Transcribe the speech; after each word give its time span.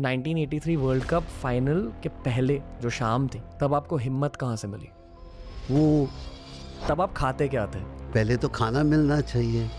1983 0.00 0.76
world 0.76 1.04
cup 1.04 1.22
final 1.22 1.92
के 2.02 2.08
पहले, 2.08 2.62
जो 2.82 2.90
शाम 2.90 3.28
थी, 3.28 3.42
तब 3.60 3.74
आपको 3.74 3.96
हिम्मत 3.96 4.36
कहाँ 4.36 4.56
से 4.56 4.68
मिली? 4.68 4.88
वो, 5.70 6.08
तब 6.88 7.00
आप 7.00 7.12
खाते 7.12 7.48
क्या 7.48 7.66
थे? 7.66 7.80
पहले 8.12 8.36
तो 8.36 8.48
खाना 8.48 8.82
मिलना 8.82 9.20
चाहिए। 9.20 9.70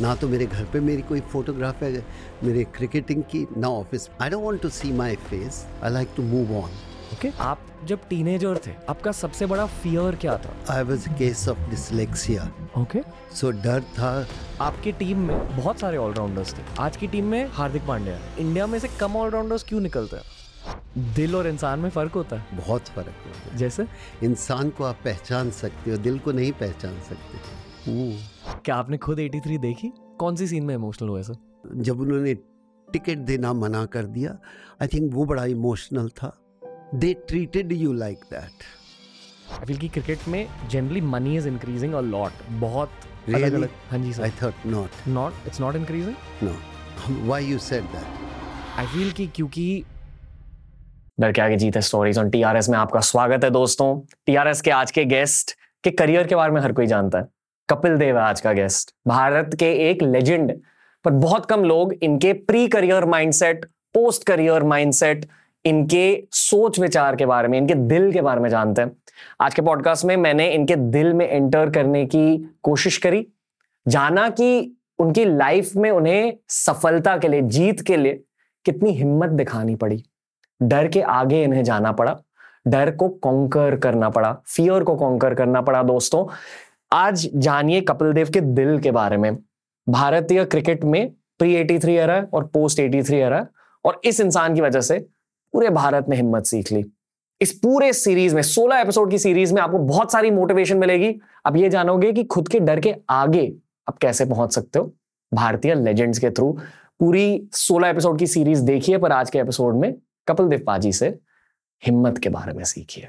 ना 0.00 0.14
तो 0.14 0.28
मेरे 0.28 0.46
घर 0.46 0.64
पे 0.64 0.80
मेरी 0.80 1.02
कोई 1.02 1.20
फोटोग्राफ 1.20 1.82
है 1.82 2.06
मेरे 2.44 2.64
क्रिकेटिंग 2.64 3.22
की, 3.22 3.46
ना 3.56 3.68
office 3.68 4.10
I 4.22 4.30
don't 4.30 4.44
want 4.44 4.62
to 4.62 4.68
see 4.68 4.92
my 4.92 5.16
face 5.16 5.66
I 5.82 5.90
like 5.90 6.08
to 6.16 6.22
move 6.22 6.56
on 6.56 6.70
okay 7.12 7.28
आप 7.40 7.60
जब 7.84 8.08
टीनेजर 8.08 8.58
थे 8.66 8.72
आपका 8.88 9.12
सबसे 9.12 9.46
बड़ा 9.46 9.66
फियर 9.66 10.16
क्या 10.16 10.36
था? 10.38 10.54
I 10.70 10.82
was 10.82 11.08
a 11.08 11.12
case 11.18 11.48
of 11.48 11.58
dyslexia 11.70 12.50
okay 12.78 13.00
so 13.34 13.50
डर 13.50 13.82
था। 13.98 14.26
आपकी 14.60 14.92
टीम 14.92 15.18
में 15.18 15.56
बहुत 15.56 15.80
सारे 15.80 15.96
ऑलराउंडर्स 15.96 16.52
थे। 16.54 16.62
आज 16.78 16.96
की 16.96 17.06
टीम 17.06 17.24
में 17.24 17.46
हार्दिक 17.52 17.86
पांड्या 17.86 18.18
इंडिया 18.38 18.66
में 18.66 18.78
से 18.78 18.88
कम 19.00 19.16
ऑलराउंडर्स 19.16 19.62
क्यों 19.62 19.80
निकलते 19.80 20.16
हैं? 20.16 21.14
दिल 21.14 21.36
और 21.36 21.46
इंसान 21.46 21.80
में 21.80 21.90
फ़र्क 21.90 22.12
होता 22.12 22.36
है। 22.36 22.56
बहुत 22.56 22.88
फ़र्क 22.88 23.14
होता 23.26 23.50
है। 23.50 23.56
जैसे? 23.56 23.86
इंसान 24.22 24.70
को 24.70 24.84
आप 24.84 24.98
पहचान 25.04 25.50
सकते 25.50 25.90
हो 25.90 25.96
दिल 25.96 26.18
को 26.18 26.32
नहीं 26.32 26.52
पहचान 26.52 27.00
सकते। 27.08 28.56
क्या 28.64 28.74
आपने 28.74 28.96
खुद 28.96 29.18
83 29.18 29.58
देखी? 29.58 29.92
कौन 30.18 30.36
सी 30.36 30.46
सीन 30.46 30.64
में 30.64 30.74
इमोशनल 30.74 31.08
हुए 31.08 31.22
सर 31.22 31.36
जब 31.76 32.00
उन्होंने 32.00 32.34
टिकट 32.88 33.18
देना 33.26 33.52
मना 33.52 33.84
कर 33.86 34.04
दिया 34.08 34.38
आई 34.82 34.88
थिंक 34.88 35.12
वो 35.14 35.24
बड़ा 35.24 35.44
इमोशनल 35.44 36.08
था। 36.08 36.36
They 36.94 37.12
treated 37.28 37.72
you 37.72 37.92
like 37.92 38.18
that 38.30 38.62
I 39.52 39.64
feel 39.66 39.76
कि 39.78 39.88
क्रिकेट 39.88 40.18
में 40.28 40.46
generally 40.70 41.00
money 41.00 41.36
is 41.36 41.48
increasing 41.48 41.94
a 41.94 42.00
lot 42.00 42.32
बहुत 42.50 42.90
अलग 43.28 43.38
Really? 43.40 43.54
अलग 43.54 43.70
हाँ 43.90 43.98
जी 43.98 44.12
sir 44.12 44.22
I 44.22 44.30
thought 44.42 44.66
not 44.66 45.08
not 45.08 45.32
it's 45.46 45.60
not 45.60 45.76
increasing 45.76 46.14
no 46.42 47.24
why 47.26 47.44
you 47.44 47.58
said 47.58 47.82
that 47.82 48.78
I 48.78 48.86
feel 48.86 49.10
कि 49.12 49.26
क्योंकि 49.26 49.84
डर 51.20 51.32
के 51.32 51.40
आगे 51.42 51.56
जीते 51.56 51.80
स्टोरीज 51.80 52.18
ऑन 52.18 52.30
टीआरएस 52.30 52.68
में 52.68 52.78
आपका 52.78 53.00
स्वागत 53.00 53.44
है 53.44 53.50
दोस्तों। 53.50 54.00
टीआरएस 54.26 54.60
के 54.60 54.70
आज 54.70 54.90
के 54.90 55.04
गेस्ट 55.04 55.56
के 55.84 55.90
करियर 55.90 56.26
के 56.26 56.34
बारे 56.34 56.52
में 56.52 56.60
हर 56.60 56.72
कोई 56.72 56.86
जानता 56.86 57.18
है। 57.18 57.26
कपिल 57.68 57.96
देव 57.96 58.18
है 58.18 58.22
आज 58.24 58.40
का 58.40 58.52
गेस्ट 58.52 58.94
भारत 59.08 59.56
के 59.60 59.72
एक 59.90 60.02
लेजेंड 60.02 60.52
पर 61.04 61.10
बहुत 61.10 61.46
कम 61.46 61.64
लोग 61.64 61.92
इनके 61.92 62.32
pre 62.32 62.68
career 62.68 63.04
mindset 63.04 63.64
post 63.94 64.24
career 64.24 64.62
mindset 64.62 65.26
इनके 65.68 66.24
सोच 66.32 66.78
विचार 66.80 67.16
के 67.16 67.26
बारे 67.26 67.48
में, 67.48 67.58
इनके 67.58 67.74
दिल 67.74 68.12
के 68.12 68.20
बारे 68.20 68.40
में 68.40 68.48
जानते 68.50 68.82
हैं। 68.82 68.90
आज 69.40 69.54
के 69.54 69.62
पॉडकास्ट 69.62 70.04
में 70.04 70.16
मैंने 70.16 70.48
इनके 70.48 70.76
दिल 70.76 71.12
में 71.12 71.28
एंटर 71.28 71.70
करने 71.70 72.04
की 72.06 72.56
कोशिश 72.62 72.98
करी, 72.98 73.26
जाना 73.88 74.28
कि 74.28 74.76
उनकी 74.98 75.24
लाइफ 75.24 75.76
में 75.76 75.90
उन्हें 75.90 76.32
सफलता 76.48 77.16
के 77.18 77.28
लिए, 77.28 77.40
जीत 77.40 77.80
के 77.80 77.96
लिए 77.96 78.22
कितनी 78.64 78.90
हिम्मत 78.90 79.30
दिखानी 79.30 79.74
पड़ी। 79.74 80.04
डर 80.62 80.88
के 80.88 81.00
आगे 81.00 81.42
इन्हें 81.44 81.62
जाना 81.64 81.92
पड़ा, 81.92 82.16
डर 82.66 82.90
को 82.90 83.08
कॉन्कर 83.08 83.76
करना 83.76 84.10
पड़ा 84.10 84.36
फियर 84.46 84.82
को 84.84 84.94
कॉन्कर 84.96 85.34
करना 85.34 85.60
पड़ा 85.62 85.82
दोस्तों। 85.82 86.26
आज 86.92 87.28
जानिए 87.34 87.80
कपिल 87.80 88.12
देव 88.12 88.30
के 88.30 88.40
दिल 88.40 88.78
के 88.78 88.90
बारे 88.90 89.16
में। 89.16 89.36
भारतीय 89.88 90.44
क्रिकेट 90.44 90.84
में 90.84 91.10
प्री 91.38 91.54
83 91.56 91.96
एरा 91.96 92.14
है 92.14 92.28
और 92.32 92.46
पोस्ट 92.46 92.80
83 92.80 93.16
एरा 93.16 93.36
है 93.36 93.48
और 93.84 94.00
इस 94.04 94.20
इंसान 94.20 94.54
की 94.54 94.60
वजह 94.60 94.80
से 94.80 95.06
पूरे 95.52 95.70
भारत 95.70 96.06
ने 96.08 96.16
हिम्मत 96.16 96.44
सीख 96.44 96.72
ली। 96.72 96.84
इस 97.40 97.52
पूरे 97.52 97.92
सीरीज़ 97.92 98.34
में 98.34 98.42
16 98.42 98.80
एपिसोड 98.80 99.10
की 99.10 99.18
सीरीज़ 99.18 99.54
में 99.54 99.62
आपको 99.62 99.78
बहुत 99.78 100.12
सारी 100.12 100.30
मोटिवेशन 100.30 100.76
मिलेगी। 100.76 101.20
अब 101.44 101.56
ये 101.56 101.70
जानोगे 101.70 102.12
कि 102.12 102.24
खुद 102.24 102.48
के 102.48 102.60
डर 102.60 102.80
के 102.80 102.94
आगे 103.10 103.52
आप 103.88 103.98
कैसे 103.98 104.24
पहुँच 104.24 104.52
सकते 104.52 104.78
हो 104.78 104.94
भारतीय 105.34 105.74
लेजेंड्स 105.74 106.18
के 106.18 106.30
थ्रू 106.30 106.52
पूरी 107.00 107.48
16 107.52 107.86
एपिसोड 107.86 108.18
की 108.18 108.26
सीरीज़ 108.26 108.62
देखिए 108.62 108.98
पर 108.98 109.12
आज 109.12 109.30
के 109.30 109.38
एपिसोड 109.38 109.74
में 109.74 109.94
कपिल 110.28 110.48
देव 110.48 110.64
पाजी 110.66 110.92
से 110.92 111.18
हिम्मत 111.86 112.18
के 112.18 112.28
बारे 112.28 112.52
में 112.52 112.64
सीखिए। 112.64 113.08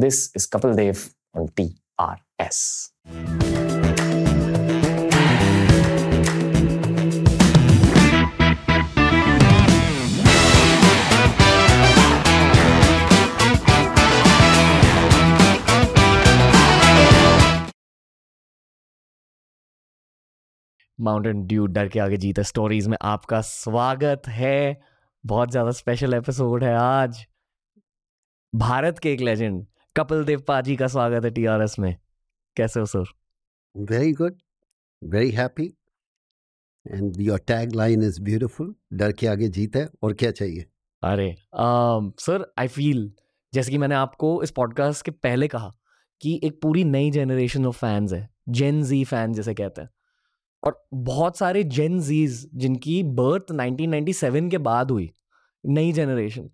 This 0.00 0.36
is 0.36 0.48
Kapil 0.52 0.74
Dev 0.74 0.96
on 1.36 1.46
T 1.46 1.74
R 2.00 2.16
S 2.40 2.92
Mountain 20.98 21.42
Dew 21.46 21.66
डर 21.66 21.88
के 21.88 21.98
आगे 22.00 22.16
जीता 22.16 22.42
स्टोरीज 22.42 22.86
में 22.88 22.96
आपका 23.02 23.40
स्वागत 23.40 24.22
है। 24.28 24.80
बहुत 25.24 25.50
ज़्यादा 25.50 25.70
स्पेशल 25.70 26.14
एपिसोड 26.14 26.64
है 26.64 26.74
आज। 26.76 27.24
भारत 28.52 28.98
के 28.98 29.12
एक 29.12 29.20
लेजेंड 29.20 29.64
कपिल 29.96 30.24
देव 30.24 30.40
पाजी 30.48 30.76
का 30.76 30.86
स्वागत 30.86 31.24
है 31.24 31.30
टीआरएस 31.30 31.78
में। 31.78 31.96
कैसे 32.56 32.80
हो 32.80 32.86
sir 32.86 33.04
very 33.74 34.12
good 34.12 34.38
very 35.02 35.30
happy 35.30 35.66
and 36.86 37.20
your 37.20 37.38
tag 37.38 37.74
line 37.74 38.02
is 38.02 38.20
beautiful 38.22 38.74
डर 38.92 39.12
के 39.12 39.26
आगे 39.26 39.48
जीत 39.48 39.76
है 39.76 39.88
और 40.02 40.14
क्या 40.14 40.30
चाहिए? 40.30 40.64
अरे 41.02 41.34
सर 41.54 42.52
आई 42.58 42.68
फील 42.68 43.10
जैसे 43.52 43.70
कि 43.70 43.78
मैंने 43.78 43.94
आपको 43.94 44.42
इस 44.42 44.50
पॉडकास्ट 44.50 45.04
के 45.04 45.10
पहले 45.10 45.48
कहा 45.48 45.72
कि 46.20 46.40
एक 46.44 46.60
पूरी 46.62 46.84
नई 46.86 47.10
जनरेशन 47.10 47.66
ऑफ़ 47.66 47.76
फैंस 47.76 48.12
है 48.12 48.28
जेन 48.48 48.82
जी 48.84 49.02
फ़ैन 49.04 49.32
जिसे 49.32 49.54
कहते 49.54 49.80
हैं। 49.80 49.90
और 50.64 50.86
बहुत 50.94 51.38
सारे 51.38 51.64
जेन 51.64 52.00
जीज 52.00 52.50
जिनकी 52.54 53.02
बर्थ 53.02 53.52
1997 53.52 54.50
के 54.50 54.58
बाद 54.58 54.90
हुई 54.90 55.10
नई 55.66 55.92
generation 55.92 56.50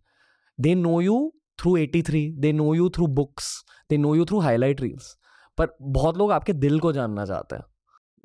they 0.61 0.75
know 0.75 1.01
you 1.01 1.35
through 1.61 1.77
83 1.77 2.33
they 2.39 2.53
know 2.53 2.75
you 2.75 2.89
through 2.89 3.07
books 3.07 3.65
they 3.91 3.97
know 3.97 4.15
you 4.15 4.25
through 4.25 4.39
highlight 4.39 4.81
reels 4.81 5.17
पर 5.59 5.77
बहुत 5.83 6.17
लोग 6.17 6.33
आपके 6.33 6.53
दिल 6.53 6.81
को 6.81 6.93
जानना 6.93 7.25
चाहते 7.25 7.57
हैं। 7.57 7.65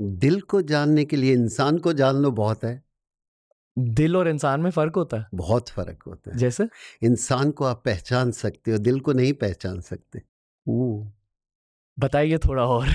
दिल 0.01 0.41
को 0.41 0.61
जानने 0.61 1.05
के 1.05 1.15
लिए 1.15 1.33
इंसान 1.33 1.77
को 1.77 1.93
जान 1.93 2.15
लो 2.15 2.31
बहुत 2.31 2.63
है। 2.63 2.83
दिल 3.79 4.17
और 4.17 4.27
इंसान 4.27 4.61
में 4.61 4.71
फ़र्क 4.71 4.95
होता 4.95 5.17
है। 5.17 5.25
बहुत 5.33 5.69
फ़र्क 5.69 6.03
होता 6.07 6.31
है। 6.31 6.37
जैसे? 6.37 6.67
इंसान 7.03 7.51
को 7.51 7.65
आप 7.65 7.81
पहचान 7.85 8.31
सकते 8.31 8.71
हो 8.71 8.77
दिल 8.77 8.99
को 8.99 9.13
नहीं 9.13 9.33
पहचान 9.33 9.81
सकते। 9.81 10.21
बताइए 11.99 12.37
थोड़ा 12.37 12.63
और। 12.63 12.87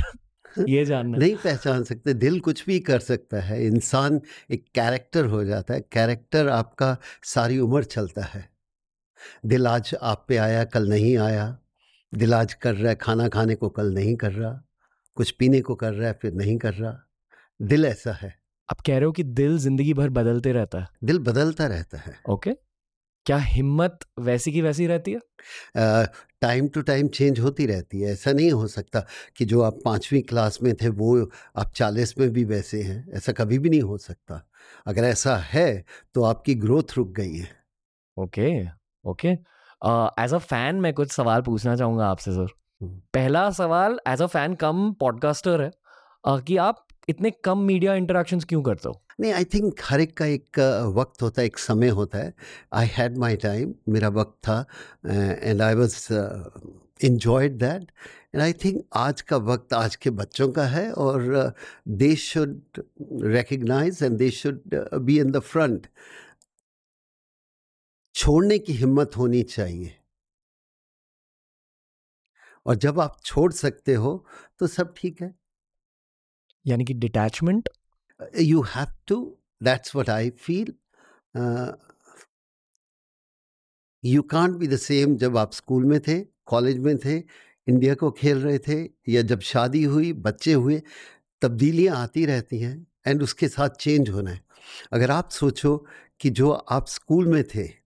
ये 0.68 0.84
जानना 0.84 1.18
नहीं 1.18 1.36
पहचान 1.36 1.82
सकते 1.84 2.14
दिल 2.14 2.40
कुछ 2.40 2.66
भी 2.66 2.78
कर 2.80 2.98
सकता 2.98 3.40
है 3.40 3.66
इंसान 3.66 4.20
एक 4.50 4.64
कैरेक्टर 4.74 5.24
हो 5.26 5.44
जाता 5.44 5.74
है 5.74 5.80
कैरेक्टर 5.92 6.48
आपका 6.48 6.96
सारी 7.24 7.58
उम्र 7.58 7.84
चलता 7.84 8.24
है। 8.24 8.48
दिल 9.46 9.66
आज 9.66 9.94
आप 10.02 10.24
पे 10.28 10.36
आया 10.36 10.64
कल 10.64 10.88
नहीं 10.88 11.16
आया 11.18 11.58
दिल 12.12 12.34
आज 12.34 12.54
कर 12.54 12.74
रहा 12.74 12.88
है 12.88 12.94
खाना 12.94 13.28
खाने 13.28 13.54
को 13.54 13.68
कल 13.68 13.94
नहीं 13.94 14.16
कर 14.16 14.32
रहा 14.32 14.52
कुछ 15.16 15.30
पीने 15.30 15.60
को 15.60 15.74
कर 15.74 15.92
रहा 15.92 16.08
है 16.08 16.18
फिर 16.22 16.34
नहीं 16.34 16.58
कर 16.58 16.74
रहा। 16.74 16.98
दिल 17.60 17.84
ऐसा 17.86 18.12
है। 18.12 18.34
आप 18.68 18.80
कह 18.80 18.96
रहे 18.96 19.04
हो 19.04 19.12
कि 19.12 19.22
दिल 19.22 19.58
ज़िंदगी 19.58 19.94
भर 19.94 20.08
बदलते 20.10 20.52
रहता 20.52 20.80
है। 20.80 20.88
दिल 21.04 21.18
बदलता 21.18 21.66
रहता 21.66 21.98
है। 21.98 22.18
ओके। 22.28 22.63
क्या 23.26 23.36
हिम्मत 23.36 23.98
वैसी 24.18 24.52
की 24.52 24.60
वैसी 24.62 24.86
रहती 24.86 25.12
है? 25.12 25.20
टाइम 26.42 26.68
टू 26.68 26.80
टाइम 26.82 27.08
चेंज 27.08 27.40
होती 27.40 27.66
रहती 27.66 28.00
है 28.00 28.12
ऐसा 28.12 28.32
नहीं 28.32 28.50
हो 28.52 28.66
सकता 28.66 29.00
कि 29.36 29.44
जो 29.44 29.62
आप 29.62 29.78
पाँचवीं 29.84 30.22
क्लास 30.22 30.58
में 30.62 30.74
थे 30.74 30.88
वो 30.88 31.30
आप 31.56 31.72
चालीस 31.76 32.14
में 32.18 32.28
भी 32.30 32.44
वैसे 32.44 32.82
हैं 32.82 33.12
ऐसा 33.14 33.32
कभी 33.32 33.58
भी 33.58 33.70
नहीं 33.70 33.82
हो 33.82 33.98
सकता। 33.98 34.40
अगर 34.86 35.04
ऐसा 35.04 35.36
है 35.36 35.84
तो 36.14 36.22
आपकी 36.22 36.54
ग्रोथ 36.54 36.96
रुक 36.96 37.12
गई 37.12 37.36
है। 37.36 37.48
Okay 38.16 38.50
okay. 39.04 39.28
As 40.24 40.34
a 40.34 40.38
fan 40.38 40.80
मैं 40.80 40.92
कुछ 40.94 41.12
सवाल 41.12 41.42
पूछना 41.42 41.76
चाहूँगा 41.76 42.06
आपसे 42.06 42.32
सर। 42.32 42.46
पहला 43.14 43.50
सवाल 43.50 43.98
as 44.08 44.22
a 44.22 44.26
fan 44.26 44.54
cum 44.54 44.92
podcaster 45.00 45.62
है 45.62 45.70
uh, 45.70 46.44
कि 46.44 46.56
आप 46.56 46.86
इतने 47.08 47.30
कम 47.44 47.58
मीडिया 47.58 47.94
इंटरेक्शंस 47.94 48.44
क्यों 48.44 48.62
करते 48.62 48.88
हो? 48.88 49.03
नहीं 49.20 49.32
आई 49.32 49.44
थिंक 49.44 49.80
हर 49.84 50.00
एक 50.00 50.16
का 50.16 50.26
एक 50.26 50.58
वक्त 50.96 51.22
होता 51.22 51.42
है, 51.42 51.46
एक 51.46 51.58
समय 51.58 51.88
होता 51.88 52.18
है। 52.18 52.34
आई 52.72 52.86
हैड 52.92 53.18
माई 53.18 53.36
टाइम 53.36 53.74
मेरा 53.88 54.08
वक्त 54.10 54.38
था 54.48 54.64
and 55.06 55.62
I 55.62 55.74
was 55.74 56.12
enjoyed 57.04 57.58
that 57.58 57.82
and 58.34 58.42
I 58.42 58.52
think 58.64 58.84
आज 58.94 59.20
का 59.22 59.36
वक्त 59.36 59.72
आज 59.74 59.96
के 59.96 60.10
बच्चों 60.12 60.50
का 60.52 60.66
है 60.66 60.90
और 60.92 61.54
they 61.88 62.14
should 62.16 62.82
recognise 63.24 64.02
and 64.02 64.16
they 64.18 64.30
should 64.30 64.74
be 64.94 65.18
in 65.20 65.30
the 65.32 65.38
front 65.40 65.86
छोड़ने 68.14 68.58
की 68.58 68.72
हिम्मत 68.72 69.16
होनी 69.16 69.42
चाहिए। 69.42 69.94
और 72.66 72.74
जब 72.76 73.00
आप 73.00 73.16
छोड़ 73.24 73.52
सकते 73.52 73.94
हो 73.94 74.12
तो 74.58 74.66
सब 74.66 74.94
ठीक 74.96 75.20
है। 75.22 75.34
यानी 76.66 76.84
कि 76.84 76.94
detachment 76.94 77.68
you 78.32 78.62
have 78.62 78.92
to 79.10 79.18
that's 79.64 79.94
what 79.94 80.08
i 80.08 80.30
feel. 80.30 80.68
Uh, 81.38 81.72
you 84.04 84.22
can't 84.22 84.58
be 84.58 84.66
the 84.66 84.82
same 84.90 85.16
जब 85.16 85.36
आप 85.36 85.52
स्कूल 85.52 85.84
में 85.84 86.00
थे 86.00 86.20
कॉलेज 86.46 86.78
में 86.78 86.98
थे 86.98 87.18
इंडिया 87.68 87.94
को 87.94 88.10
खेल 88.10 88.38
रहे 88.38 88.58
थे 88.58 88.90
या 89.08 89.22
जब 89.22 89.40
शादी 89.40 89.84
हुई 89.84 90.12
बच्चे 90.12 90.52
हुए 90.52 90.82
तब्दीलियाँ 91.42 91.96
आती 91.96 92.26
रहती 92.26 92.58
हैं 92.58 92.86
एंड 93.06 93.22
उसके 93.22 93.48
साथ 93.48 93.68
चेंज 93.68 94.10
होना 94.10 94.30
है। 94.30 94.44
अगर 94.92 95.10
आप 95.10 95.30
सोचो 95.30 95.86
कि 96.20 96.30
जो 96.30 96.50
आप 96.50 96.86
स्कूल 96.86 97.26
में 97.26 97.44
थे 97.44 97.84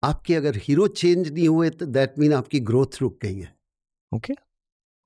आपके 0.05 0.35
अगर 0.35 0.57
हीरो 0.57 0.89
चेंज 0.89 1.33
नहीं 1.33 1.49
हुए 1.49 1.71
तो 1.71 1.87
दैट 1.87 2.19
मीन 2.19 2.33
आपकी 2.35 2.61
ग्रोथ 2.61 3.01
रुक 3.01 3.19
गई 3.23 3.39
है। 3.39 3.57
ओके 4.15 4.35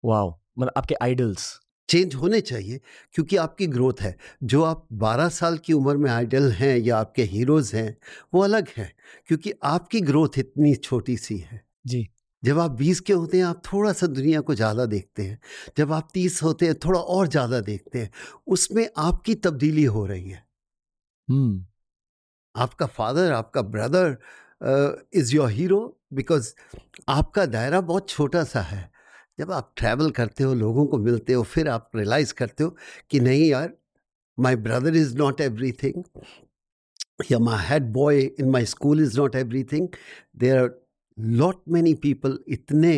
वाओ 0.05 0.44
मतलब 0.57 0.73
आपके 0.77 0.95
आइडल्स 1.03 1.53
चेंज 1.89 2.15
होने 2.15 2.41
चाहिए 2.41 2.81
क्योंकि 3.15 3.37
आपकी 3.37 3.67
ग्रोथ 3.67 4.01
है। 4.01 4.17
जो 4.45 4.63
आप 4.65 4.87
12 4.95 5.29
साल 5.31 5.59
की 5.59 5.73
उम्र 5.73 5.97
में 5.97 6.11
आइडल 6.11 6.51
हैं 6.53 6.77
या 6.79 6.97
आपके 6.99 7.23
हीरोज 7.25 7.73
हैं 7.75 7.97
वो 8.35 8.43
अलग 8.43 8.69
है 8.77 8.93
क्योंकि 9.29 9.53
आपकी 9.65 10.01
ग्रोथ 10.03 10.39
इतनी 10.39 10.75
छोटी 10.77 11.17
सी 11.17 11.37
है। 11.41 11.63
जी। 11.87 12.07
जब 12.43 12.59
आप 12.59 12.71
20 12.73 13.01
के 13.01 13.13
होते 13.13 13.39
हैं 13.39 13.45
आप 13.45 13.63
थोड़ा 13.67 13.93
सा 13.93 14.07
दुनिया 14.07 14.41
को 14.41 14.55
ज़्यादा 14.55 14.85
देखते 14.87 15.23
हैं। 15.23 15.39
जब 15.79 15.93
आप 15.93 16.09
30 16.15 16.43
होते 16.43 16.67
हैं 16.67 16.75
थोड़ा 16.77 17.01
और 17.01 17.29
ज़्यादा 17.29 17.61
देखते 17.61 17.99
हैं। 17.99 18.11
उसमें 18.49 18.89
आपकी 18.99 19.35
तब्दीली 19.37 19.85
हो 19.87 20.05
रही 20.07 20.31
है। 20.31 20.45
हम्म। 21.29 21.65
आपका 22.55 22.87
फादर 22.89 23.33
आपका 23.33 23.63
brother 23.65 24.17
is 25.15 25.35
your 25.37 25.51
hero 25.51 25.81
because 26.15 26.55
आपका 27.11 27.47
दायरा 27.47 27.81
बहुत 27.83 28.09
छोटा 28.11 28.45
सा 28.45 28.61
है। 28.63 28.91
जब 29.39 29.53
आप 29.53 29.73
ट्रैवल 29.77 30.11
करते 30.19 30.45
हो 30.45 30.55
लोगों 30.55 30.87
को 30.87 30.99
मिलते 30.99 31.33
हो 31.33 31.43
फिर 31.55 31.69
आप 31.69 31.91
रियलाइज़ 31.97 32.35
करते 32.35 32.65
हो 32.65 32.77
कि 33.11 33.21
नहीं 33.21 33.49
यार 33.49 33.73
my 34.39 34.57
brother 34.67 34.97
is 34.97 35.17
not 35.19 35.41
everything 35.83 36.03
या 37.31 37.39
my 37.39 37.65
head 37.69 37.93
boy 37.93 38.21
in 38.23 38.51
my 38.51 38.67
school 38.67 39.03
is 39.03 39.19
not 39.21 39.37
everything 39.73 39.89
there 40.45 40.59
are 40.59 40.71
lot 41.43 41.63
many 41.69 41.95
people 42.05 42.39
इतने 42.59 42.95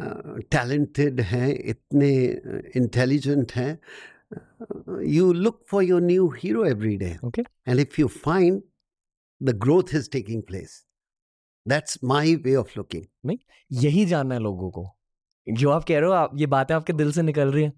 टैलेंटेड 0.00 1.20
हैं 1.20 1.48
इतने 1.54 2.10
इंटेलिजेंट 2.76 3.52
हैं 3.52 3.78
you 5.02 5.32
look 5.34 5.66
for 5.66 5.82
your 5.82 6.00
new 6.00 6.30
hero 6.30 6.62
every 6.62 6.96
day. 6.96 7.18
Okay. 7.24 7.44
And 7.66 7.80
if 7.80 7.98
you 7.98 8.08
find 8.08 8.62
the 9.40 9.52
growth 9.52 9.92
is 9.92 10.08
taking 10.08 10.42
place, 10.42 10.84
that's 11.66 12.02
my 12.02 12.38
way 12.44 12.56
of 12.56 12.76
looking. 12.76 13.06
यही 13.70 14.04
जानना 14.06 14.34
है 14.34 14.40
लोगों 14.40 14.70
को 14.70 14.86
जो 15.46 15.70
आप 15.70 15.84
कह 15.84 15.98
रहे 15.98 16.08
हो, 16.08 16.12
आप, 16.12 16.30
ये 16.36 16.46
बातें 16.48 16.74
आपके 16.74 16.92
दिल 16.92 17.12
से 17.12 17.22
निकल 17.22 17.52
रही 17.52 17.64
हैं। 17.64 17.72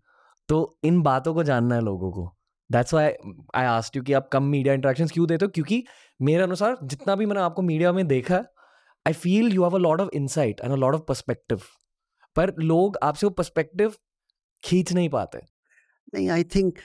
तो 0.49 0.79
इन 0.85 1.01
बातों 1.03 1.35
को 1.35 1.43
जानना 1.45 1.75
है 1.75 1.81
लोगों 1.81 2.11
को। 2.13 2.31
That's 2.71 2.95
why 2.95 3.13
I 3.55 3.65
asked 3.67 3.97
you 3.97 4.03
कि 4.03 4.13
आप 4.13 4.29
कम 4.33 4.43
मीडिया 4.45 4.75
इंट्रैक्शन 4.75 5.07
क्यों 5.09 5.27
देते 5.29 5.45
हो? 5.45 5.51
क्योंकि 5.51 5.83
मेरे 6.21 6.43
अनुसार 6.43 6.77
जितना 6.85 7.15
भी 7.17 7.27
मैंने 7.27 7.41
आपको 7.41 7.63
मीडिया 7.63 7.93
में 7.93 8.07
देखा 8.09 8.35
है 8.35 8.45
I 9.07 9.13
feel 9.15 9.53
you 9.53 9.63
have 9.63 9.75
a 9.75 9.79
lot 9.79 10.01
of 10.01 10.09
insight 10.15 10.61
and 10.61 10.73
a 10.73 10.77
lot 10.77 10.95
of 10.95 11.03
perspective 11.09 11.61
पर 12.37 12.55
लोग 12.61 12.97
आपसे 13.03 13.27
वो 13.27 13.31
पर्सपेक्टिव 13.33 13.95
खींच 14.63 14.93
नहीं 14.93 15.09
पाते। 15.09 15.39
नहीं 16.15 16.29
आई 16.31 16.45
थिंक 16.45 16.79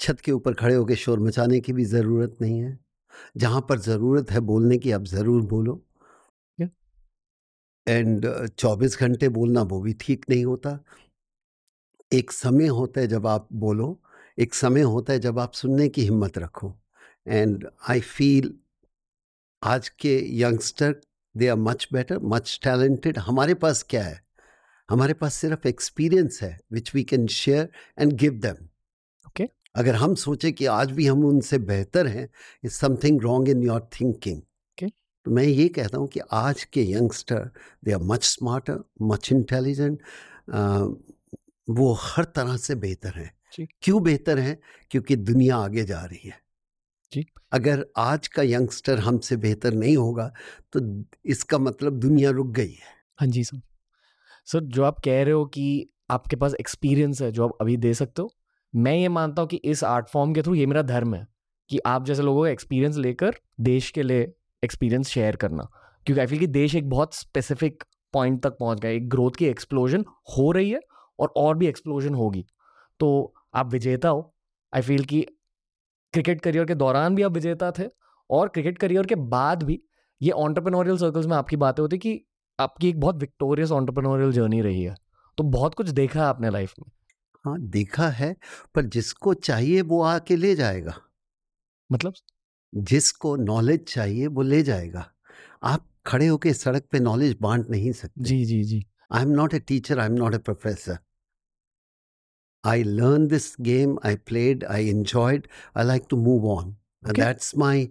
छत 0.00 0.20
के 0.20 0.32
ऊपर 0.32 0.54
खड़े 0.54 0.74
होकर 0.74 0.94
शोर 0.96 1.20
मचाने 1.20 1.60
की 1.60 1.72
भी 1.72 1.84
ज़रूरत 1.84 2.36
नहीं 2.40 2.58
है। 2.60 2.78
जहाँ 3.36 3.60
पर 3.68 3.78
ज़रूरत 3.80 4.30
है 4.30 4.40
बोलने 4.42 4.78
की 4.78 4.90
आप 4.92 5.04
ज़रूर 5.06 5.42
बोलो. 5.46 5.80
एंड 7.86 8.26
चौबीस 8.48 8.98
घंटे 9.00 9.28
बोलना 9.28 9.62
वो 9.62 9.80
भी 9.80 9.92
ठीक 10.00 10.24
नहीं 10.30 10.44
होता। 10.44 10.78
एक 12.12 12.32
समय 12.32 12.66
होता 12.68 13.00
है 13.00 13.06
जब 13.06 13.26
आप 13.26 13.48
बोलो 13.52 13.98
एक 14.38 14.54
समय 14.54 14.80
होता 14.80 15.12
है 15.12 15.18
जब 15.18 15.38
आप 15.38 15.52
सुनने 15.52 15.88
की 15.88 16.02
हिम्मत 16.02 16.38
रखो। 16.38 16.72
एंड 17.28 17.66
आई 17.88 18.00
फील 18.00 18.54
आज 19.62 19.88
के 19.88 20.18
youngster 20.40 21.00
they 21.34 21.48
are 21.48 21.56
much 21.56 21.88
better 21.92 22.18
much 22.24 22.58
talented. 22.64 23.18
हमारे 23.18 23.54
पास 23.54 23.82
क्या 23.90 24.02
है? 24.04 24.20
हमारे 24.88 25.14
पास 25.14 25.34
सिर्फ़ 25.34 25.68
एक्सपीरियंस 25.68 26.42
है 26.42 26.58
which 26.72 26.94
we 26.94 27.02
can 27.04 27.26
share 27.26 27.68
and 27.98 28.12
give 28.12 28.32
them. 28.32 28.64
Okay. 29.26 29.48
अगर 29.74 29.94
हम 29.94 30.14
सोचें 30.14 30.52
कि 30.52 30.66
आज 30.66 30.90
भी 30.90 31.06
हम 31.06 31.24
उनसे 31.24 31.58
बेहतर 31.58 32.06
हैं 32.06 32.28
is 32.64 32.72
something 32.72 33.20
wrong 33.22 33.48
in 33.48 33.62
your 33.62 33.88
thinking. 34.00 34.42
तो 35.26 35.30
मैं 35.30 35.44
ये 35.44 35.68
कहता 35.68 35.98
हूँ 35.98 36.06
कि 36.08 36.20
आज 36.32 36.64
के 36.64 36.82
youngster 36.82 37.50
they 37.84 37.92
are 37.92 38.02
much 38.02 38.24
smarter 38.24 38.82
much 39.02 39.32
intelligent 39.32 39.98
वो 41.68 41.92
हर 42.02 42.24
तरह 42.24 42.56
से 42.56 42.74
बेहतर 42.74 43.12
हैं। 43.16 43.32
क्यों 43.82 44.02
बेहतर 44.02 44.38
हैं? 44.38 44.58
क्योंकि 44.90 45.16
दुनिया 45.16 45.56
आगे 45.56 45.84
जा 45.84 46.00
रही 46.04 46.28
है। 46.28 46.40
जी। 47.12 47.24
अगर 47.52 47.84
आज 47.96 48.28
का 48.28 48.42
यंगस्टर 48.42 48.98
हमसे 48.98 49.36
बेहतर 49.36 49.74
नहीं 49.74 49.96
होगा 49.96 50.30
तो 50.72 50.80
इसका 51.24 51.58
मतलब 51.58 51.98
दुनिया 52.00 52.30
रुक 52.30 52.46
गई 52.46 52.70
है। 52.70 52.94
हाँ 53.20 53.28
जी 53.28 53.44
सर। 53.44 53.60
सर 54.48 54.60
जो 54.60 54.84
आप 54.84 55.00
कह 55.04 55.22
रहे 55.22 55.32
हो 55.32 55.44
कि 55.46 55.88
आपके 56.10 56.36
पास 56.36 56.54
एक्सपीरियंस 56.60 57.22
है 57.22 57.30
जो 57.32 57.44
आप 57.44 57.56
अभी 57.60 57.76
दे 57.76 57.94
सकते 57.94 58.22
हो 58.22 58.32
मैं 58.74 58.94
ये 58.94 59.08
मानता 59.08 59.42
हूँ 59.42 59.48
कि 59.48 59.56
इस 59.56 59.84
आर्ट 59.84 60.08
फॉर्म 60.08 60.32
के 60.34 60.42
थ्रू 60.42 60.54
ये 60.54 60.66
मेरा 60.66 60.82
धर्म 60.82 61.14
है 61.14 61.26
कि 61.70 61.78
आप 61.86 62.04
जैसे 62.04 62.22
लोगों 62.22 62.44
का 62.44 62.50
एक्सपीरियंस 62.50 62.96
लेकर 62.96 63.34
देश 63.60 63.90
के 63.90 64.02
लिए 64.02 64.32
एक्सपीरियंस 64.64 65.08
शेयर 65.08 65.36
करना। 65.36 65.68
क्योंकि 66.06 66.20
आई 66.20 66.26
फील 66.26 66.38
कि 66.38 66.46
देश 66.46 66.74
एक 66.74 66.90
बहुत 66.90 67.14
स्पेसिफिक 67.14 67.84
पॉइंट 68.12 68.42
तक 68.42 68.50
पहुँच 68.50 68.80
गया 68.80 68.90
एक 68.90 69.08
ग्रोथ 69.08 69.30
की 69.38 69.46
एक्सप्लोजन 69.46 70.04
हो 70.38 70.52
रही 70.52 70.70
है 70.70 70.80
और 71.18 71.32
और 71.36 71.56
भी 71.56 71.66
एक्सप्लोजन 71.66 72.14
होगी। 72.14 72.46
तो 73.00 73.34
आप 73.54 73.72
विजेता 73.72 74.08
हो। 74.08 74.34
आई 74.74 74.82
फील 74.82 75.04
कि 75.04 75.26
क्रिकेट 76.12 76.40
करियर 76.40 76.64
के 76.64 76.74
दौरान 76.74 77.14
भी 77.14 77.22
आप 77.22 77.32
विजेता 77.32 77.70
थे 77.70 77.82
और 78.30 78.48
क्रिकेट 78.48 78.78
करियर 78.78 79.06
के 79.06 79.14
बाद 79.14 79.62
भी 79.62 79.82
ये 80.22 80.30
ऑन्टरप्रेन्योरियल 80.30 80.96
सर्कल्स 80.96 81.26
में 81.26 81.36
आपकी 81.36 81.56
बातें 81.56 81.82
होती 81.82 81.98
कि 81.98 82.24
आपकी 82.60 82.88
एक 82.88 83.00
बहुत 83.00 83.16
विक्टोरियस 83.16 83.70
ऑन्टरप्रेन्योरियल 83.70 84.32
जर्नी 84.32 84.60
रही 84.60 84.82
है। 84.82 84.94
तो 85.38 85.44
बहुत 85.44 85.74
कुछ 85.74 85.88
देखा 85.88 86.20
है 86.20 86.26
आपने 86.26 86.50
लाइफ 86.50 86.74
में। 86.80 86.90
हाँ 87.44 87.60
देखा 87.60 88.08
है 88.08 88.36
पर 88.74 88.82
जिसको 88.82 89.34
चाहिए 89.34 89.80
वो 89.82 90.02
आके 90.02 90.36
ले 90.36 90.54
जाएगा। 90.54 90.94
मतलब? 91.92 92.14
जिसको 92.74 93.36
नॉलेज 93.36 93.84
चाहिए 93.88 94.26
वो 94.26 94.42
ले 94.42 94.62
जाएगा। 94.62 95.10
आप 95.62 95.86
खड़े 96.06 96.26
होके 96.26 96.52
सड़क 96.54 96.84
पे 96.92 96.98
नॉलेज 97.00 97.36
बांट 97.40 97.70
नहीं 97.70 97.92
सकते। 97.92 98.22
जी 98.24 98.44
जी 98.44 98.64
जी। 98.64 98.86
I 99.12 99.22
am 99.22 99.28
not 99.28 99.54
a 99.54 99.58
teacher 99.58 99.98
I 99.98 100.06
am 100.06 100.12
not 100.12 100.34
a 100.34 100.38
professor 100.38 100.98
I 102.64 102.82
learn 102.82 103.26
this 103.28 103.56
game 103.60 103.98
I 104.06 104.16
played 104.16 104.64
I 104.64 104.88
enjoyed 104.88 105.48
I 105.76 105.84
like 105.84 106.02
to 106.10 106.16
move 106.16 106.50
on 106.50 106.76
Okay. 107.06 107.16
That's 107.16 107.56
my 107.56 107.86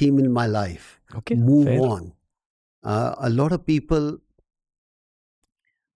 theme 0.00 0.18
in 0.20 0.28
my 0.28 0.48
life 0.48 1.16
okay 1.16 1.34
move 1.34 1.68
on. 1.68 2.12
Uh, 2.84 3.14
a 3.18 3.28
lot 3.28 3.52
of 3.52 3.66
people 3.66 4.04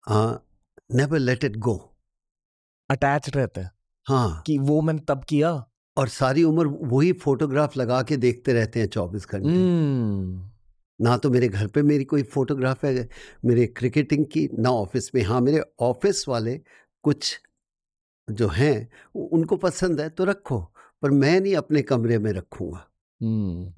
uh, 0.06 0.38
never 1.00 1.20
let 1.20 1.44
it 1.44 1.60
go. 1.60 1.74
Attach 2.90 3.28
रहते 3.28 3.60
हैं। 3.60 3.70
हाँ। 4.06 4.42
कि 4.46 4.58
वो 4.58 4.80
मैंने 4.80 5.00
तब 5.08 5.24
किया। 5.24 5.69
और 5.96 6.08
सारी 6.08 6.42
उम्र 6.44 6.66
वही 6.66 7.12
फोटोग्राफ 7.12 7.76
लगा 7.76 8.02
के 8.02 8.16
देखते 8.16 8.52
रहते 8.52 8.80
हैं 8.80 8.86
चौबीस 8.88 9.26
घंटे। 9.26 9.48
हम्म। 9.48 10.48
ना 11.00 11.16
तो 11.16 11.30
मेरे 11.30 11.48
घर 11.48 11.66
पे 11.66 11.82
मेरी 11.82 12.04
कोई 12.04 12.22
फोटोग्राफ 12.22 12.84
है 12.84 13.08
मेरे 13.44 13.66
क्रिकेटिंग 13.66 14.24
की 14.26 14.48
ना 14.58 14.70
ऑफ़िस 14.70 15.10
में। 15.14 15.22
हाँ 15.22 15.40
मेरे 15.40 15.62
ऑफ़िस 15.80 16.24
वाले 16.28 16.60
कुछ 17.04 17.38
जो 18.28 18.48
हैं 18.48 18.88
उनको 19.14 19.56
पसंद 19.56 20.00
है 20.00 20.08
तो 20.08 20.24
रखो 20.24 20.58
पर 21.02 21.10
मैं 21.10 21.40
नहीं 21.40 21.54
अपने 21.56 21.82
कमरे 21.82 22.18
में 22.18 22.32
रखूँगा। 22.32 22.86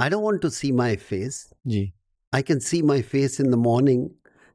I 0.00 0.10
don't 0.10 0.22
want 0.24 0.40
to 0.42 0.48
see 0.50 0.72
my 0.72 0.96
face 0.96 1.48
ji. 1.66 1.92
I 2.32 2.42
can 2.42 2.58
see 2.58 2.82
my 2.82 3.02
face 3.02 3.40
in 3.40 3.50
the 3.50 3.54
morning 3.54 4.08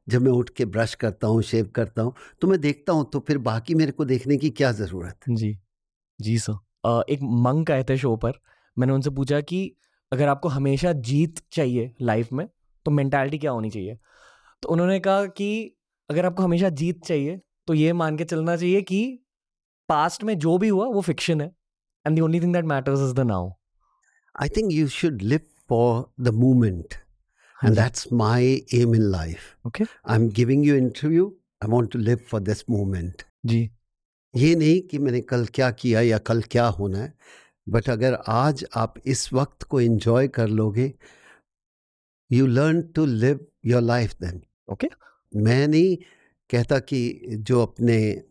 जब 0.06 0.22
मैं 0.22 0.32
उठ 0.32 0.50
के 0.50 0.64
ब्रश 0.64 0.94
करता 0.94 1.26
हूँ 1.26 1.42
शेव 1.42 1.66
करता 1.74 2.02
हूँ 2.02 2.14
तो 2.40 2.48
मैं 2.48 2.60
देखता 2.60 2.92
हूँ 2.92 3.10
तो 3.12 3.20
फिर 3.20 3.38
बाकी 3.38 3.74
मेरे 3.74 3.92
को 3.92 4.04
देखने 4.04 4.36
की 4.36 4.50
क्या 4.50 4.72
ज़रूरत 4.72 5.28
है? 5.28 5.34
जी। 5.36 5.58
जी 6.18 6.38
सर 6.38 6.58
एक 6.84 7.22
मंक 7.44 7.70
आए 7.70 7.84
थे 7.84 7.96
शो 7.98 8.14
पर। 8.16 8.32
मैंने 8.76 8.92
उनसे 8.92 9.10
पूछा 9.10 9.40
कि 9.40 9.60
अगर 10.12 10.28
आपको 10.28 10.48
हमेशा 10.48 10.92
जीत 10.92 11.40
चाहिए 11.52 11.94
लाइफ 12.02 12.32
में 12.32 12.46
तो 12.86 12.90
मेंटालिटी 12.90 13.38
क्या 13.38 13.50
होनी 13.50 13.70
चाहिए? 13.70 13.98
तो 14.62 14.68
उन्होंने 14.68 14.98
कहा 15.00 15.24
कि 15.26 15.76
अगर 16.10 16.26
आपको 16.26 16.42
हमेशा 16.42 16.68
जीत 16.70 17.04
चाहिए 17.04 17.40
तो 17.66 17.74
ये 17.74 17.92
मान 17.92 18.16
के 18.16 18.24
चलना 18.24 18.56
चाहिए 18.56 18.82
कि 18.82 19.00
पास्ट 19.88 20.24
में 20.24 20.38
जो 20.38 20.56
भी 20.58 20.68
हुआ 20.68 20.86
वो 20.86 21.00
फिक्शन 21.00 21.40
है। 21.40 21.50
And 22.04 22.18
the 22.18 22.20
only 22.20 22.40
thing 22.40 22.52
that 22.54 22.64
matters 22.64 23.00
is 23.00 23.14
the 23.14 23.26
now 23.26 23.50
I 24.34 24.48
think 24.48 24.72
you 24.72 24.88
should 24.88 25.22
live 25.22 25.40
for 25.68 26.04
the 26.20 26.34
moment 26.34 26.94
and 27.56 27.74
that's 27.74 28.12
my 28.12 28.54
aim 28.74 28.94
in 28.94 29.10
life 29.10 29.66
okay 29.66 29.84
I 29.84 30.16
am 30.16 30.28
giving 30.28 30.66
you 30.66 30.76
interview 30.76 31.26
I 31.64 31.70
want 31.70 31.92
to 31.92 31.98
live 31.98 32.20
for 32.30 32.40
this 32.40 32.64
moment 32.70 33.22
जी। 33.46 33.68
ये 34.38 34.54
नहीं 34.54 34.80
कि 34.80 34.98
मैंने 34.98 35.20
कल 35.20 35.46
क्या 35.46 35.70
किया 35.70 36.00
या 36.00 36.18
कल 36.18 36.42
क्या 36.42 36.66
होना 36.66 36.98
है 36.98 37.14
बट 37.68 37.88
अगर 37.90 38.14
आज 38.28 38.64
आप 38.76 38.94
इस 39.06 39.32
वक्त 39.32 39.62
को 39.62 39.80
एंजॉय 39.80 40.28
कर 40.28 40.48
लोगे 40.48 40.94
you 42.32 42.46
learn 42.46 42.82
to 42.82 43.06
live 43.06 43.46
your 43.64 43.82
life 43.82 44.14
then 44.14 44.42
okay 44.72 44.88
मैं 45.36 45.68
नहीं 45.68 45.96
कहता 46.50 46.78
कि 46.78 47.20
जो 47.30 47.62
अपने 47.62 48.22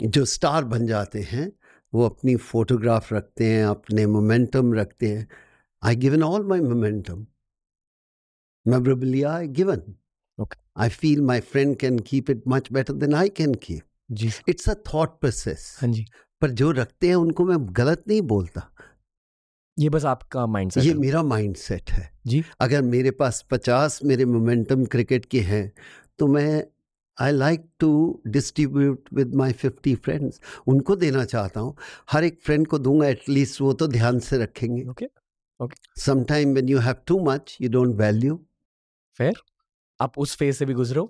जो 0.00 0.24
स्टार 0.24 0.64
बन 0.64 0.86
जाते 0.86 1.20
हैं 1.22 1.52
वो 1.94 2.04
अपनी 2.06 2.36
फोटोग्राफ 2.36 3.12
रखते 3.12 3.46
हैं 3.46 3.64
अपने 3.64 4.06
मोमेंटम 4.06 4.74
रखते 4.74 5.08
हैं। 5.08 5.28
I 5.82 5.96
given 5.96 6.22
all 6.22 6.46
my 6.46 6.60
momentum 6.60 7.26
memorabilia 8.66 9.26
I 9.26 9.48
given. 9.48 9.82
I 10.78 10.88
feel 10.88 11.22
my 11.30 11.40
friend 11.40 11.78
can 11.78 11.98
keep 12.10 12.30
it 12.30 12.46
much 12.46 12.70
better 12.72 12.94
than 13.02 13.14
I 13.14 13.28
can 13.40 13.54
keep. 13.66 13.82
जी 14.12 14.30
It's 14.50 14.68
a 14.68 14.74
thought 14.88 15.12
process. 15.24 15.64
हाँ 15.80 15.92
जी। 15.92 16.04
पर 16.42 16.50
जो 16.50 16.70
रखते 16.70 17.08
हैं 17.08 17.14
उनको 17.14 17.44
मैं 17.44 17.56
गलत 17.60 18.04
नहीं 18.08 18.20
बोलता। 18.22 18.68
ये 19.78 19.88
बस 19.88 20.04
आपका 20.04 20.46
माइंडसेट 20.46 20.84
ये 20.84 20.94
मेरा 20.94 21.22
माइंड 21.22 21.56
सेट 21.56 21.90
है। 21.90 22.10
जी। 22.26 22.42
अगर 22.60 22.82
मेरे 22.82 23.10
पास 23.10 23.44
पचास 23.50 23.98
मेरे 24.04 24.24
मोमेंटम 24.24 24.84
क्रिकेट 24.84 25.24
के 25.24 25.40
हैं 25.40 25.72
तो 26.18 26.26
मैं 26.26 26.64
I 27.20 27.32
like 27.32 27.64
to 27.80 28.22
distribute 28.26 29.08
with 29.14 29.34
my 29.34 29.52
fifty 29.52 29.94
friends 29.94 30.40
उनको 30.66 30.96
देना 30.96 31.24
चाहता 31.24 31.60
हूँ। 31.60 31.76
हर 32.10 32.24
एक 32.24 32.40
फ्रेंड 32.42 32.66
को 32.66 32.78
दूँगा 32.78 33.08
एटलीस्ट 33.08 33.60
वो 33.60 33.72
तो 33.72 33.86
ध्यान 33.86 34.18
से 34.18 34.38
रखेंगे। 34.38 34.84
Okay 34.86 35.06
sometime 36.00 36.54
when 36.54 36.68
you 36.68 36.78
have 36.78 36.94
too 37.06 37.18
much 37.24 37.56
you 37.60 37.68
don't 37.68 37.96
value 37.96 38.40
fair 39.18 39.42
आप 40.00 40.18
उस 40.18 40.36
फ़ेज़ 40.36 40.56
से 40.56 40.64
भी 40.64 40.74
गुजरे 40.74 41.00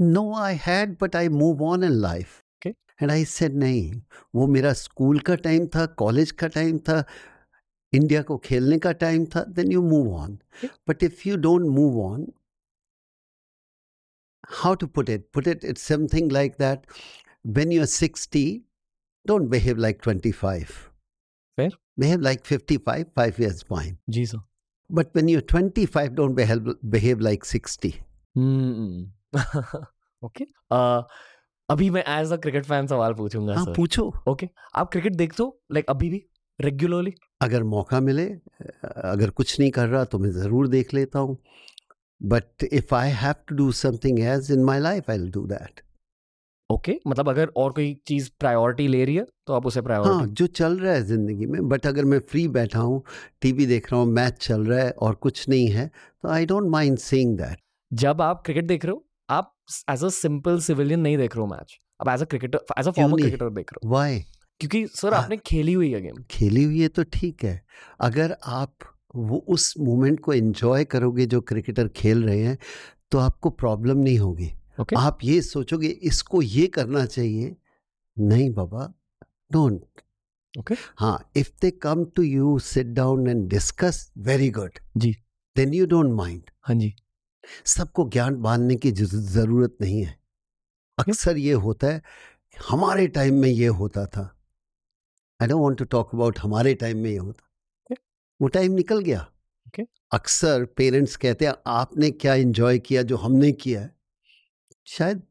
No 0.00 0.32
I 0.38 0.56
had 0.66 0.96
but 1.02 1.16
I 1.16 1.28
move 1.42 1.62
on 1.72 1.84
in 1.84 1.92
life 2.08 2.42
Okay. 2.66 2.74
And 3.02 3.10
I 3.10 3.24
said 3.24 3.54
नहीं 3.58 4.00
वो 4.34 4.46
मेरा 4.56 4.72
स्कूल 4.82 5.18
का 5.28 5.34
टाइम 5.48 5.66
था 5.74 5.84
कॉलेज 6.02 6.30
का 6.42 6.46
टाइम 6.58 6.78
था 6.88 7.04
इंडिया 7.92 8.22
को 8.30 8.36
खेलने 8.44 8.78
का 8.86 8.92
टाइम 9.04 9.24
था 9.34 9.42
then 9.58 9.72
you 9.72 9.82
move 9.82 10.14
on 10.16 10.38
Okay. 10.64 10.68
But 10.88 11.02
if 11.02 11.26
you 11.26 11.36
don't 11.48 11.66
move 11.78 12.00
on 12.06 12.26
how 14.62 14.70
to 14.80 14.86
put 14.96 15.08
it 15.12 15.22
put 15.36 15.46
it 15.52 15.64
it's 15.70 15.84
something 15.90 16.26
like 16.34 16.52
that 16.58 16.82
when 17.56 17.72
you're 17.76 17.86
60 17.92 18.42
don't 19.26 19.48
behave 19.54 19.80
like 19.84 19.98
25 20.04 20.74
Fair. 21.58 21.70
behave 22.02 22.22
like 22.26 22.44
55 22.50 23.08
5 23.20 23.40
years 23.44 23.64
fine 23.72 23.96
ji 24.16 24.24
sir 24.32 24.42
but 24.90 25.10
when 25.18 25.32
you're 25.32 25.44
25 25.54 26.14
don't 26.20 26.38
behave 26.40 26.70
behave 26.94 27.26
like 27.28 27.48
60 27.56 27.92
okay? 30.21 30.45
Uh, 30.73 31.03
अभी 31.69 31.89
मैं 31.89 32.03
as 32.09 32.31
a 32.31 32.35
cricket 32.37 32.65
fan 32.65 32.87
सवाल 32.87 33.13
पूछूँगा 33.13 33.53
हाँ 33.55 33.63
sir 33.65 33.73
पूछो। 33.73 34.03
Okay? 34.27 34.47
आप 34.75 34.91
cricket 34.91 35.15
देखते 35.15 35.43
हो 35.43 35.59
like 35.71 35.89
अभी 35.89 36.09
भी 36.09 36.23
रेगुलरली 36.59 37.13
अगर 37.41 37.63
मौका 37.63 37.99
मिले 37.99 38.25
अगर 39.03 39.29
कुछ 39.29 39.59
नहीं 39.59 39.69
कर 39.71 39.87
रहा 39.87 40.03
तो 40.05 40.19
मैं 40.19 40.31
ज़रूर 40.31 40.67
देख 40.67 40.93
लेता 40.93 41.19
हूँ। 41.19 41.37
But 42.21 42.63
if 42.63 42.93
I 42.95 43.09
have 43.21 43.35
to 43.47 43.55
do 43.55 43.71
something 43.71 44.19
as 44.19 44.51
in 44.51 44.63
my 44.63 44.79
life 44.79 45.09
I 45.09 45.17
do 45.29 45.45
that 45.47 45.81
okay? 46.69 46.95
मतलब 47.07 47.29
अगर 47.29 47.51
और 47.57 47.71
कोई 47.73 47.93
चीज़ 48.07 48.29
प्रायोरिटी 48.39 48.87
ले 48.87 49.03
रही 49.05 49.15
है 49.15 49.25
तो 49.47 49.53
आप 49.53 49.65
उसे 49.65 49.81
प्रायोरिटी 49.81 50.15
हाँ 50.15 50.27
जो 50.27 50.47
चल 50.59 50.77
रहा 50.79 50.93
है 50.93 51.01
ज़िंदगी 51.03 51.45
में 51.45 51.67
बट 51.69 51.87
अगर 51.87 52.05
मैं 52.05 52.19
फ्री 52.29 52.47
बैठा 52.57 52.79
हूँ 52.79 53.03
टीवी 53.41 53.65
देख 53.65 53.91
रहा 53.91 54.01
हूँ 54.01 54.11
मैच 54.11 54.37
चल 54.41 54.65
रहा 54.65 54.79
है 54.79 54.91
और 54.91 55.15
कुछ 55.15 55.47
नहीं 55.49 55.67
है 55.69 55.87
तो 56.23 56.29
I 56.29 56.45
don't 56.45 56.69
mind 56.71 56.97
seeing 56.99 57.37
that 57.37 57.57
जब 57.91 58.21
आप 58.21 58.41
क्रिकेट 58.45 58.65
देख 58.65 58.85
रहे 58.85 58.91
हो 58.91 59.05
आप 59.31 59.53
एज 59.89 60.03
अ 60.03 60.09
सिंपल 60.09 60.59
सिविलियन 60.61 60.99
नहीं 60.99 61.17
देख 61.17 61.35
रहे 61.35 61.41
हो 61.41 61.47
मैच 61.47 61.79
आप 62.01 62.09
as 62.09 62.21
a 62.21 62.25
cricketer 62.25 62.73
as 62.79 62.87
a 62.87 62.91
former 62.91 63.21
cricketer 63.21 63.49
देख 63.49 63.73
रहे 63.73 63.87
हो. 63.87 63.93
वाई 63.93 64.19
क्योंकि 64.61 64.85
सर। 64.87 65.13
आपने 65.13 65.37
खेली 65.37 65.73
हुई 65.73 65.91
है 65.91 66.01
गेम 66.01 66.23
खेली 66.31 66.63
हुई 66.63 66.81
है 66.81 66.87
तो 66.87 67.03
ठीक 67.13 67.43
है. 67.43 67.61
अगर 67.99 68.35
आप 68.45 68.73
वो 69.15 69.37
उस 69.49 69.73
मोमेंट 69.79 70.19
को 70.19 70.33
एंजॉय 70.33 70.85
करोगे 70.85 71.25
जो 71.25 71.41
क्रिकेटर 71.41 71.87
खेल 71.95 72.23
रहे 72.23 72.41
हैं 72.41 72.57
तो 73.11 73.19
आपको 73.19 73.49
प्रॉब्लम 73.49 73.97
नहीं 73.97 74.17
होगी. 74.19 74.51
ओके 74.79 74.95
आप 74.95 75.19
ये 75.23 75.41
सोचोगे 75.41 75.87
इसको 75.87 76.41
ये 76.41 76.67
करना 76.75 77.05
चाहिए. 77.05 77.55
नहीं 78.17 78.49
बाबा 78.53 78.93
डोंट 79.53 80.01
ओके 80.53 80.75
हाँ 80.97 81.31
if 81.37 81.51
they 81.61 81.71
come 81.71 82.03
to 82.15 82.23
you 82.23 82.57
sit 82.59 82.87
down 82.95 83.27
and 83.27 83.47
discuss 83.49 84.11
very 84.19 84.49
good 84.51 84.79
ji. 84.97 85.11
Then 85.55 85.73
you 85.73 85.85
don't 85.87 86.13
mind 86.15 86.49
हाँ 86.61 86.75
जी. 86.75 86.93
सबको 87.65 88.09
ज्ञान 88.09 88.35
बांधने 88.35 88.75
की 88.75 88.91
ज़रूरत 88.91 89.77
नहीं 89.81 90.03
है। 90.03 90.19
अक्सर 90.99 91.37
ये 91.37 91.53
होता 91.53 91.87
है 91.87 92.01
हमारे 92.69 93.07
टाइम 93.07 93.33
में 93.33 93.49
ये 93.49 93.67
होता 93.67 94.05
था। 94.05 94.41
I 95.41 95.47
don't 95.47 95.61
want 95.61 95.77
to 95.77 95.85
talk 95.85 96.15
about 96.15 96.39
हमारे 96.39 96.75
टाइम 96.75 96.97
में 96.97 97.11
ये 97.11 97.17
होता। 97.17 97.43
Okay. 97.83 98.03
वो 98.41 98.47
टाइम 98.47 98.71
निकल 98.71 98.99
गया। 98.99 99.31
Okay. 99.67 99.85
अक्सर 100.11 100.65
पेरेंट्स 100.65 101.15
कहते 101.15 101.45
हैं 101.45 101.53
आपने 101.67 102.11
क्या 102.11 102.33
एंजॉय 102.33 102.79
किया 102.79 103.01
जो 103.01 103.17
हमने 103.17 103.51
किया 103.51 103.81
है? 103.81 103.95
शायद 104.85 105.23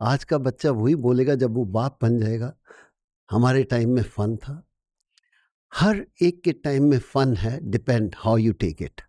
आज 0.00 0.24
का 0.24 0.38
बच्चा 0.38 0.70
वही 0.70 0.94
बोलेगा 0.94 1.34
जब 1.34 1.54
वो 1.54 1.64
बाप 1.64 1.98
बन 2.02 2.20
जाएगा। 2.20 2.54
हमारे 3.30 3.64
टाइम 3.64 3.90
में 3.90 4.02
फन 4.02 4.36
था। 4.36 4.62
हर 5.74 6.06
एक 6.22 6.42
के 6.42 6.52
टाइम 6.52 6.84
में 6.84 6.98
फन 6.98 7.36
है 7.36 7.70
depend 7.70 8.14
how 8.18 8.36
you 8.36 8.52
take 8.52 8.82
it 8.82 9.00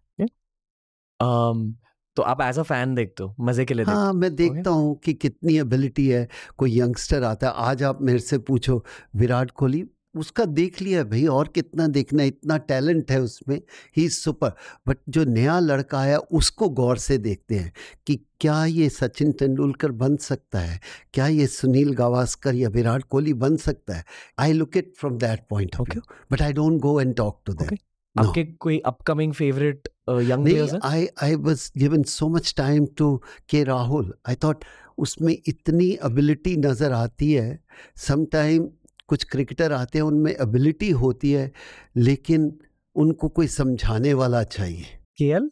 um, 1.22 1.74
तो 2.18 2.24
आप 2.24 2.42
एज 2.42 2.60
अ 2.60 2.64
फ़ैन 2.64 2.96
देखते 2.96 3.24
हो 3.24 3.36
मज़े 3.40 3.66
के 3.66 3.74
लिए 3.74 3.86
देखते 3.86 4.00
हाँ 4.00 4.14
मैं 4.14 4.36
देखता 4.36 4.70
हूँ 4.70 4.96
कि 4.96 5.14
कितनी 5.14 5.58
एबिलिटी 5.58 6.08
है 6.08 6.28
कोई 6.58 6.80
यंगस्टर 6.80 7.24
आता 7.24 7.48
है 7.48 7.54
आज 7.56 7.84
आप 7.84 8.02
मेरे 8.02 8.20
से 8.20 8.38
पूछो 8.38 8.86
विराट 9.16 9.52
कोहली 9.52 9.84
उसका 10.16 10.46
देख 10.46 10.82
लिया 10.82 11.04
भाई 11.04 11.26
और 11.26 11.48
कितना 11.48 11.88
देखना 11.88 12.22
है, 12.22 12.28
इतना 12.28 12.58
टैलेंट 12.58 13.12
है 13.12 13.22
उसमें 13.22 13.62
ही 13.98 14.06
इज़ 14.06 14.14
सुपर 14.14 14.52
बट 14.88 14.98
जो 15.10 15.24
नया 15.24 15.60
लड़का 15.60 16.00
आया 16.00 16.18
उसको 16.18 16.70
गौर 16.70 16.98
से 16.98 17.18
देखते 17.18 17.56
हैं 17.56 17.74
कि 18.08 18.16
क्या 18.40 18.66
ये 18.66 18.90
सचिन 18.90 19.32
तेंदुलकर 19.32 19.92
बन 19.92 20.16
सकता 20.16 20.60
है 20.60 20.80
क्या 21.14 21.28
ये 21.28 21.48
सुनील 21.48 21.94
गावस्कर 21.94 22.56
या 22.56 22.70
विराट 22.70 23.04
कोहली 23.04 23.34
बन 23.34 23.58
सकता 23.58 23.96
है। 23.96 24.06
I 24.40 24.54
look 24.54 24.78
it 24.78 24.94
from 24.98 25.18
that 25.18 25.40
point 25.50 25.76
of 25.76 25.90
view 25.90 26.02
but 26.32 26.42
I 26.42 26.54
don't 26.54 26.82
go 26.82 27.02
and 27.02 27.16
talk 27.16 27.42
to 27.46 27.54
that 27.54 27.80
आपके 28.20 28.44
कोई 28.44 28.80
upcoming 28.80 29.34
favourite 29.34 29.88
young 30.08 30.80
I 30.84 31.08
I 31.24 31.36
was 31.36 31.72
given 31.78 32.04
so 32.04 32.28
much 32.30 32.54
time 32.58 32.86
to 32.98 33.16
के 33.50 33.64
राहुल 33.64 34.14
आई 34.30 34.36
थॉट 34.44 34.66
उसमें 34.98 35.34
इतनी 35.48 35.90
एबिलिटी 36.06 36.56
नज़र 36.58 36.92
आती 36.92 37.32
है। 37.34 37.60
सम 37.98 38.26
टाइम 38.26 38.68
कुछ 39.08 39.24
cricketer 39.24 39.72
आते 39.72 39.98
हैं 39.98 40.06
उनमें 40.06 40.32
एबिलिटी 40.32 40.90
होती 40.92 41.32
है 41.32 41.52
लेकिन 41.98 42.52
उनको 42.96 43.28
कोई 43.30 43.48
समझाने 43.48 44.14
वाला 44.14 44.44
चाहिए। 44.46 44.86
केएल 45.18 45.50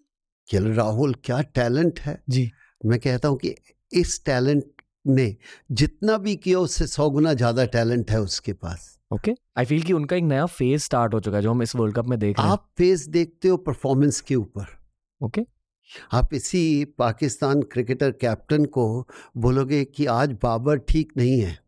कि 0.49 0.57
राहुल 0.73 1.13
क्या 1.23 1.41
टैलेंट 1.41 1.99
है? 1.99 2.21
जी। 2.29 2.49
मैं 2.81 2.99
कहता 2.99 3.27
हूँ 3.27 3.37
कि 3.37 3.55
इस 3.91 4.23
टैलेंट 4.25 4.63
ने 5.07 5.35
जितना 5.71 6.17
भी 6.17 6.35
किया 6.35 6.59
उससे 6.59 6.87
सौ 6.87 7.09
गुना 7.09 7.33
ज़्यादा 7.33 7.65
टैलेंट 7.67 8.11
है 8.11 8.21
उसके 8.21 8.53
पास। 8.53 8.94
ओके 9.13 9.31
आई 9.57 9.65
फील 9.65 9.83
कि 9.83 9.93
उनका 9.93 10.15
एक 10.15 10.23
नया 10.23 10.45
फ़ेज़ 10.45 10.83
स्टार्ट 10.83 11.13
हो 11.13 11.19
चुका 11.19 11.37
है 11.37 11.43
जो 11.43 11.51
हम 11.51 11.61
इस 11.61 11.75
वर्ल्ड 11.75 11.95
कप 11.95 12.05
में 12.05 12.19
देख 12.19 12.39
रहे 12.39 12.45
हैं। 12.45 12.53
आप 12.53 12.69
फेस 12.77 13.07
देखते 13.07 13.47
हो 13.47 13.57
परफॉर्मेंस 13.57 14.21
के 14.21 14.35
ऊपर। 14.35 14.65
ओके 15.21 15.41
आप 16.11 16.33
इसी 16.33 16.85
पाकिस्तान 16.85 17.61
क्रिकेटर 17.61 18.11
कैप्टन 18.11 18.65
को 18.65 19.07
बोलोगे 19.37 19.85
कि 19.85 20.05
आज 20.05 20.31
बाबर 20.43 20.77
ठीक 20.77 21.11
नहीं 21.17 21.39
है। 21.41 21.59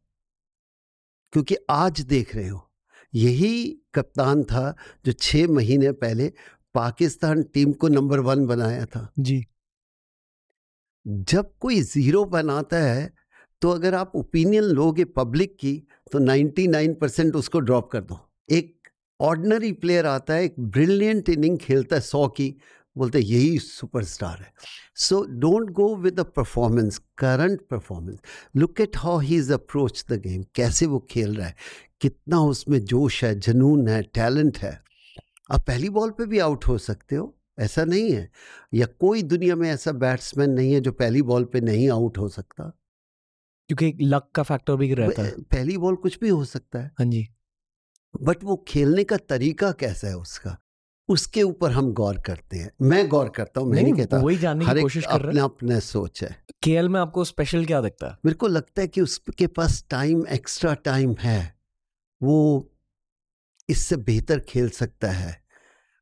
क्योंकि 1.34 1.56
आज 1.70 2.02
देख 2.02 2.36
रहे 2.36 2.48
हो। 2.48 2.72
यही 3.16 3.82
कप्तान 3.94 4.44
था 4.44 4.76
जो 5.06 5.12
छः 5.12 5.48
महीने 5.48 5.92
पहले 5.92 6.34
पाकिस्तान 6.74 7.44
टीम 7.44 7.72
को 7.74 7.88
नंबर 7.88 8.20
वन 8.20 8.46
बनाया 8.46 8.86
था। 8.86 9.14
जी। 9.20 9.46
जब 11.08 11.54
कोई 11.60 11.82
ज़ीरो 11.82 12.26
बनाता 12.26 12.78
है 12.78 13.17
तो 13.62 13.70
अगर 13.70 13.96
आप 13.96 14.12
ओपिनियन 14.16 14.64
लोगे 14.64 15.06
पब्लिक 15.06 15.56
की 15.60 15.76
तो 16.12 16.20
99 16.20 16.94
परसेंट 16.94 17.36
उसको 17.36 17.60
ड्रॉप 17.60 17.90
कर 17.92 18.02
दो। 18.02 18.20
एक 18.50 18.76
ऑर्डनरी 19.20 19.72
प्लेयर 19.72 20.06
आता 20.06 20.34
है, 20.34 20.44
एक 20.44 20.56
ब्रिलियंट 20.60 21.30
इनिंग 21.30 21.58
खेलता 21.58 21.96
है, 21.96 22.02
सौ 22.02 22.28
की, 22.28 22.56
बोलते 22.96 23.20
यही 23.20 23.58
सुपरस्टार 23.60 24.38
है। 24.38 24.54
So 24.96 25.24
don't 25.30 25.70
go 25.70 25.96
with 25.96 26.14
the 26.14 26.20
performance 26.20 26.98
current 27.18 27.62
performance 27.62 28.20
look 28.56 28.82
at 28.82 28.98
how 28.98 29.20
he 29.20 29.36
is 29.36 29.54
approach 29.54 30.06
the 30.10 30.22
game 30.22 30.44
कैसे 30.56 30.86
वो 30.86 31.00
खेल 31.12 31.36
रहा 31.36 31.48
है, 31.48 31.56
कितना 32.02 32.40
उसमें 32.40 32.80
जोश 32.86 33.24
है, 33.24 33.36
जुनून 33.40 33.88
है 33.88 34.02
टैलेंट 34.04 34.58
है। 34.58 34.82
आप 35.52 35.66
पहली 35.68 35.90
बॉल 35.90 36.10
पे 36.10 36.26
भी 36.26 36.40
आउट 36.40 36.68
हो 36.68 36.78
सकते 36.78 37.16
हो, 37.16 37.34
ऐसा 37.60 37.86
नहीं 37.86 38.12
है। 38.12 38.30
या 38.74 38.86
कोई 38.86 39.24
दुनिया 39.24 39.56
में 39.56 39.70
ऐसा 39.70 39.92
बैट्समैन 39.92 40.50
नहीं 40.50 40.74
है 40.74 40.82
जो 40.82 40.92
पहली 40.92 41.22
बॉल 41.22 41.44
पे 41.44 41.62
नहीं 41.62 41.90
आउट 41.90 42.18
हो 42.18 42.30
सकता। 42.30 42.72
क्योंकि 43.68 43.88
एक 43.88 43.98
लक 44.02 44.32
का 44.36 44.44
फैक्टर 44.44 44.76
भी 44.76 44.94
रहता 44.94 45.22
है। 45.22 45.32
पहली 45.32 45.78
बॉल 45.78 45.96
कुछ 45.96 46.20
भी 46.20 46.30
हो 46.30 46.46
सकता 46.46 46.80
है। 46.80 46.92
हाँ 47.00 47.06
जी। 47.06 47.28
बट 48.22 48.44
वो 48.44 48.66
खेलने 48.68 49.04
का 49.04 49.18
तरीका 49.18 49.72
कैसा 49.72 50.08
है 50.08 50.18
उसका? 50.18 50.58
उसके 51.10 51.44
ऊपर 51.44 51.72
हम 51.72 51.94
गौर 51.94 52.20
करते 52.20 52.58
हैं। 52.58 52.72
मैं 52.82 53.08
गौर 53.08 53.30
करता 53.30 53.62
हूँ 53.62 53.70
मैं 53.70 53.84
नहीं 53.84 53.94
कहता। 53.94 54.18
वही 54.18 54.38
जानने 54.38 54.66
की 54.66 54.82
कोशिश 54.82 55.06
कर 55.06 55.22
रहे 55.22 55.30
अपना 55.30 55.44
अपना 55.44 55.80
सोच 55.80 56.24
है। 56.24 56.46
केएल 56.64 56.90
में 56.90 57.00
आपको 57.00 57.24
स्पेशल 57.24 57.66
क्या 57.66 57.82
दिखता 57.82 58.08
है? 58.08 58.18
मेरे 58.26 58.36
को 58.36 58.48
लगता 58.48 58.82
है 58.82 58.88
कि 58.88 59.02
उसके 59.02 59.48
पास 59.48 59.86
टाइम 59.90 60.28
एक्स्ट्रा 60.28 60.74
टाइम 60.74 61.16
है। 61.20 61.60
वो 62.24 62.72
इससे 63.70 63.96
बेहतर 63.96 64.40
खेल 64.40 64.70
सकता 64.70 65.12
है। 65.12 65.44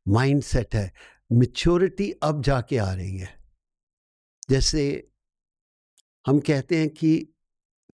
माइंड 0.08 0.42
सेट 0.42 0.76
है। 0.76 0.94
मिच्योरिटी 1.32 2.12
अब 2.12 2.42
जाके 2.42 2.78
आ 2.78 2.94
रही 2.94 3.18
है। 3.18 3.44
जैसे 4.50 5.12
हम 6.28 6.40
कहते 6.40 6.78
हैं 6.78 6.90
कि 6.90 7.35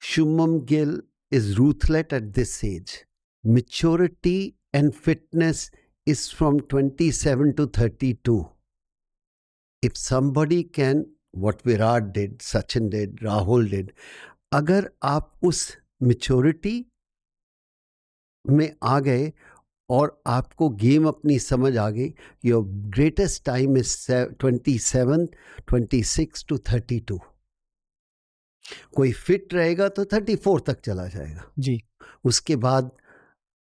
Shubman 0.01 0.59
Gill 0.69 1.01
is 1.31 1.53
ruthless 1.55 2.13
at 2.13 2.23
this 2.35 2.63
age 2.65 2.97
maturity 3.43 4.37
and 4.75 4.91
fitness 4.93 5.69
is 6.07 6.29
from 6.29 6.59
27 6.61 7.55
to 7.55 7.67
32. 7.67 8.49
If 9.83 9.97
somebody 9.97 10.63
can, 10.63 11.05
what 11.31 11.61
Virat 11.61 12.13
did, 12.13 12.39
Sachin 12.39 12.89
did, 12.89 13.17
Rahul 13.19 13.69
did, 13.69 13.91
अगर 14.53 14.89
आप 15.03 15.31
उस 15.43 15.59
मेच्योरिटी 16.03 16.73
में 18.45 18.71
आ 18.83 18.99
गए 18.99 19.31
और 19.89 20.21
आपको 20.27 20.69
गेम 20.81 21.07
अपनी 21.07 21.37
समझ 21.39 21.75
आ 21.77 21.89
गई 21.89 22.13
your 22.45 22.63
greatest 22.95 23.43
time 23.45 23.77
is 23.77 23.95
twenty 24.11 24.77
seven 24.79 25.25
twenty 25.69 26.01
six 26.03 26.45
to 26.49 26.57
thirty 26.71 26.99
two 26.99 27.19
कोई 28.95 29.11
फिट 29.13 29.53
रहेगा 29.53 29.87
तो 29.89 30.05
थर्टी 30.05 30.35
फोर 30.35 30.61
तक 30.67 30.79
चला 30.81 31.07
जाएगा। 31.07 31.51
जी। 31.59 31.81
उसके 32.25 32.55
बाद 32.57 32.91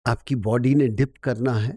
आपकी 0.06 0.34
बॉडी 0.36 0.74
ने 0.74 0.86
डिप 0.90 1.14
करना 1.22 1.52
है। 1.54 1.76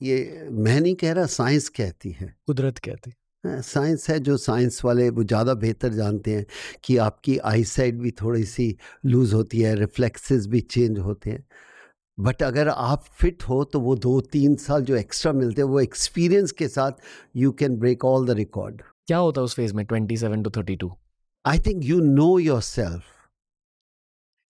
ये 0.00 0.48
मैं 0.50 0.80
नहीं 0.80 0.94
कह 0.94 1.12
रहा 1.12 1.26
साइंस 1.28 1.68
कहती 1.70 2.10
है। 2.10 2.34
कुदरत 2.46 2.78
कहती 2.78 3.10
है। 3.10 3.60
साइंस 3.62 4.08
है 4.10 4.18
जो 4.20 4.36
साइंस 4.36 4.80
वाले 4.84 5.08
वो 5.10 5.24
ज़्यादा 5.24 5.54
बेहतर 5.56 5.92
जानते 5.92 6.34
हैं 6.34 6.44
कि 6.84 6.96
आपकी 6.98 7.36
आई 7.44 7.64
साइड 7.64 8.00
भी 8.00 8.10
थोड़ी 8.20 8.44
सी 8.44 8.76
लूज़ 9.06 9.34
होती 9.34 9.60
है 9.60 9.74
रिफ्लेक्सेस 9.74 10.46
भी 10.46 10.60
चेंज 10.60 10.98
होते 10.98 11.30
हैं। 11.30 11.44
बट 12.18 12.42
अगर 12.42 12.68
आप 12.68 13.04
फिट 13.12 13.42
हो 13.42 13.62
तो 13.64 13.80
वो 13.80 13.94
दो 13.96 14.20
तीन 14.32 14.54
साल 14.56 14.82
जो 14.84 14.96
एक्स्ट्रा 14.96 15.32
मिलते 15.32 15.62
हैं 15.62 15.68
वो 15.68 15.80
एक्सपीरियंस 15.80 16.52
के 16.52 16.68
साथ 16.68 17.00
you 17.36 17.52
can 17.52 17.76
break 17.76 18.04
all 18.04 18.26
the 18.26 18.36
record. 18.36 18.82
क्या 19.06 19.18
होता 19.18 19.40
है 19.40 19.44
उस 19.44 19.54
फ़ेज़ 19.56 19.74
में 19.74 19.84
twenty 19.86 20.16
seven 20.16 20.42
to 20.42 20.50
thirty 20.50 20.76
two? 20.76 20.92
I 21.44 21.58
think 21.58 21.84
you 21.84 22.00
know 22.00 22.38
yourself. 22.38 23.02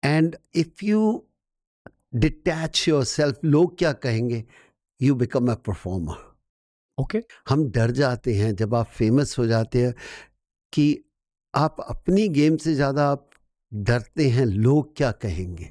And 0.02 0.36
if 0.52 0.82
you 0.82 1.24
detach 2.12 2.86
yourself, 2.86 3.44
लोग 3.44 3.78
क्या 3.78 3.92
कहेंगे? 3.92 4.44
You 5.02 5.14
become 5.14 5.50
a 5.52 5.54
performer 5.54 6.16
okay 6.98 7.22
हम 7.48 7.70
डर 7.70 7.90
जाते 7.90 8.34
हैं 8.34 8.54
जब 8.56 8.74
आप 8.74 8.86
फ़ेमस 8.86 9.38
हो 9.38 9.46
जाते 9.46 9.82
हैं 9.86 9.94
कि 10.72 11.04
आप 11.54 11.76
अपनी 11.88 12.28
गेम 12.28 12.56
से 12.56 12.74
ज़्यादा 12.74 13.08
आप 13.10 13.30
डरते 13.72 14.28
हैं 14.30 14.46
लोग 14.46 14.96
क्या 14.96 15.12
कहेंगे? 15.12 15.70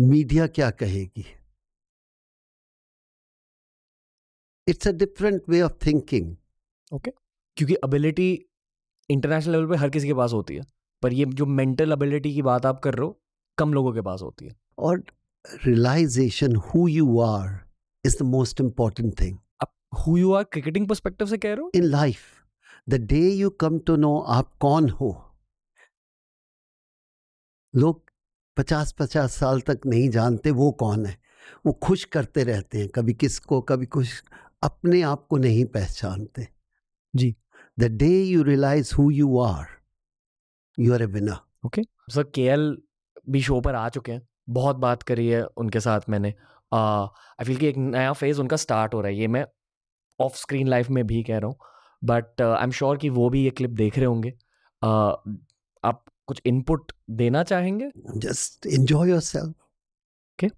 मीडिया 0.00 0.46
क्या 0.46 0.70
कहेगी? 0.70 1.24
It's 4.68 4.88
a 4.88 4.92
different 4.92 5.42
way 5.48 5.60
of 5.62 5.86
thinking 5.86 6.36
okay 6.92 7.10
क्योंकि 7.56 7.74
अबिलिटी 7.74 8.45
इंटरनेशनल 9.10 9.52
लेवल 9.52 9.68
पे 9.68 9.76
हर 9.76 9.90
किसी 9.90 10.06
के 10.06 10.14
पास 10.14 10.32
होती 10.32 10.54
है 10.54 10.64
पर 11.02 11.12
ये 11.12 11.24
जो 11.24 11.46
मेंटल 11.46 11.92
एबिलिटी 11.92 12.34
की 12.34 12.42
बात 12.42 12.66
आप 12.66 12.80
कर 12.80 12.94
रहे 12.94 13.06
हो 13.06 13.20
कम 13.58 13.72
लोगों 13.74 13.92
के 13.92 14.00
पास 14.00 14.22
होती 14.22 14.46
है। 14.46 14.56
और 14.78 15.04
realisation 15.66 16.56
who 16.56 16.86
you 16.88 17.20
are 17.20 17.48
is 18.04 18.18
the 18.18 18.22
most 18.22 18.60
important 18.60 19.20
thing 19.20 19.38
आप 19.62 19.74
who 19.98 20.16
you 20.16 20.32
are 20.32 20.44
cricketing 20.44 20.88
perspective 20.88 21.26
से 21.26 21.38
कह 21.38 21.48
रहे 21.48 21.62
हो? 21.62 21.70
In 21.74 21.84
life 21.84 22.18
the 22.88 22.94
day 22.94 23.20
you 23.30 23.50
come 23.50 23.78
to 23.78 23.96
know 23.96 24.18
आप 24.18 24.52
कौन 24.60 24.88
हो। 24.90 25.12
लोग 27.74 28.04
पचास 28.56 28.92
पचास 28.92 29.34
साल 29.34 29.60
तक 29.60 29.80
नहीं 29.86 30.08
जानते 30.10 30.50
वो 30.50 30.70
कौन 30.72 31.06
है। 31.06 31.16
वो 31.66 31.72
खुश 31.72 32.04
करते 32.04 32.44
रहते 32.44 32.78
हैं 32.78 32.88
कभी 32.88 33.14
किसको 33.14 33.60
कभी 33.60 33.86
कुछ 33.86 34.22
अपने 34.62 35.02
आप 35.02 35.26
को 35.30 35.36
नहीं 35.36 35.64
पहचानते। 35.64 36.46
जी। 37.14 37.34
The 37.78 37.88
day 38.02 38.18
you 38.24 38.44
realize 38.44 38.90
who 38.98 39.06
you 39.10 39.38
are, 39.46 39.66
you 40.78 40.94
are 40.96 41.02
a 41.06 41.10
winner. 41.16 41.38
Okay 41.66 41.82
sir 42.14 42.30
के 42.38 42.56
भी 43.30 43.40
शो 43.42 43.60
पर 43.60 43.74
आ 43.74 43.88
चुके 43.88 44.12
हैं। 44.12 44.26
बहुत 44.50 44.76
बात 44.76 45.02
करी 45.02 45.26
है 45.28 45.42
उनके 45.44 45.80
साथ 45.80 46.00
मैंने। 46.08 46.28
आई 46.72 47.44
फील 47.44 47.56
कि 47.56 47.66
एक 47.66 47.76
नया 47.76 48.12
फ़ेज़ 48.12 48.40
उनका 48.40 48.56
स्टार्ट 48.56 48.94
हो 48.94 49.00
रहा 49.00 49.10
है। 49.10 49.18
ये 49.18 49.28
मैं 49.28 49.44
ऑफ़ 50.20 50.36
स्क्रीन 50.36 50.68
लाइफ 50.68 50.90
में 50.90 51.06
भी 51.06 51.22
कह 51.22 51.38
रहा 51.38 51.46
हूँ। 51.46 51.56
बट 52.04 52.42
आई 52.42 52.64
एम 52.64 52.70
श्योर 52.70 52.98
कि 52.98 53.08
वो 53.08 53.28
भी 53.30 53.42
ये 53.44 53.50
क्लिप 53.50 53.70
देख 53.70 53.96
रहे 53.98 54.06
होंगे। 54.06 54.30
uh, 54.30 55.36
आप 55.84 56.04
कुछ 56.26 56.40
इनपुट 56.46 56.92
देना 57.10 57.42
चाहेंगे? 57.42 57.90
Just 58.16 58.66
enjoy 58.66 59.10
yourself 59.20 59.48
okay 59.48 60.50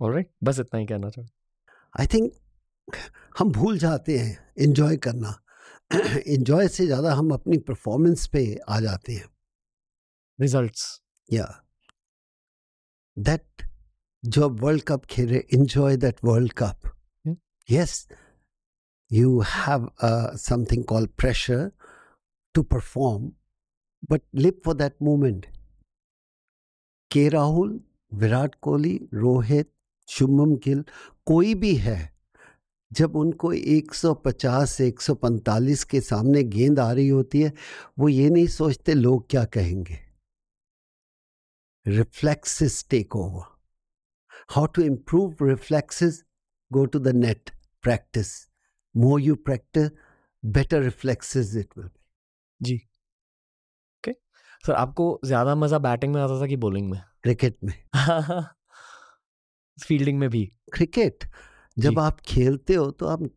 alright 0.00 0.30
बस 0.44 0.60
इतना 0.60 0.80
ही 0.80 0.86
कहना 0.86 1.10
चाहूँ 1.10 1.28
आई 2.00 2.06
थिंक 2.06 2.32
हम 3.38 3.52
भूल 3.52 3.78
जाते 3.78 4.18
हैं 4.18 4.52
एंजॉय 4.58 4.96
करना। 4.96 5.34
इंजॉय 6.26 6.68
से 6.68 6.86
ज़्यादा 6.86 7.14
हम 7.14 7.30
अपनी 7.30 7.58
परफॉर्मेंस 7.58 8.26
पे 8.26 8.44
आ 8.68 8.80
जाते 8.80 9.12
हैं। 9.12 9.28
रिजल्ट्स 10.40 11.00
या 11.32 11.46
दैट 13.16 13.62
जो 14.24 14.48
आप 14.48 14.60
वर्ल्ड 14.60 14.82
कप 14.82 15.04
खेल 15.04 15.28
रहे 15.28 15.42
enjoy 15.52 15.96
that 15.96 16.24
world 16.24 16.52
cup 16.52 16.90
yes 17.70 18.06
you 19.12 19.40
have 19.40 19.90
something 20.36 20.84
called 20.84 21.16
pressure 21.16 21.72
to 22.54 22.64
perform, 22.64 23.32
but 24.08 24.22
live 24.32 24.62
for 24.64 24.74
that 24.74 25.00
moment. 25.00 25.46
के 27.10 27.28
राहुल 27.28 27.80
विराट 28.12 28.54
कोहली 28.54 29.08
रोहित 29.14 29.70
शुभम 30.08 30.54
गिल 30.56 30.84
कोई 31.26 31.54
भी 31.54 31.74
है 31.74 32.17
जब 32.92 33.16
उनको 33.16 33.52
150 33.52 34.66
से 34.66 34.86
145 34.88 35.84
के 35.84 36.00
सामने 36.00 36.42
गेंद 36.44 36.78
आ 36.80 36.90
रही 36.92 37.08
होती 37.08 37.40
है 37.42 37.52
वो 37.98 38.08
ये 38.08 38.28
नहीं 38.30 38.46
सोचते 38.46 38.94
लोग 38.94 39.28
क्या 39.30 39.44
कहेंगे। 39.44 39.98
Reflexes 41.86 42.84
take 42.90 43.16
over 43.16 43.44
how 44.50 44.66
to 44.66 44.82
improve 44.82 45.36
reflexes 45.42 46.22
go 46.70 46.84
to 46.86 46.98
the 46.98 47.08
net 47.16 47.50
practice 47.84 48.32
more 48.94 49.20
you 49.20 49.34
practice 49.44 49.90
better 50.42 50.82
reflexes 50.82 51.54
it 51.56 51.78
will 51.78 51.90
ji. 52.60 52.76
Okay 53.98 54.12
sir 54.66 54.72
आपको 54.72 55.20
ज़्यादा 55.24 55.54
मज़ा 55.54 55.78
बैटिंग 55.78 56.14
में 56.14 56.20
आता 56.22 56.40
था 56.42 56.46
कि 56.46 56.56
बॉलिंग 56.56 56.90
में? 56.90 57.00
क्रिकेट 57.22 57.56
में। 57.64 57.74
फील्डिंग 59.78 60.18
में 60.18 60.28
भी। 60.30 60.44
क्रिकेट 60.72 61.24
जब 61.78 61.98
आप 61.98 62.20
खेलते 62.26 62.74
हो 62.74 62.90
तो 62.90 63.06
आप 63.06 63.28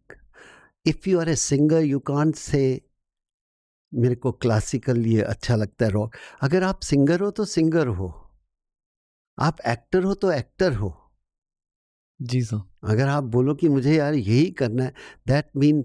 if 0.86 1.10
you 1.10 1.19
are 1.19 1.30
a 1.30 1.36
singer 1.36 1.84
you 1.84 1.99
can't 1.99 2.36
say 2.36 2.62
मेरे 3.91 4.15
को 4.15 4.32
क्लासिकल 4.32 5.06
ये 5.08 5.21
अच्छा 5.21 5.56
लगता 5.56 5.86
है 5.86 5.91
रॉक 5.91 6.15
अगर 6.43 6.63
आप 6.63 6.80
सिंगर 6.84 7.19
हो 7.21 7.30
तो 7.32 7.45
सिंगर 7.45 7.88
हो। 7.88 8.08
आप 9.38 9.58
एक्टर 9.67 10.04
हो 10.04 10.13
तो 10.13 10.32
एक्टर 10.32 10.73
हो। 10.73 10.89
जी 12.19 12.41
सर। 12.43 12.62
अगर 12.84 13.08
आप 13.08 13.23
बोलो 13.34 13.56
कि 13.56 13.69
मुझे 13.69 13.95
यार 13.95 14.13
यही 14.13 14.49
करना 14.51 14.84
है 14.84 14.93
that 15.27 15.49
mean 15.58 15.84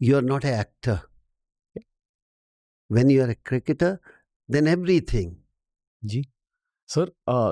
you 0.00 0.16
are 0.16 0.22
not 0.22 0.44
a 0.44 0.58
actor 0.60 0.98
when 2.90 3.10
you 3.10 3.22
are 3.22 3.30
a 3.30 3.36
cricketer 3.46 3.98
then 4.48 4.68
everything 4.68 5.34
ji. 6.02 6.22
Sir 6.88 7.10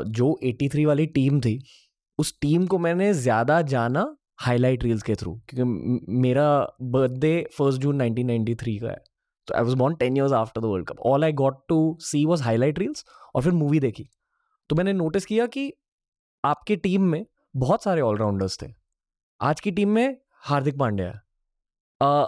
जो 0.09 0.39
83 0.45 0.85
वाली 0.87 1.07
टीम 1.07 1.41
थी 1.41 1.59
उस 2.19 2.39
टीम 2.41 2.67
को 2.67 2.79
मैंने 2.79 3.13
ज़्यादा 3.15 3.61
जाना 3.73 4.05
हाईलाइट 4.39 4.85
रील्स 4.85 5.03
के 5.03 5.15
थ्रू 5.15 5.33
क्योंकि 5.49 6.15
मेरा 6.19 6.49
बर्थडे 6.83 7.35
फ़र्स्ट 7.59 7.81
जून 7.83 8.03
1993 8.03 8.79
का 8.81 8.89
है। 8.89 9.05
तो 9.49 9.55
I 9.55 9.63
was 9.63 9.77
born 9.77 9.95
ten 9.95 10.17
years 10.17 10.33
after 10.33 10.61
the 10.61 10.65
world 10.65 10.87
cup 10.89 11.01
all 11.07 11.25
I 11.25 11.33
got 11.33 11.59
to 11.69 11.97
see 12.03 12.25
was 12.27 12.43
highlight 12.43 12.79
reels 12.79 13.05
और 13.35 13.43
फिर 13.43 13.53
मूवी 13.53 13.81
देखी। 13.81 14.09
तो 14.71 14.77
मैंने 14.77 14.93
नोटिस 14.93 15.27
किया 15.27 15.47
कि 15.47 15.73
आपकी 16.45 16.77
टीम 16.77 17.03
में 17.03 17.25
बहुत 17.55 17.83
सारे 17.83 18.01
ऑलराउंडर्स 18.01 18.59
थे। 18.63 18.67
आज 19.41 19.61
की 19.61 19.71
टीम 19.71 19.89
में 19.89 20.17
हार्दिक 20.45 20.79
पांड्या 20.79 21.07
है। 21.07 22.27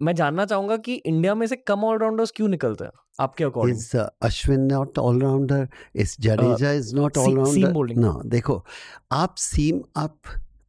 मैं 0.00 0.14
जानना 0.14 0.44
चाहूँगा 0.44 0.76
कि 0.76 0.94
इंडिया 0.94 1.34
में 1.34 1.46
से 1.46 1.56
कम 1.56 1.84
ऑलराउंडर्स 1.84 2.30
क्यों 2.36 2.48
निकलते 2.48 2.84
हैं 2.84 2.92
आपके 3.20 3.44
according 3.44 3.78
is 3.78 3.96
Ashwin 3.96 4.60
not 4.72 4.98
allrounder 4.98 5.68
is 5.96 6.16
Jadeja 6.20 6.72
is 6.72 6.94
not 6.96 7.18
allrounder 7.18 7.94
ना 7.96 8.12
देखो 8.26 8.64
आप 9.12 9.34
सीम 9.38 9.80
आप 9.96 10.18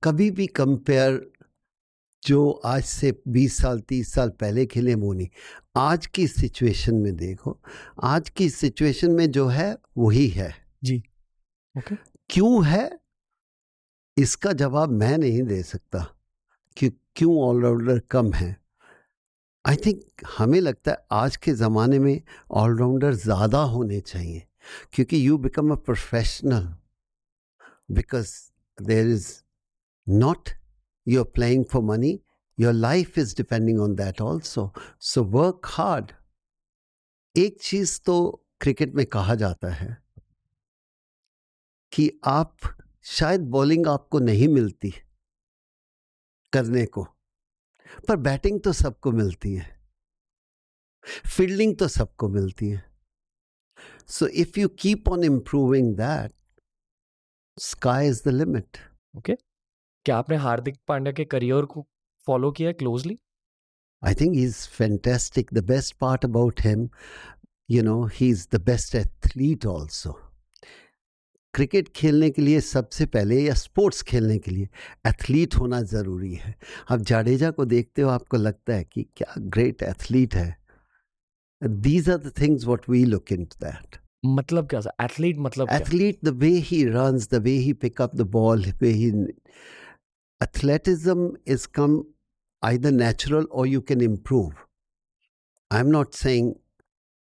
कभी 0.04 0.32
भी 0.32 0.48
कंपेयर 0.48 1.32
जो 2.24 2.50
आज 2.66 2.84
से 2.84 3.12
20 3.28 3.58
साल 3.62 3.80
30 3.82 4.14
साल 4.14 4.30
पहले 4.30 4.66
खेले 4.66 4.96
वो 4.96 5.14
नहीं। 5.14 5.28
आज 5.78 6.06
की 6.08 6.28
सिचुएशन 6.28 6.96
में 6.96 7.16
देखो 7.16 7.60
आज 8.04 8.30
की 8.30 8.50
सिचुएशन 8.50 9.12
में 9.12 9.30
जो 9.32 9.48
है 9.48 9.78
वही 9.98 10.28
है। 10.28 10.54
जी 10.84 10.98
ओके। 11.76 11.96
okay. 11.96 11.98
क्यों 12.30 12.66
है? 12.66 13.00
इसका 14.18 14.54
जवाब 14.54 14.90
मैं 14.90 15.18
नहीं 15.18 15.44
दे 15.44 15.62
सकता 15.64 16.06
कि 16.78 16.90
क्यों 17.16 17.38
ऑलराउंडर 17.40 18.00
कम 18.12 18.34
है। 18.34 18.56
आई 19.66 19.76
थिंक 19.76 20.02
हमें 20.38 20.60
लगता 20.62 20.92
है 20.92 21.06
आज 21.12 21.36
के 21.38 21.54
ज़माने 21.54 22.00
में 22.00 22.22
ऑलराउंडर 22.52 23.14
ज़्यादा 23.14 23.62
होने 23.74 24.00
चाहिए 24.00 24.44
क्योंकि 24.94 25.28
you 25.28 25.38
become 25.38 25.72
a 25.72 25.76
professional 25.76 26.74
because 27.92 28.34
there 28.78 29.08
is 29.08 29.28
not 30.08 30.56
you're 31.08 31.26
playing 31.26 31.66
for 31.66 31.82
money, 31.82 32.22
your 32.58 32.74
life 32.74 33.18
is 33.18 33.34
depending 33.34 33.80
on 33.80 33.96
that 33.96 34.22
also. 34.22 34.74
So 35.00 35.22
work 35.22 35.66
hard. 35.66 36.14
एक 37.36 37.62
चीज़ 37.62 38.00
तो 38.06 38.16
क्रिकेट 38.62 38.94
में 38.96 39.06
कहा 39.06 39.36
जाता 39.36 39.70
है 39.74 39.98
कि 41.92 42.10
आप 42.28 42.58
शायद 43.06 43.42
बॉलिंग 43.50 43.88
आपको 43.88 44.20
नहीं 44.20 44.48
मिलती 44.48 44.94
करने 46.54 46.86
को 46.86 47.04
पर 48.08 48.16
बैटिंग 48.16 48.60
तो 48.62 48.74
सबको 48.74 49.12
मिलती 49.12 49.54
है 49.56 49.66
फील्डिंग 51.36 51.76
तो 51.78 51.88
सबको 51.88 52.30
मिलती 52.30 52.70
है 52.70 52.84
so 54.10 54.28
if 54.44 54.60
you 54.60 54.68
keep 54.82 55.10
on 55.10 55.24
improving 55.24 55.96
that 55.98 56.34
sky 57.58 58.08
is 58.08 58.22
the 58.26 58.34
limit 58.34 58.78
okay 59.18 59.36
क्या 60.08 60.18
आपने 60.18 60.36
हार्दिक 60.38 60.76
पांड्या 60.88 61.12
के 61.14 61.24
करियर 61.26 61.66
को 61.72 61.86
फॉलो 62.28 62.52
किया 62.58 62.72
closely 62.82 63.18
I 64.02 64.12
think 64.20 64.36
he's 64.36 64.58
fantastic. 64.74 65.50
The 65.58 65.64
best 65.72 65.94
part 66.04 66.26
about 66.28 66.60
him, 66.66 66.82
you 67.68 67.82
know, 67.88 67.96
he's 68.18 68.44
the 68.56 68.60
best 68.70 68.96
athlete 69.00 69.66
also. 69.72 70.14
Cricket 71.54 71.88
खेलने 71.96 72.30
के 72.30 72.42
लिए 72.42 72.60
सबसे 72.62 73.06
पहले 73.06 73.42
या 73.42 73.54
स्पोर्ट्स 73.54 74.02
खेलने 74.12 74.38
के 74.40 74.52
लिए 74.52 74.68
एथलीट 75.08 75.56
होना 75.56 75.82
ज़रूरी 75.94 76.34
है 76.34 76.56
आप 76.92 77.00
जाडेजा 77.12 77.50
को 77.52 77.66
देखते 77.66 78.02
हो 78.02 78.10
आपको 78.10 78.38
लगता 78.38 78.74
है 78.74 78.84
कि 78.84 79.04
क्या 79.18 79.34
ग्रेट 79.56 79.84
एथलीट 79.84 80.36
है 80.36 80.58
these 81.88 82.10
are 82.10 82.18
the 82.18 82.32
things 82.42 82.66
what 82.66 82.90
we 82.90 83.04
look 83.06 83.32
into 83.32 83.66
that 83.66 84.00
मतलब 84.26 84.70
क्या 84.70 84.82
एथलीट 85.06 85.38
मतलब 85.48 85.68
क्या? 85.68 85.80
The 85.80 86.30
the 86.30 86.36
way 86.46 86.54
he 86.70 86.86
runs 86.96 87.28
the 87.36 87.44
way 87.50 87.58
he 87.66 87.74
pick 87.86 88.02
up 88.06 88.16
the 88.22 88.30
ball 88.38 88.70
the 88.70 88.76
way 88.86 88.94
he 89.02 89.12
athleticism 90.42 91.30
is 91.46 91.68
come 91.68 92.08
either 92.62 92.92
natural 92.92 93.46
or 93.52 93.66
you 93.66 93.82
can 93.82 94.02
improve. 94.02 94.54
I'm 95.70 95.92
not 95.92 96.16
saying 96.16 96.56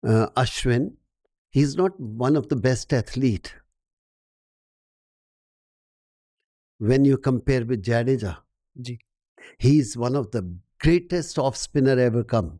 uh, 0.05 0.27
Ashwin, 0.35 0.93
he's 1.49 1.75
not 1.75 1.99
one 1.99 2.35
of 2.35 2.49
the 2.49 2.55
best 2.55 2.93
athlete. 2.93 3.53
When 6.79 7.05
you 7.05 7.17
compare 7.17 7.63
with 7.63 7.83
Jadeja, 7.83 8.37
he's 9.57 9.95
one 9.95 10.15
of 10.15 10.31
the 10.31 10.57
greatest 10.79 11.39
off 11.39 11.55
spinner 11.55 11.97
ever 11.97 12.23
come. 12.23 12.59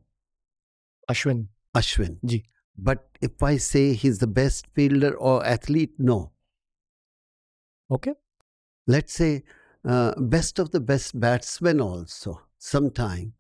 Ashwin. 1.10 1.48
Ashwin. 1.76 2.18
Ji. 2.24 2.46
But 2.78 3.06
if 3.22 3.44
I 3.44 3.58
say 3.58 3.94
he's 3.94 4.20
the 4.20 4.28
best 4.28 4.68
fielder 4.74 5.16
or 5.16 5.46
athlete, 5.46 5.94
no. 5.98 6.32
Okay. 7.92 8.14
Let's 8.88 9.14
say 9.14 9.44
uh, 9.86 10.14
best 10.18 10.60
of 10.60 10.72
the 10.72 10.80
best 10.80 11.20
batsmen 11.20 11.82
also 11.82 12.42
sometime 12.58 13.34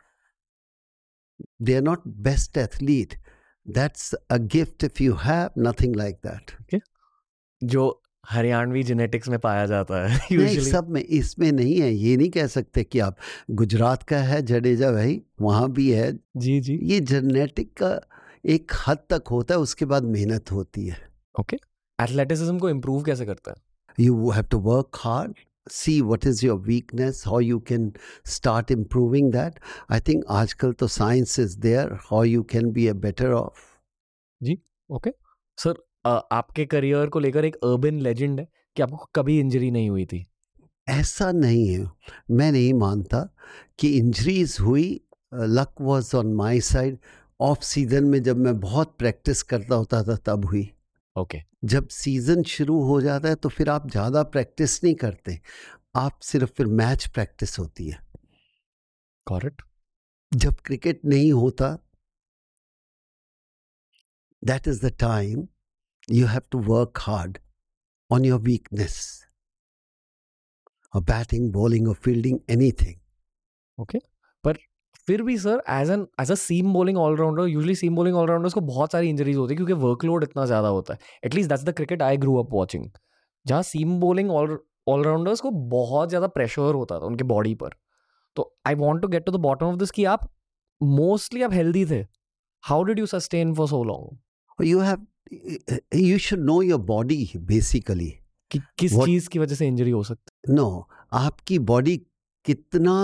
they 1.59 1.75
are 1.75 1.81
not 1.81 2.01
best 2.05 2.57
athlete 2.57 3.17
that's 3.65 4.13
a 4.29 4.39
gift 4.39 4.83
if 4.83 4.99
you 4.99 5.15
have 5.15 5.55
nothing 5.55 5.93
like 5.93 6.21
that 6.21 6.55
okay. 6.61 6.81
जो 7.63 8.01
Haryanvi 8.29 8.83
genetics 8.83 9.29
में 9.29 9.39
पाया 9.39 9.65
जाता 9.65 10.07
है 10.07 10.37
नहीं 10.37 10.59
सब 10.59 10.89
में 10.89 11.01
इसमें 11.01 11.51
नहीं 11.51 11.79
है 11.81 11.93
ये 11.93 12.15
नहीं 12.17 12.29
कह 12.29 12.47
सकते 12.47 12.83
कि 12.83 12.99
आप 12.99 13.17
गुजरात 13.51 14.03
का 14.03 14.17
है 14.17 14.41
जडेजा 14.41 14.91
भाई 14.91 15.21
वहाँ 15.41 15.71
भी 15.71 15.91
है 15.91 16.11
जी 16.37 16.59
जी 16.59 16.79
ये 16.83 16.99
जेनेटिक 16.99 17.73
का 17.81 17.99
एक 18.45 18.71
हद 18.87 18.97
तक 19.09 19.23
होता 19.31 19.55
है 19.55 19.59
उसके 19.59 19.85
बाद 19.85 20.03
मेहनत 20.03 20.51
होती 20.51 20.87
है 20.87 20.97
ओके 21.39 21.57
okay. 21.57 21.67
एथलेटिसिज्म 22.01 22.59
को 22.59 22.69
इम्प्रूव 22.69 23.03
कैसे 23.03 23.25
करता 23.25 23.51
है 23.51 23.61
you 24.05 24.31
have 24.31 24.49
to 24.49 24.57
work 24.57 25.03
see 25.71 25.99
what 26.01 26.25
is 26.25 26.45
your 26.45 26.59
weakness 26.59 27.23
how 27.27 27.39
you 27.39 27.59
can 27.59 27.91
start 28.25 28.71
improving 28.71 29.31
that 29.31 29.59
I 29.91 29.99
think 29.99 30.23
आज 30.29 30.53
कल 30.53 30.73
तो 30.73 30.87
science 30.87 31.39
is 31.39 31.57
there 31.59 31.93
how 32.01 32.23
you 32.23 32.43
can 32.43 32.71
be 32.71 32.87
a 32.87 32.93
better 32.93 33.31
of 33.31 33.61
ji 34.41 34.57
okay 34.89 35.13
sir 35.57 35.83
आपके 36.05 36.65
career 36.65 37.07
को 37.07 37.19
लेकर 37.19 37.45
एक 37.45 37.55
urban 37.55 37.99
legend 37.99 38.39
है 38.39 38.47
कि 38.75 38.81
आपको 38.81 39.09
कभी 39.15 39.39
इंजरी 39.39 39.71
नहीं 39.71 39.89
हुई 39.89 40.05
थी? 40.05 40.25
ऐसा 40.89 41.31
नहीं 41.31 41.67
है। 41.67 41.91
मैं 42.31 42.51
नहीं 42.51 42.73
मानता 42.73 43.19
कि 43.79 43.89
इंजरीज 43.97 44.57
हुई 44.61 45.01
luck 45.33 45.75
was 45.81 46.15
on 46.15 46.33
my 46.33 46.61
side 46.61 46.97
off 47.39 47.63
season 47.63 48.03
में 48.03 48.21
जब 48.23 48.37
मैं 48.37 48.59
बहुत 48.59 48.95
प्रैक्टिस 48.99 49.41
करता 49.43 49.75
होता 49.75 50.03
था 50.03 50.15
तब 50.25 50.45
हुई। 50.45 50.69
ओके। 51.15 51.41
जब 51.65 51.87
सीज़न 51.87 52.43
शुरू 52.43 52.81
हो 52.83 52.99
जाता 53.01 53.29
है 53.29 53.35
तो 53.35 53.49
फिर 53.49 53.69
आप 53.69 53.89
ज़्यादा 53.91 54.23
प्रैक्टिस 54.25 54.83
नहीं 54.83 54.95
करते 54.95 55.39
आप 55.95 56.19
सिर्फ़ 56.23 56.51
फिर 56.57 56.67
मैच 56.67 57.05
प्रैक्टिस 57.07 57.57
होती 57.59 57.89
है। 57.89 57.99
करेक्ट। 59.27 59.61
जब 60.31 60.59
क्रिकेट 60.65 61.01
नहीं 61.05 61.31
होता 61.33 61.77
that 64.43 64.67
is 64.67 64.85
the 64.85 64.91
time 64.99 65.47
you 66.07 66.27
have 66.27 66.41
to 66.51 66.59
work 66.63 66.99
hard 67.01 67.37
on 68.09 68.25
your 68.25 68.39
weakness. 68.41 68.97
और 70.93 71.01
बैटिंग 71.03 71.51
बॉलिंग 71.53 71.87
और 71.87 71.95
फील्डिंग 71.95 72.39
एनीथिंग। 72.49 72.99
ओके। 73.77 73.97
okay. 73.97 74.12
फिर 75.07 75.21
भी 75.23 75.37
sir 75.37 75.61
as 75.69 75.89
an 75.91 76.05
as 76.21 76.31
a 76.31 76.35
seam 76.35 76.73
bowling 76.73 76.97
allrounder 76.97 77.47
usually 77.47 77.75
seam 77.75 77.95
bowling 77.95 78.15
allrounders 78.17 78.53
को 78.53 78.61
बहुत 78.61 78.91
सारी 78.91 79.09
injuries 79.09 79.37
होती 79.37 79.53
है 79.53 79.55
क्योंकि 79.57 79.73
वर्कलोड 79.85 80.23
इतना 80.23 80.45
ज़्यादा 80.45 80.67
होता 80.67 80.93
है। 80.93 80.99
At least 81.25 81.49
that's 81.49 81.63
the 81.63 81.73
cricket 81.75 82.01
I 82.01 82.17
grew 82.17 82.35
up 82.37 82.53
watching 82.53 82.89
जहाँ 83.45 83.61
सीम 83.63 83.99
बॉलिंग 83.99 84.31
ऑलराउंडर्स 84.31 85.41
को 85.41 85.51
बहुत 85.51 86.09
ज़्यादा 86.09 86.27
प्रेशर 86.29 86.73
होता 86.75 86.99
था 86.99 87.05
उनके 87.05 87.23
बॉडी 87.25 87.53
पर। 87.55 87.75
तो 88.37 88.53
I 88.67 88.75
want 88.75 89.01
to 89.01 89.07
get 89.07 89.25
to 89.25 89.31
the 89.31 89.39
bottom 89.41 89.65
of 89.65 89.75
this 89.79 89.91
कि 89.91 90.05
आप 90.05 90.29
मोस्टली 90.81 91.41
आप 91.43 91.53
हेल्दी 91.53 91.85
थे। 91.85 92.05
How 92.63 92.83
did 92.83 92.99
you 92.99 93.05
sustain 93.05 93.53
for 93.55 93.67
so 93.67 93.83
long 93.83 94.65
you 94.65 94.79
have 94.81 95.09
you 95.97 96.17
should 96.23 96.41
know 96.47 96.57
your 96.63 96.79
body 96.87 97.21
basically. 97.51 98.11
कि 98.51 98.59
किस 98.79 98.95
चीज़ 98.95 99.29
की 99.29 99.39
वजह 99.39 99.55
से 99.55 99.67
इंजरी 99.67 99.91
हो 99.91 100.03
सकती 100.03 100.53
नो 100.53 100.63
no 100.63 100.83
आपकी 101.19 101.57
बॉडी 101.69 101.95
कितना 102.45 102.95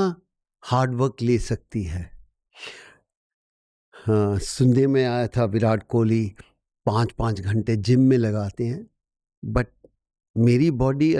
हार्ड 0.64 0.94
वर्क 0.96 1.22
ले 1.22 1.38
सकती 1.40 1.84
है। 1.84 2.02
हाँ 3.96 4.38
सुनने 4.40 4.86
में 4.88 5.04
आया 5.06 5.28
था 5.28 5.46
विराट 5.46 5.84
कोहली 5.90 6.26
पाँच 6.86 7.12
पाँच 7.12 7.42
घंटे 7.42 7.76
जिम 7.78 8.02
में 8.02 8.18
लगाते 8.18 8.66
हैं 8.68 8.86
बट 9.44 9.68
मेरी 10.36 10.70
बॉडी 10.72 11.16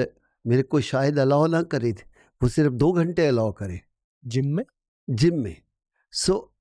मेरे 0.46 0.64
को 0.64 0.82
शायद 0.82 1.20
अलाउ 1.20 1.48
ना 1.48 1.62
करे 1.64 1.92
थे 1.94 2.08
वो 2.42 2.50
सिर्फ़ 2.50 2.74
दो 2.74 2.92
घंटे 2.92 3.26
अलाउ 3.28 3.52
करे। 3.52 3.80
जिम 4.24 4.56
में? 4.56 4.64
जिम 5.10 5.40
में। 5.40 5.56
So 6.14 6.56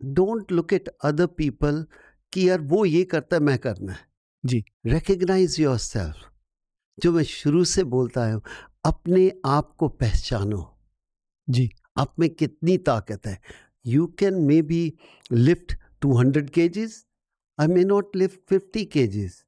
don't 0.00 0.52
look 0.52 0.72
at 0.72 0.88
other 1.04 1.26
people 1.26 1.84
कि 2.32 2.48
यार 2.48 2.60
वो 2.60 2.84
ये 2.84 3.04
करता 3.04 3.36
है 3.36 3.42
मैं 3.42 3.58
करना 3.58 3.92
है। 3.92 4.06
जी। 4.44 4.64
रिकग्नाइज 4.86 5.60
योर 5.60 5.78
सेल्फ 5.78 6.30
जो 6.98 7.12
मैं 7.12 7.24
शुरू 7.24 7.64
से 7.64 7.84
बोलता 7.84 8.24
हूँ 8.32 8.42
अपने 8.84 9.30
आप 9.46 9.74
को 9.78 9.88
पहचानो। 9.88 10.62
जी। 11.48 11.70
आप 11.98 12.14
में 12.18 12.28
कितनी 12.30 12.76
ताकत 12.78 13.26
है। 13.26 13.40
You 13.86 14.06
can 14.18 14.34
maybe 14.62 14.92
lift 15.32 15.76
two 16.00 16.14
hundred 16.14 16.50
KGs 16.50 17.04
I 17.58 17.66
may 17.66 17.84
not 17.84 18.16
lift 18.16 18.40
fifty 18.48 18.84
KGs 18.84 19.44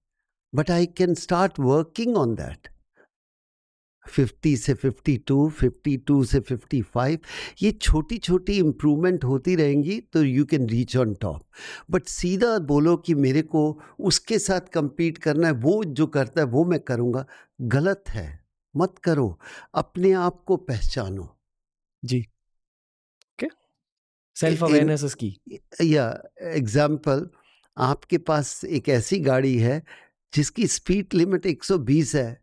but 0.54 0.70
I 0.70 0.86
can 0.86 1.14
start 1.14 1.58
working 1.60 2.16
on 2.16 2.34
that 2.34 2.68
fifty 4.08 4.56
से 4.56 4.74
फिफ्टी 4.74 5.16
टू 5.16 5.48
फिफ्टी 5.50 5.96
टू 5.96 6.24
से 6.24 6.40
फिफ्टी 6.40 6.82
फाइव 6.82 7.18
ये 7.62 7.70
छोटी 7.72 8.18
छोटी 8.18 8.56
इम्प्रूवमेंट 8.58 9.24
होती 9.24 9.54
रहेंगी 9.56 10.00
तो 10.00 10.22
you 10.22 10.44
can 10.44 10.68
reach 10.68 10.96
on 10.96 11.14
top 11.14 11.42
but 11.90 12.06
सीधा 12.06 12.58
बोलो 12.58 12.96
कि 12.96 13.14
मेरे 13.14 13.42
को 13.42 13.80
उसके 13.98 14.38
साथ 14.38 14.60
compete 14.76 15.18
करना 15.18 15.46
है, 15.46 15.52
वो 15.52 15.84
जो 15.84 16.06
करता 16.06 16.40
है, 16.40 16.46
वो 16.46 16.64
मैं 16.64 16.80
करूँगा। 16.80 17.24
गलत 17.60 18.04
है, 18.08 18.44
मत 18.76 18.94
करो, 19.04 19.38
अपने 19.74 20.12
आप 20.12 20.42
को 20.46 20.56
पहचानो। 20.56 21.36
जी। 22.04 22.26
सेल्फ 24.36 24.62
अवेयरनेस 24.64 25.04
इसकी 25.04 25.36
या 25.82 26.04
एग्ज़ाम्पल 26.40 27.28
आपके 27.76 28.18
पास 28.18 28.64
एक 28.64 28.88
ऐसी 28.88 29.18
गाड़ी 29.20 29.56
है 29.58 29.82
जिसकी 30.32 30.66
स्पीड 30.66 31.14
लिमिट 31.14 31.46
120 31.46 32.14
है। 32.14 32.42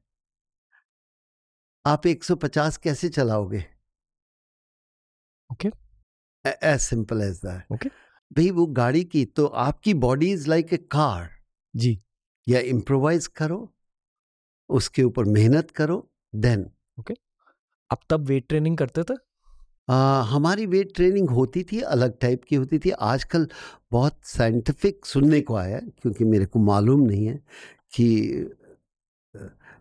आप 1.86 2.08
150 2.08 2.78
कैसे 2.78 3.10
चलाओगे? 3.10 3.64
Okay. 5.50 5.72
As 6.46 6.80
simple 6.80 7.22
as 7.22 7.38
that 7.46 7.74
Okay. 7.74 7.92
भाई 8.32 8.50
वो 8.52 8.66
गाड़ी 8.80 9.04
की 9.04 9.24
तो 9.26 9.46
आपकी 9.46 9.94
body 9.94 10.32
is 10.32 10.50
like 10.50 10.74
a 10.74 10.78
car 10.78 11.30
जी। 11.74 12.00
या 12.48 12.60
इम्प्रोवाइज 12.60 13.28
करो 13.28 13.60
उसके 14.70 15.04
ऊपर 15.04 15.26
मेहनत 15.26 15.72
करो 15.72 15.98
देन 16.34 16.70
ओके। 17.00 17.14
okay. 17.14 17.22
आप 17.92 18.00
तब 18.10 18.26
वेट 18.28 18.48
ट्रेनिंग 18.50 18.78
करते 18.78 19.04
थे? 19.04 19.14
आ, 19.90 20.22
हमारी 20.22 20.66
वेट 20.66 20.96
ट्रेनिंग 20.96 21.30
होती 21.30 21.64
थी 21.64 21.82
अलग 21.82 22.18
टाइप 22.22 22.44
की 22.44 22.56
होती 22.56 22.80
थी। 22.80 22.90
आजकल 22.90 23.48
बहुत 23.92 24.20
साइंटिफिक 24.24 25.06
सुनने 25.06 25.42
को 25.42 25.56
आया 25.56 25.80
क्योंकि 25.80 26.26
मेरे 26.26 26.46
को 26.46 26.60
मालूम 26.60 27.02
नहीं 27.02 27.26
है 27.26 27.40
कि 27.96 28.08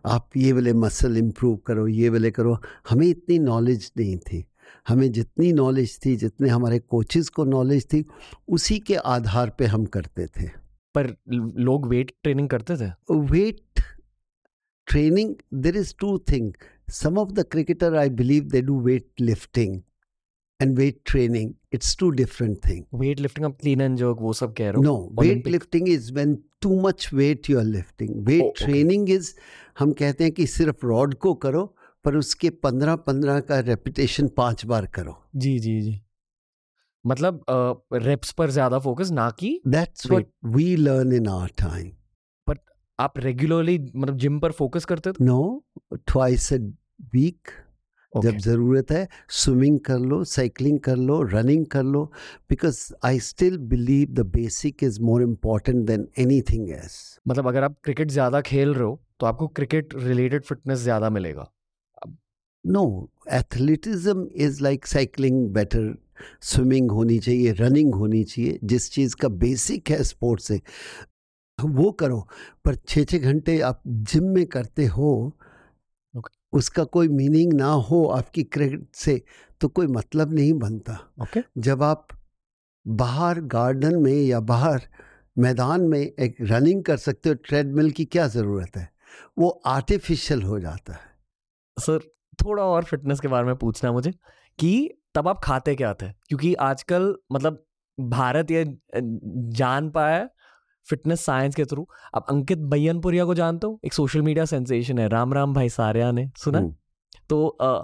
आप 0.05 0.29
ये 0.37 0.51
वाले 0.51 0.73
मसल 0.73 1.17
इम्प्रूव 1.17 1.57
करो 1.57 1.87
ये 1.87 2.09
वाले 2.09 2.31
करो। 2.31 2.57
हमें 2.89 3.07
इतनी 3.07 3.39
नॉलेज 3.39 3.91
नहीं 3.97 4.17
थी। 4.17 4.45
हमें 4.87 5.11
जितनी 5.11 5.51
नॉलेज 5.53 5.99
थी 6.05 6.15
जितने 6.15 6.49
हमारे 6.49 6.79
कोचेज़ 6.79 7.31
को 7.31 7.45
नॉलेज 7.45 7.85
थी 7.85 8.05
उसी 8.47 8.79
के 8.79 8.95
आधार 8.95 9.49
पे 9.49 9.65
हम 9.65 9.85
करते 9.85 10.27
थे। 10.27 10.47
पर 10.95 11.15
लोग 11.59 11.87
वेट 11.87 12.11
ट्रेनिंग 12.23 12.49
करते 12.49 12.77
थे? 12.77 12.91
Weight 13.13 13.61
training 14.87 15.35
there 15.55 15.75
is 15.75 15.93
two 16.05 16.19
thing. 16.31 16.53
some 16.91 17.17
of 17.17 17.31
the 17.35 17.43
cricketer 17.43 17.89
i 17.95 18.07
believe 18.09 18.49
they 18.51 18.61
do 18.61 18.75
weight 18.83 19.29
lifting 19.29 19.83
and 20.59 20.77
weight 20.77 21.03
training 21.05 21.49
it's 21.71 21.95
two 21.95 22.09
different 22.19 22.61
thing. 22.67 22.83
Weight 22.93 23.19
lifting 23.19 23.45
आप 23.45 23.57
क्लीन 23.61 23.81
एंड 23.81 23.97
जर्क 23.97 24.17
वो 24.21 24.33
सब 24.33 24.53
कह 24.53 24.69
रहे 24.69 24.77
हो? 24.77 24.83
No 24.83 24.95
weight 25.19 25.31
Olympic- 25.31 25.53
lifting 25.55 25.89
is 25.95 26.09
when 26.17 26.35
too 26.65 26.77
much 26.85 27.07
weight 27.19 27.49
you 27.51 27.59
are 27.61 27.67
lifting. 27.73 28.15
Weight 28.29 28.45
Oh, 28.45 28.49
okay. 28.51 28.65
training 28.65 29.07
is 29.17 29.33
हम 29.79 29.91
कहते 29.91 30.23
हैं 30.23 30.33
कि 30.33 30.47
सिर्फ़ 30.47 30.85
रॉड 30.85 31.13
को 31.15 31.33
करो 31.33 31.75
पर 32.05 32.15
उसके 32.15 32.49
पंद्रह 32.49 32.95
पंद्रह 32.95 33.39
का 33.39 33.59
रेपिटेशन 33.59 34.27
पाँच 34.37 34.65
बार 34.65 34.85
करो। 34.85 35.15
जी 35.35 35.59
जी 35.59 35.81
जी। 35.81 36.01
मतलब 37.05 37.43
रेप्स 37.93 38.31
पर 38.31 38.49
ज़्यादा 38.49 38.79
फोकस 38.79 39.11
ना 39.11 39.29
कि 39.39 39.61
that's 39.67 40.09
what 40.11 40.27
we 40.45 40.75
learn 40.75 41.13
in 41.13 41.27
our 41.27 41.51
time 41.57 41.91
आप 42.99 43.17
रेगुलरली 43.19 43.77
मतलब 43.95 44.17
जिम 44.17 44.39
पर 44.39 44.51
फोकस 44.51 44.85
करते 44.85 45.11
थे 45.11 45.23
नो 45.25 45.65
ट्वाइस 45.95 46.53
अ 46.53 46.57
वीक 47.13 47.47
जब 48.21 48.37
ज़रूरत 48.39 48.91
है 48.91 49.07
स्विमिंग 49.37 49.79
कर 49.79 49.99
लो 49.99 50.23
साइकिलिंग 50.23 50.79
कर 50.79 50.95
लो 50.97 51.21
रनिंग 51.23 51.65
कर 51.65 51.83
लो 51.83 52.03
because 52.49 52.81
I 53.05 53.19
still 53.19 53.57
believe 53.73 54.13
the 54.13 54.25
basic 54.35 54.83
is 54.83 55.01
more 55.01 55.23
important 55.23 55.85
than 55.87 56.07
anything 56.51 56.69
as 56.71 56.97
मतलब 57.27 57.47
अगर 57.47 57.63
आप 57.63 57.75
क्रिकेट 57.83 58.11
ज़्यादा 58.11 58.41
खेल 58.41 58.73
रहे 58.73 58.83
हो 58.83 58.99
तो 59.19 59.25
आपको 59.25 59.47
क्रिकेट 59.47 59.93
रिलेटेड 59.95 60.43
फिटनेस 60.43 60.79
ज़्यादा 60.79 61.09
मिलेगा। 61.09 61.51
No 62.65 63.09
athleticism 63.33 64.27
is 64.35 64.61
like 64.63 64.85
cycling 64.87 65.47
better 65.53 65.95
swimming 66.41 66.91
होनी 66.91 67.17
चाहिए 67.19 67.51
रनिंग 67.59 67.93
होनी 67.95 68.23
चाहिए 68.23 68.59
जिस 68.63 68.91
चीज़ 68.91 69.15
का 69.15 69.27
बेसिक 69.41 69.89
है 69.89 70.03
स्पोर्ट्स 70.03 70.47
से। 70.47 70.59
वो 71.59 71.91
करो 71.99 72.19
पर 72.65 72.75
छः 72.77 73.03
छः 73.03 73.17
घंटे 73.19 73.59
आप 73.61 73.81
जिम 73.87 74.23
में 74.33 74.45
करते 74.47 74.85
हो 74.87 75.11
okay. 75.27 75.46
उसका 76.53 76.83
कोई 76.83 77.07
मीनिंग 77.07 77.53
ना 77.53 77.71
हो 77.87 78.03
आपकी 78.05 78.43
क्रेडिट 78.43 78.87
से 78.95 79.21
तो 79.61 79.67
कोई 79.67 79.87
मतलब 79.87 80.33
नहीं 80.33 80.53
बनता। 80.53 80.99
okay. 81.21 81.43
जब 81.57 81.83
आप 81.83 82.07
बाहर 82.87 83.41
गार्डन 83.41 83.95
में 83.95 84.13
या 84.13 84.39
बाहर 84.39 84.81
मैदान 85.37 85.81
में 85.81 85.99
एक 85.99 86.35
रनिंग 86.41 86.83
कर 86.83 86.97
सकते 86.97 87.29
हो 87.29 87.35
ट्रेडमिल 87.35 87.91
की 87.91 88.05
क्या 88.05 88.27
ज़रूरत 88.27 88.77
है? 88.77 88.89
वो 89.39 89.49
आर्टिफिशियल 89.65 90.43
हो 90.43 90.59
जाता 90.59 90.93
है। 90.93 91.15
सर 91.77 91.99
थोड़ा 92.39 92.63
और 92.63 92.83
फिटनेस 92.83 93.19
के 93.19 93.27
बारे 93.27 93.45
में 93.45 93.55
पूछना 93.55 93.91
मुझे 93.91 94.11
कि 94.59 94.99
तब 95.15 95.27
आप 95.27 95.39
खाते 95.43 95.75
क्या 95.75 95.93
थे? 95.93 96.09
क्योंकि 96.09 96.53
आजकल 96.53 97.15
मतलब 97.31 97.63
भारत 97.99 98.51
ये 98.51 98.65
जान 98.95 99.89
पाया 99.89 100.27
फिटनेस 100.89 101.21
साइंस 101.21 101.55
के 101.55 101.65
थ्रू। 101.65 101.87
आप 102.15 102.25
अंकित 102.29 102.57
बैयनपुरिया 102.57 103.25
को 103.25 103.33
जानते 103.33 103.67
हो? 103.67 103.79
एक 103.85 103.93
सोशल 103.93 104.21
मीडिया 104.21 104.45
सेंसेशन 104.45 104.99
है 104.99 105.07
राम 105.07 105.33
राम 105.33 105.53
भाई 105.53 105.69
सारिया 105.69 106.11
ने 106.11 106.31
सुना? 106.37 106.59
तो 107.29 107.47
आ, 107.47 107.83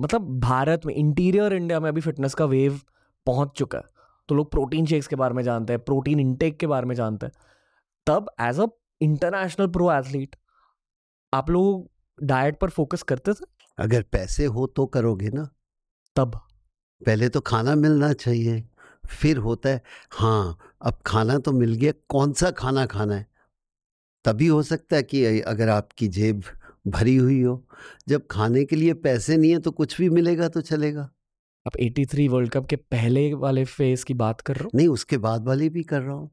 मतलब 0.00 0.40
भारत 0.40 0.86
में 0.86 0.94
इंटीरियर 0.94 1.52
इंडिया 1.52 1.80
में 1.80 1.88
अभी 1.88 2.00
फिटनेस 2.00 2.34
का 2.34 2.44
वेव 2.44 2.80
पहुँच 3.26 3.50
चुका 3.56 3.78
है। 3.78 3.84
तो 4.28 4.34
लोग 4.34 4.50
प्रोटीन 4.50 4.86
शेक्स 4.86 5.06
के 5.06 5.16
बारे 5.16 5.34
में 5.34 5.42
जानते 5.42 5.72
हैं 5.72 5.84
प्रोटीन 5.84 6.20
इंटेक 6.20 6.58
के 6.58 6.66
बारे 6.66 6.86
में 6.86 6.94
जानते 6.94 7.26
हैं। 7.26 7.32
तब 8.06 8.30
as 8.40 8.60
a 8.60 8.66
international 9.00 9.66
pro 9.66 9.92
athlete 9.92 10.36
आप 11.34 11.50
लोग 11.50 11.90
डाइट 12.22 12.58
पर 12.60 12.70
फोकस 12.70 13.02
करते 13.02 13.32
थे? 13.32 13.44
अगर 13.78 14.02
पैसे 14.02 14.44
हो 14.44 14.66
तो 14.66 14.86
करोगे 14.86 15.30
ना। 15.30 15.48
तब। 16.16 16.40
पहले 17.06 17.28
तो 17.28 17.40
खाना 17.40 17.74
मिलना 17.74 18.12
चाहिए। 18.12 18.68
फिर 19.10 19.36
होता 19.36 19.68
है 19.68 19.80
हाँ 20.12 20.58
अब 20.82 20.98
खाना 21.06 21.38
तो 21.38 21.52
मिल 21.52 21.74
गया 21.74 21.92
कौन 22.08 22.32
सा 22.32 22.50
खाना 22.50 22.86
खाना 22.86 23.14
है? 23.14 23.26
तभी 24.24 24.46
हो 24.46 24.62
सकता 24.62 24.96
है 24.96 25.02
कि 25.02 25.24
अगर 25.42 25.68
आपकी 25.68 26.08
जेब 26.08 26.42
भरी 26.86 27.16
हुई 27.16 27.40
हो 27.42 27.62
जब 28.08 28.26
खाने 28.30 28.64
के 28.64 28.76
लिए 28.76 28.94
पैसे 28.94 29.36
नहीं 29.36 29.50
है 29.50 29.58
तो 29.58 29.70
कुछ 29.70 29.96
भी 30.00 30.08
मिलेगा 30.10 30.48
तो 30.48 30.60
चलेगा। 30.60 31.08
आप 31.66 31.76
83 31.76 32.28
वर्ल्ड 32.28 32.50
कप 32.50 32.66
के 32.66 32.76
पहले 32.76 33.32
वाले 33.34 33.64
फ़ेज़ 33.64 34.04
की 34.04 34.14
बात 34.14 34.40
कर 34.40 34.54
रहा 34.56 34.64
हूँ? 34.64 34.70
नहीं 34.74 34.88
उसके 34.88 35.18
बाद 35.18 35.46
वाली 35.46 35.68
भी 35.68 35.82
कर 35.82 36.00
रहा 36.02 36.14
हूँ। 36.14 36.30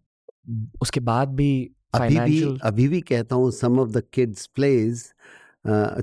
उसके 0.81 0.99
बाद 0.99 1.29
भी 1.35 1.51
अभी 1.93 2.19
भी 2.19 2.41
अभी 2.63 2.87
भी 2.87 3.01
कहता 3.01 3.35
हूँ 3.35 3.51
some 3.51 3.79
of 3.79 3.89
the 3.89 4.03
kids 4.13 4.45
plays 4.55 5.03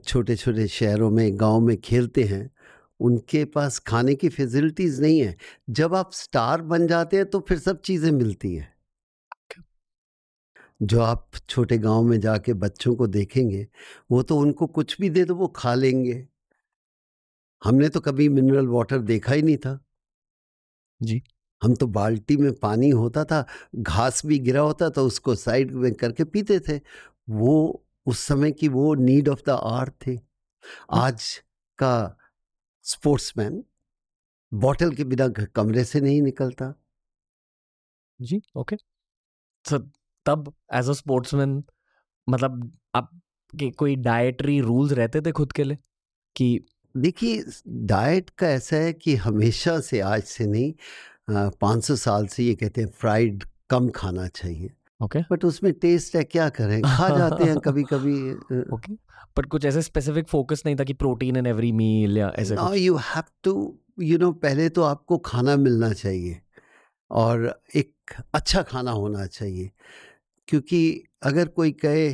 छोटे 0.06 0.36
छोटे 0.36 0.66
शहरों 0.68 1.10
में 1.10 1.30
गाँव 1.40 1.60
में 1.60 1.76
खेलते 1.76 2.24
हैं। 2.24 2.48
उनके 3.00 3.44
पास 3.46 3.78
खाने 3.80 4.14
की 4.14 4.28
फैसिलिटीज़ 4.28 5.00
नहीं 5.02 5.20
है। 5.20 5.36
जब 5.70 5.94
आप 5.94 6.12
स्टार 6.14 6.62
बन 6.64 6.86
जाते 6.86 7.16
हैं 7.16 7.26
तो 7.26 7.40
फिर 7.48 7.58
सब 7.58 7.80
चीज़ें 7.82 8.10
मिलती 8.12 8.54
हैं। 8.54 8.72
जो 10.80 11.00
आप 11.00 11.30
छोटे 11.48 11.76
गाँव 11.78 12.02
में 12.02 12.18
जाके 12.20 12.52
बच्चों 12.56 12.94
को 12.96 13.06
देखेंगे 13.08 13.66
वो 14.10 14.22
तो 14.22 14.36
उनको 14.38 14.66
कुछ 14.68 14.96
भी 15.00 15.10
दे 15.10 15.24
दो 15.24 15.34
वो 15.34 15.48
खा 15.56 15.74
लेंगे। 15.74 16.26
हमने 17.62 17.88
तो 17.88 18.00
कभी 18.00 18.28
मिनरल 18.28 18.66
वाटर 18.68 18.98
देखा 19.02 19.32
ही 19.32 19.42
नहीं 19.42 19.56
था। 19.56 19.78
जी। 21.00 21.22
हम 21.62 21.74
तो 21.74 21.86
बाल्टी 21.86 22.36
में 22.36 22.52
पानी 22.54 22.88
होता 22.90 23.24
था 23.24 23.44
घास 23.76 24.22
भी 24.26 24.38
गिरा 24.38 24.60
होता 24.60 24.88
था 24.90 25.00
उसको 25.02 25.34
साइड 25.34 25.70
में 25.74 25.92
करके 25.94 26.24
पीते 26.24 26.58
थे। 26.60 26.78
वो 27.30 27.84
उस 28.06 28.20
समय 28.20 28.52
की 28.52 28.68
वो 28.68 28.94
नीड 28.94 29.28
ऑफ़ 29.28 29.42
द 29.46 29.50
आर 29.52 29.90
थे। 30.06 30.12
हाँ। 30.90 31.02
आज 31.02 31.24
का 31.78 32.16
स्पोर्ट्समैन 32.88 33.62
बॉटल 34.52 34.94
के 34.94 35.04
बिना 35.04 35.28
कमरे 35.56 35.84
से 35.84 36.00
नहीं 36.00 36.22
निकलता। 36.22 36.74
जी 38.20 38.40
ओके। 38.56 38.76
so, 39.64 39.80
तब 40.26 40.52
एज 40.74 40.88
अ 40.88 40.92
स्पोर्ट्समैन 40.92 41.62
मतलब 42.28 42.72
आप 42.94 43.10
के 43.52 43.70
कोई 43.72 43.96
डाइटरी 43.96 44.60
रूल्स 44.60 44.92
रहते 44.92 45.20
थे 45.20 45.32
खुद 45.32 45.52
के 45.52 45.64
लिए? 45.64 45.78
कि 46.36 46.66
देखिए 46.94 47.44
डाइट 47.68 48.30
का 48.30 48.48
ऐसा 48.48 48.76
है 48.76 48.92
कि 48.92 49.14
हमेशा 49.16 49.80
से 49.80 50.00
आज 50.00 50.22
से 50.24 50.46
नहीं 50.46 50.72
पाँच 51.60 51.84
सौ 51.84 51.96
साल 51.96 52.26
से 52.26 52.44
ये 52.44 52.54
कहते 52.54 52.80
हैं 52.80 52.88
फ्राइड 52.90 53.44
कम 53.70 53.88
खाना 53.90 54.28
चाहिए। 54.28 54.70
ओके। 55.02 55.18
बट 55.20 55.44
उसमें 55.44 55.72
टेस्ट 55.72 56.16
है 56.16 56.24
क्या 56.24 56.48
करें? 56.48 56.82
खा 56.82 57.08
जाते 57.18 57.44
हैं 57.44 57.56
कभी 57.64 57.82
कभी 57.82 58.32
ओके। 58.74 58.92
बट 59.38 59.46
कुछ 59.46 59.64
ऐसे 59.64 59.82
स्पेसिफिक 59.82 60.28
फोकस 60.28 60.62
नहीं 60.66 60.76
था 60.76 60.84
कि 60.84 60.92
प्रोटीन 60.92 61.36
इन 61.36 61.46
एवरी 61.46 61.72
मील 61.72 62.18
या 62.18 62.32
ऐसे 62.36 62.54
no 62.54 62.74
you 62.74 62.96
have 62.96 63.22
to 63.42 63.78
you 64.00 64.18
know 64.18 64.32
पहले 64.32 64.68
तो 64.68 64.82
आपको 64.82 65.18
खाना 65.18 65.56
मिलना 65.56 65.92
चाहिए 65.92 66.40
और 67.10 67.62
एक 67.76 67.92
अच्छा 68.34 68.62
खाना 68.62 68.90
होना 68.90 69.26
चाहिए। 69.26 69.70
क्योंकि 70.48 71.04
अगर 71.22 71.48
कोई 71.48 71.72
कहे 71.72 72.08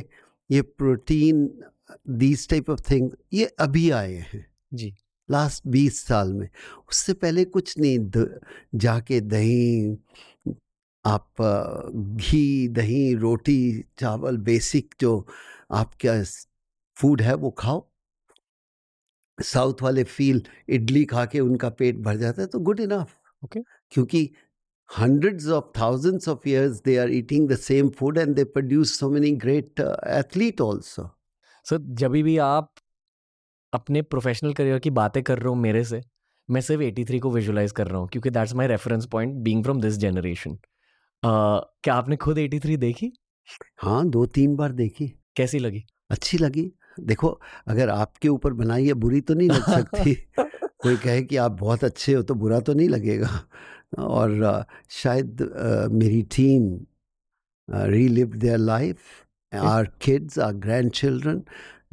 ये 0.51 0.61
protein 0.61 1.63
these 2.09 2.49
type 2.49 2.69
of 2.69 2.81
thing 2.91 3.11
ये 3.33 3.45
अभी 3.45 3.89
आए 3.89 4.13
हैं। 4.13 4.45
जी। 4.73 4.95
लास्ट 5.31 5.63
बीस 5.67 6.03
साल 6.03 6.33
में। 6.33 6.49
उससे 6.89 7.13
पहले 7.13 7.45
कुछ 7.45 7.79
नहीं 7.79 7.99
द, 7.99 8.39
जाके 8.75 9.21
दही 9.21 9.97
आप 11.05 11.33
घी 11.95 12.67
दही 12.67 13.15
रोटी 13.15 13.85
चावल 13.97 14.37
बेसिक 14.37 14.95
जो 15.01 15.27
आपका 15.71 16.23
फ़ूड 16.97 17.21
है 17.21 17.33
वो 17.33 17.51
खाओ। 17.51 17.89
साउथ 19.43 19.73
वाले 19.81 20.03
फील 20.03 20.41
इडली 20.69 21.05
खा 21.05 21.25
के 21.25 21.39
उनका 21.39 21.69
पेट 21.69 21.95
भर 21.95 22.15
जाता 22.15 22.41
है 22.41 22.47
तो 22.47 22.59
गुड 22.59 22.79
इनफ 22.79 23.15
ओके 23.43 23.59
क्योंकि 23.91 24.31
hundreds 24.97 25.45
of 25.45 25.63
thousands 25.77 26.27
of 26.27 26.43
years 26.47 26.81
they 26.81 26.95
are 27.03 27.09
eating 27.09 27.45
the 27.47 27.57
same 27.57 27.87
food 27.99 28.17
and 28.17 28.35
they 28.35 28.45
produce 28.57 28.91
so 29.01 29.09
many 29.09 29.31
great 29.45 29.79
uh, 29.79 29.95
athlete 30.07 30.61
also 30.61 31.07
sir 31.65 31.77
so, 31.77 31.81
जब 31.81 32.11
भी 32.11 32.37
आप 32.37 32.73
अपने 33.73 34.01
प्रोफेशनल 34.01 34.53
करियर 34.53 34.79
की 34.79 34.89
बातें 34.89 35.23
कर 35.23 35.37
रहे 35.37 35.47
हो 35.47 35.55
मेरे 35.55 35.83
से 35.83 36.01
मैं 36.49 36.61
सिर्फ़ 36.61 36.83
83 36.83 37.19
को 37.19 37.31
विजुलाइज 37.31 37.71
कर 37.71 37.87
रहा 37.87 37.97
हूँ 37.97 38.07
क्योंकि 38.07 38.29
that's 38.29 38.53
my 38.53 38.67
reference 38.67 39.05
point 39.05 39.35
being 39.35 39.63
from 39.63 39.81
this 39.81 39.97
generation 39.97 40.57
क्या 41.83 41.93
आपने 41.93 42.15
खुद 42.15 42.37
83 42.37 42.77
देखी? 42.77 43.11
हाँ 43.81 44.09
दो 44.09 44.25
तीन 44.25 44.55
बार 44.55 44.71
देखी। 44.71 45.13
कैसी 45.35 45.59
लगी? 45.59 45.85
अच्छी 46.09 46.37
लगी। 46.37 46.71
देखो 46.99 47.41
अगर 47.67 47.89
आपके 47.89 48.27
ऊपर 48.27 48.53
बनाई 48.53 48.87
है 48.87 48.93
बुरी 48.93 49.21
तो 49.21 49.33
नहीं 49.33 49.49
लग 49.49 49.63
सकती। 49.63 50.13
कोई 50.63 50.97
कहे 50.97 51.21
कि 51.21 51.35
आप 51.35 51.51
बहुत 51.51 51.83
अच्छे 51.83 52.13
हो 52.13 52.23
तो 52.23 52.33
बुरा 52.33 52.59
तो 52.59 52.73
नहीं 52.73 52.89
लगेगा। 52.89 53.45
और 53.99 54.65
शायद 54.89 55.53
मेरी 55.91 56.21
team 56.21 56.79
relive 57.71 58.27
their 58.27 58.57
life 58.57 58.97
our 59.55 59.85
kids 60.01 60.39
our 60.39 60.53
grandchildren 60.91 61.43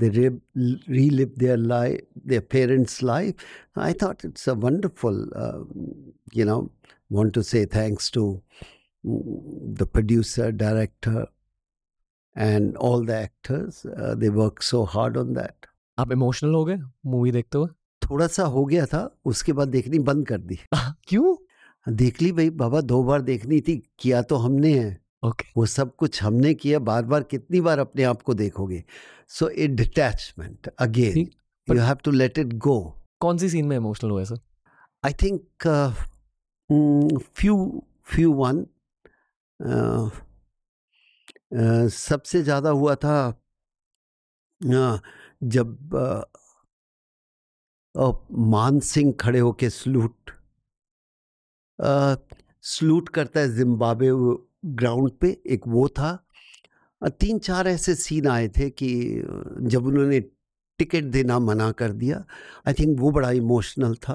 they 0.00 0.10
re- 0.10 0.40
relive 0.88 1.34
their 1.36 1.56
life, 1.56 2.00
their 2.26 2.40
parents' 2.40 3.02
life. 3.02 3.34
I 3.76 3.92
thought 3.92 4.24
it's 4.24 4.48
a 4.48 4.54
wonderful, 4.54 5.28
uh, 5.36 5.64
you 6.32 6.44
know, 6.44 6.70
want 7.10 7.34
to 7.34 7.44
say 7.44 7.66
thanks 7.66 8.10
to 8.10 8.42
the 9.04 9.86
producer, 9.86 10.52
director, 10.52 11.26
and 12.36 12.76
all 12.76 13.04
the 13.04 13.16
actors. 13.16 13.86
Uh, 13.86 14.14
they 14.14 14.30
work 14.30 14.62
so 14.62 14.84
hard 14.84 15.16
on 15.16 15.32
that. 15.34 15.54
आप 15.98 16.12
emotional 16.12 16.54
हो 16.54 16.64
गए? 16.64 16.78
Movie 17.06 17.32
देखते 17.32 17.58
हुए? 17.58 17.68
थोड़ा 18.02 18.26
सा 18.26 18.42
हो 18.42 18.64
गया 18.64 18.86
था 18.86 19.18
उसके 19.24 19.52
बाद 19.52 19.68
देखनी 19.68 19.98
बंद 19.98 20.26
कर 20.26 20.38
दी। 20.38 20.58
क्यों? 21.08 21.36
देख 21.88 22.22
ली 22.22 22.32
भाई 22.32 22.50
बाबा 22.50 22.80
दो 22.80 23.02
बार 23.02 23.20
देखनी 23.20 23.60
थी 23.60 23.82
किया 23.98 24.22
तो 24.22 24.36
हमने 24.36 24.78
है। 24.78 25.00
ओके 25.24 25.44
वो 25.56 25.66
सब 25.66 25.96
कुछ 25.96 26.22
हमने 26.22 26.54
किया 26.54 26.78
बार 26.78 27.04
बार 27.04 27.22
कितनी 27.22 27.60
बार 27.60 27.78
अपने 27.78 28.02
आप 28.02 28.22
को 28.22 28.34
देखोगे। 28.34 28.84
So 29.28 29.48
a 29.48 29.66
detachment 29.66 30.68
again 30.78 31.18
you 31.74 31.80
have 31.80 31.96
to 32.04 32.10
let 32.10 32.38
it 32.38 32.52
go 32.52 33.02
कौन 33.20 33.38
सी 33.38 33.48
सीन 33.48 33.66
में 33.66 33.76
इमोशनल 33.76 34.10
हुए 34.10 34.24
sir 34.24 34.38
I 35.04 35.12
think 35.12 35.40
few 37.34 37.84
few 38.04 38.32
one 38.32 38.66
सबसे 41.92 42.42
ज़्यादा 42.42 42.70
हुआ 42.70 42.94
था 42.94 43.16
जब 44.61 45.79
मान 48.53 48.79
सिंह 48.81 49.12
खड़े 49.20 49.38
होके 49.38 49.70
सलूट 49.70 50.31
सलूट 52.64 53.09
करता 53.09 53.40
है 53.40 53.55
जिम्बाब्वे 53.57 54.11
ग्राउंड 54.75 55.11
पे, 55.20 55.31
एक 55.46 55.66
वो 55.68 55.88
था 55.88 56.11
तीन 57.20 57.38
चार 57.38 57.68
ऐसे 57.68 57.94
सीन 57.94 58.27
आए 58.29 58.48
थे 58.57 58.68
कि 58.70 58.90
जब 59.72 59.87
उन्होंने 59.87 60.20
टिकट 60.79 61.05
देना 61.12 61.38
मना 61.38 61.70
कर 61.72 61.92
दिया, 61.92 62.25
आई 62.66 62.75
थिंक 62.79 62.98
वो 63.01 63.11
बड़ा 63.12 63.31
इमोशनल 63.31 63.94
था 64.09 64.14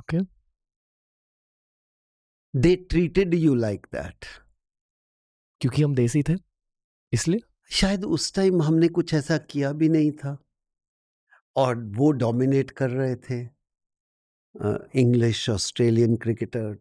okay 0.00 0.18
Okay. 0.18 0.35
They 2.56 2.76
treated 2.76 3.34
you 3.34 3.54
like 3.54 3.86
that 3.92 4.24
क्योंकि 5.60 5.82
हम 5.82 5.94
देसी 5.94 6.22
थे 6.22 6.34
इसलिए? 7.12 7.40
शायद 7.70 8.04
उस 8.04 8.34
टाइम 8.34 8.62
हमने 8.62 8.88
कुछ 8.88 9.14
ऐसा 9.14 9.38
किया 9.38 9.72
भी 9.72 9.88
नहीं 9.88 10.12
था। 10.12 10.36
और 11.56 11.84
वो 11.96 12.10
डोमिनेट 12.12 12.70
कर 12.70 12.90
रहे 12.90 13.16
थे। 13.16 13.40
English 15.00 15.48
Australian 15.50 16.16
cricketer 16.16 16.76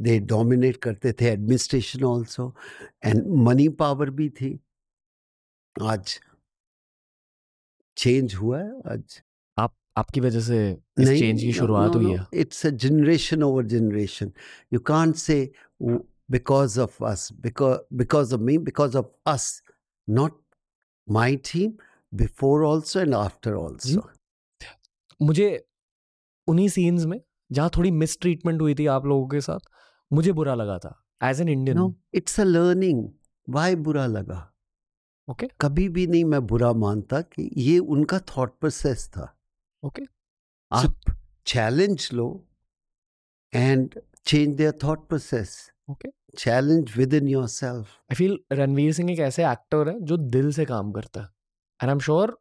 they 0.00 0.18
dominate 0.18 0.76
करते 0.76 1.12
थे 1.12 1.24
administration 1.24 2.04
also 2.04 2.54
and 3.04 3.26
money 3.26 3.68
power 3.68 4.10
भी 4.10 4.28
थी। 4.30 4.60
आज 5.82 6.20
चेंज 7.96 8.34
हुआ 8.34 8.60
है 8.62 8.70
आज 8.92 9.22
आपकी 9.96 10.20
वजह 10.20 10.40
से 10.40 10.78
इस 11.00 11.08
चेंज 11.08 11.42
की 11.42 11.52
शुरुआत 11.52 11.94
हुई 11.96 12.10
है? 12.10 12.26
It's 12.34 12.66
a 12.66 12.70
generation 12.70 13.42
over 13.42 13.66
generation 13.66 14.32
you 14.72 14.80
can't 14.80 15.14
say 15.14 15.52
because 16.30 16.80
of 16.80 17.04
us 17.04 17.28
because 17.40 18.34
of 18.34 18.40
me 18.40 18.58
because 18.58 18.96
of 18.96 19.06
us 19.26 19.62
not 20.08 20.40
my 21.10 21.36
team 21.36 21.72
before 22.14 22.64
also 22.64 23.00
and 23.00 23.14
after 23.14 23.52
also 23.52 24.08
मुझे 25.22 25.66
उन्हीं 26.48 26.68
सीन्स 26.68 27.04
में 27.04 27.20
जहाँ 27.52 27.70
थोड़ी 27.76 27.90
मिस 27.90 28.20
ट्रीटमेंट 28.20 28.62
हुई 28.62 28.74
थी 28.74 28.86
आप 28.86 29.06
लोगों 29.06 29.28
के 29.28 29.40
साथ 29.40 29.60
मुझे 30.12 30.32
बुरा 30.32 30.54
लगा 30.54 30.78
था 30.78 31.04
as 31.22 31.40
an 31.40 31.48
Indian 31.48 31.94
it's 32.14 32.40
a 32.40 32.44
learning 32.44 33.08
why 33.48 33.76
बुरा 33.76 34.06
लगा? 34.06 34.52
Okay 35.28 35.46
okay. 35.46 35.58
कभी 35.60 35.88
भी 35.88 36.06
नहीं 36.06 36.24
मैं 36.24 36.46
बुरा 36.46 36.72
मानता 36.72 37.20
कि 37.20 37.50
ये 37.56 37.78
उनका 37.78 38.18
थॉट 38.18 38.58
प्रोसेस 38.60 39.08
था। 39.08 39.35
ओके। 39.82 40.02
आप 40.72 41.16
challenge 41.46 42.08
low 42.12 42.28
and 43.52 44.00
change 44.26 44.56
their 44.56 44.78
thought 44.82 45.08
process. 45.08 45.56
Okay. 45.90 46.08
Challenge 46.38 46.92
within 47.14 47.28
yourself 47.48 47.88
I 48.02 48.14
feel 48.14 48.38
Ranveer 48.52 48.92
Singh 48.92 49.10
एक 49.12 49.18
ऐसे 49.20 49.44
एक्टर 49.50 49.88
है 49.88 50.00
जो 50.00 50.16
दिल 50.16 50.50
से 50.52 50.64
काम 50.64 50.92
करता 50.92 51.20
है। 51.20 51.26
एंड 51.26 51.88
आई 51.88 51.92
एम 51.92 51.98
श्योर 52.00 52.38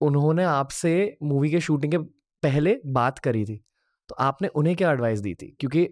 उन्होंने 0.00 0.44
आपसे 0.44 1.16
मूवी 1.22 1.50
के 1.50 1.60
शूटिंग 1.60 1.92
के 1.92 1.98
पहले 2.42 2.80
बात 2.86 3.18
करी 3.18 3.44
थी। 3.44 3.60
तो 4.08 4.14
आपने 4.14 4.48
उन्हें 4.48 4.74
क्या 4.76 4.90
एडवाइस 4.92 5.20
दी 5.20 5.34
थी? 5.34 5.46
क्योंकि 5.60 5.88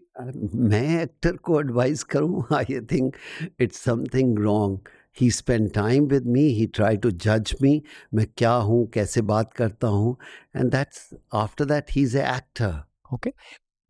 मैं 0.69 1.03
एक्टर 1.03 1.37
को 1.37 1.61
एडवाइस 1.61 2.03
करूँ? 2.05 2.45
I 2.55 2.81
think 2.93 3.17
it's 3.61 3.79
something 3.79 4.39
wrong 4.39 4.89
he 5.21 5.31
spend 5.31 5.71
time 5.73 6.07
with 6.07 6.27
me 6.27 6.43
he 6.51 6.67
try 6.67 6.97
to 6.97 7.11
जज 7.11 7.55
मी 7.63 7.83
मैं 8.15 8.27
क्या 8.39 8.53
हूँ? 8.53 8.87
कैसे 8.91 9.23
बात 9.23 9.53
करता 9.53 9.89
हूँ? 9.89 10.17
And 10.57 10.71
that's 10.73 11.09
after 11.35 11.65
that 11.65 11.91
he 11.91 12.03
is 12.03 12.19
a 12.19 12.23
actor 12.37 12.83
okay 13.15 13.33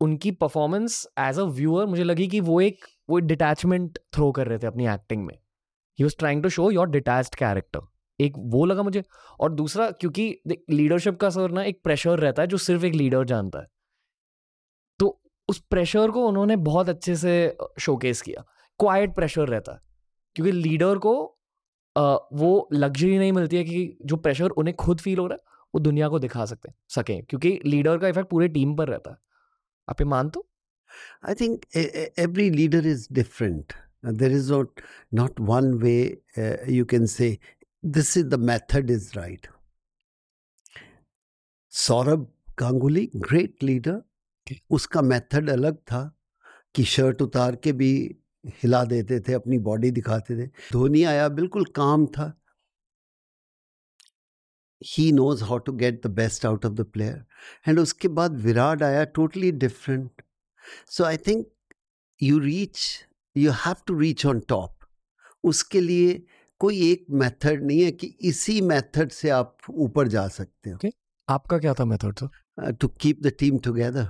उनकी 0.01 0.31
परफॉर्मेंस 0.31 1.05
एज 1.19 1.39
अ 1.39 1.43
व्यूअर 1.43 1.85
मुझे 1.85 2.03
लगी 2.03 2.27
कि 2.27 2.39
वो 2.39 2.59
एक, 2.61 2.85
वो 3.09 3.19
डिटैचमेंट 3.19 3.99
थ्रो 4.13 4.31
कर 4.31 4.47
रहे 4.47 4.57
थे 4.57 4.67
अपनी 4.67 4.87
एक्टिंग 4.87 5.25
में. 5.25 5.33
He 5.99 6.03
was 6.03 6.15
trying 6.19 6.43
to 6.43 6.49
show 6.49 6.69
your 6.71 6.89
detached 6.89 7.35
character 7.35 7.79
एक 8.19 8.33
वो 8.37 8.65
लगा 8.65 8.83
मुझे। 8.83 9.03
और 9.39 9.51
दूसरा, 9.53 9.89
क्योंकि 9.91 10.41
लीडरशिप 10.69 11.17
का 11.19 11.29
सर 11.29 11.51
ना 11.51 11.63
एक 11.63 11.81
प्रेशर 11.83 12.19
रहता 12.19 12.41
है 12.41 12.47
जो 12.47 12.57
सिर्फ़ 12.57 12.85
एक 12.85 12.93
लीडर 12.93 13.23
जानता 13.23 13.59
है. 13.59 13.67
तो 14.99 15.21
उस 15.49 15.59
प्रेशर 15.59 16.11
को 16.11 16.27
उन्होंने 16.27 16.55
बहुत 16.55 16.89
अच्छे 16.89 17.15
से 17.15 17.57
शोकेस 17.79 18.21
किया. 18.21 18.43
क्वाइट 18.79 19.15
प्रेशर 19.15 19.47
रहता 19.47 19.73
है. 19.73 19.79
क्योंकि 20.37 20.51
लीडर 20.51 20.97
को 21.05 21.13
वो 22.39 22.49
लग्जरी 22.73 23.17
नहीं 23.17 23.31
मिलती 23.31 23.57
है 23.57 23.63
कि 23.63 23.97
जो 24.05 24.15
प्रेशर 24.17 24.49
उन्हें 24.61 24.75
खुद 24.75 24.99
फील 24.99 25.19
हो 25.19 25.25
रहा 25.27 25.35
है 25.35 25.55
वो 25.75 25.79
दुनिया 25.79 26.09
को 26.09 26.19
दिखा 26.19 26.45
सकते 26.45 26.69
सकें। 26.89 27.23
क्योंकि 27.23 27.59
लीडर 27.65 27.97
का 27.97 28.07
इफ़ेक्ट 28.07 28.29
पूरे 28.29 28.47
टीम 28.47 28.75
पर 28.75 28.87
रहता 28.87 29.11
है। 29.11 29.17
आप 29.89 30.01
ये 30.01 30.05
मान 30.05 30.29
तो 30.29 30.45
I 31.27 31.35
think 31.35 31.65
every 31.75 32.49
leader 32.49 32.87
is 32.87 33.07
different 33.11 33.73
there 34.05 34.31
is 34.31 34.51
not 34.53 34.81
not 35.13 35.39
one 35.39 35.73
way 35.83 35.95
you 36.69 36.85
can 36.85 37.05
say 37.05 37.37
this 37.85 38.17
is 38.17 38.27
the 38.27 38.39
method 38.39 38.91
is 38.91 39.11
right 39.15 39.47
Sourav 41.73 42.31
Ganguly 42.59 43.09
great 43.15 43.63
leader 43.63 44.01
उसका 44.69 45.01
मेथड 45.01 45.49
अलग 45.49 45.77
था। 45.77 46.13
कि 46.75 46.83
शर्ट 46.83 47.21
उतार 47.21 47.55
के 47.55 47.71
भी 47.71 47.91
हिला 48.47 48.83
देते 48.85 49.19
थे 49.19 49.33
अपनी 49.33 49.57
बॉडी 49.59 49.91
दिखाते 49.91 50.37
थे। 50.37 50.47
धोनी 50.71 51.03
आया 51.03 51.27
बिल्कुल 51.29 51.65
काम 51.75 52.05
था। 52.05 52.33
He 54.81 55.11
knows 55.11 55.43
how 55.43 55.57
to 55.57 55.71
get 55.73 56.07
the 56.07 56.09
best 56.11 56.45
out 56.45 56.65
of 56.65 56.73
the 56.73 56.81
player 56.81 57.25
and 57.67 57.79
उसके 57.79 58.07
बाद 58.07 58.37
विराट 58.37 58.83
आया 58.83 59.03
totally 59.03 59.51
different 59.51 60.21
so 60.89 61.03
I 61.03 61.17
think 61.17 61.47
you 62.21 62.39
reach 62.39 62.79
you 63.37 63.51
have 63.51 63.75
to 63.87 63.99
reach 63.99 64.25
on 64.25 64.39
top 64.39 64.79
उसके 65.43 65.81
लिए 65.81 66.23
कोई 66.59 66.91
एक 66.91 67.05
मेथड 67.11 67.63
नहीं 67.63 67.81
है 67.81 67.91
कि 67.91 68.07
इसी 68.21 68.61
मेथड 68.61 69.11
से 69.11 69.29
आप 69.29 69.57
ऊपर 69.69 70.07
जा 70.07 70.27
सकते 70.27 70.69
हो। 70.69 70.77
Okay. 70.77 70.91
आपका 71.29 71.57
क्या 71.59 71.73
था 71.73 71.85
method 71.85 72.19
sir 72.19 72.71
to 72.71 72.87
keep 72.87 73.21
the 73.21 73.27
team 73.39 73.57
together 73.59 74.09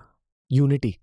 unity 0.52 0.96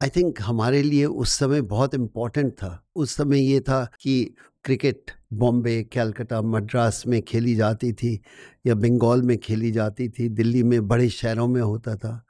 I 0.00 0.08
think 0.16 0.40
हमारे 0.42 0.82
लिए 0.82 1.04
उस 1.04 1.32
समय 1.32 1.60
बहुत 1.60 1.94
इम्पोर्टेंट 1.94 2.52
था। 2.52 2.86
उस 2.96 3.14
समय 3.14 3.40
ये 3.40 3.60
था 3.60 3.84
कि 4.00 4.34
क्रिकेट 4.64 5.10
बॉम्बे 5.32 5.82
कैलकाटा 5.92 6.40
मद्रास 6.42 7.02
में 7.06 7.20
खेली 7.22 7.54
जाती 7.54 7.92
थी 7.92 8.20
या 8.66 8.74
बंगाल 8.74 9.22
में 9.22 9.36
खेली 9.38 9.70
जाती 9.72 10.08
थी। 10.08 10.28
दिल्ली 10.28 10.62
में 10.62 10.88
बड़े 10.88 11.08
शहरों 11.08 11.46
में 11.48 11.60
होता 11.60 11.96
था। 11.96 12.24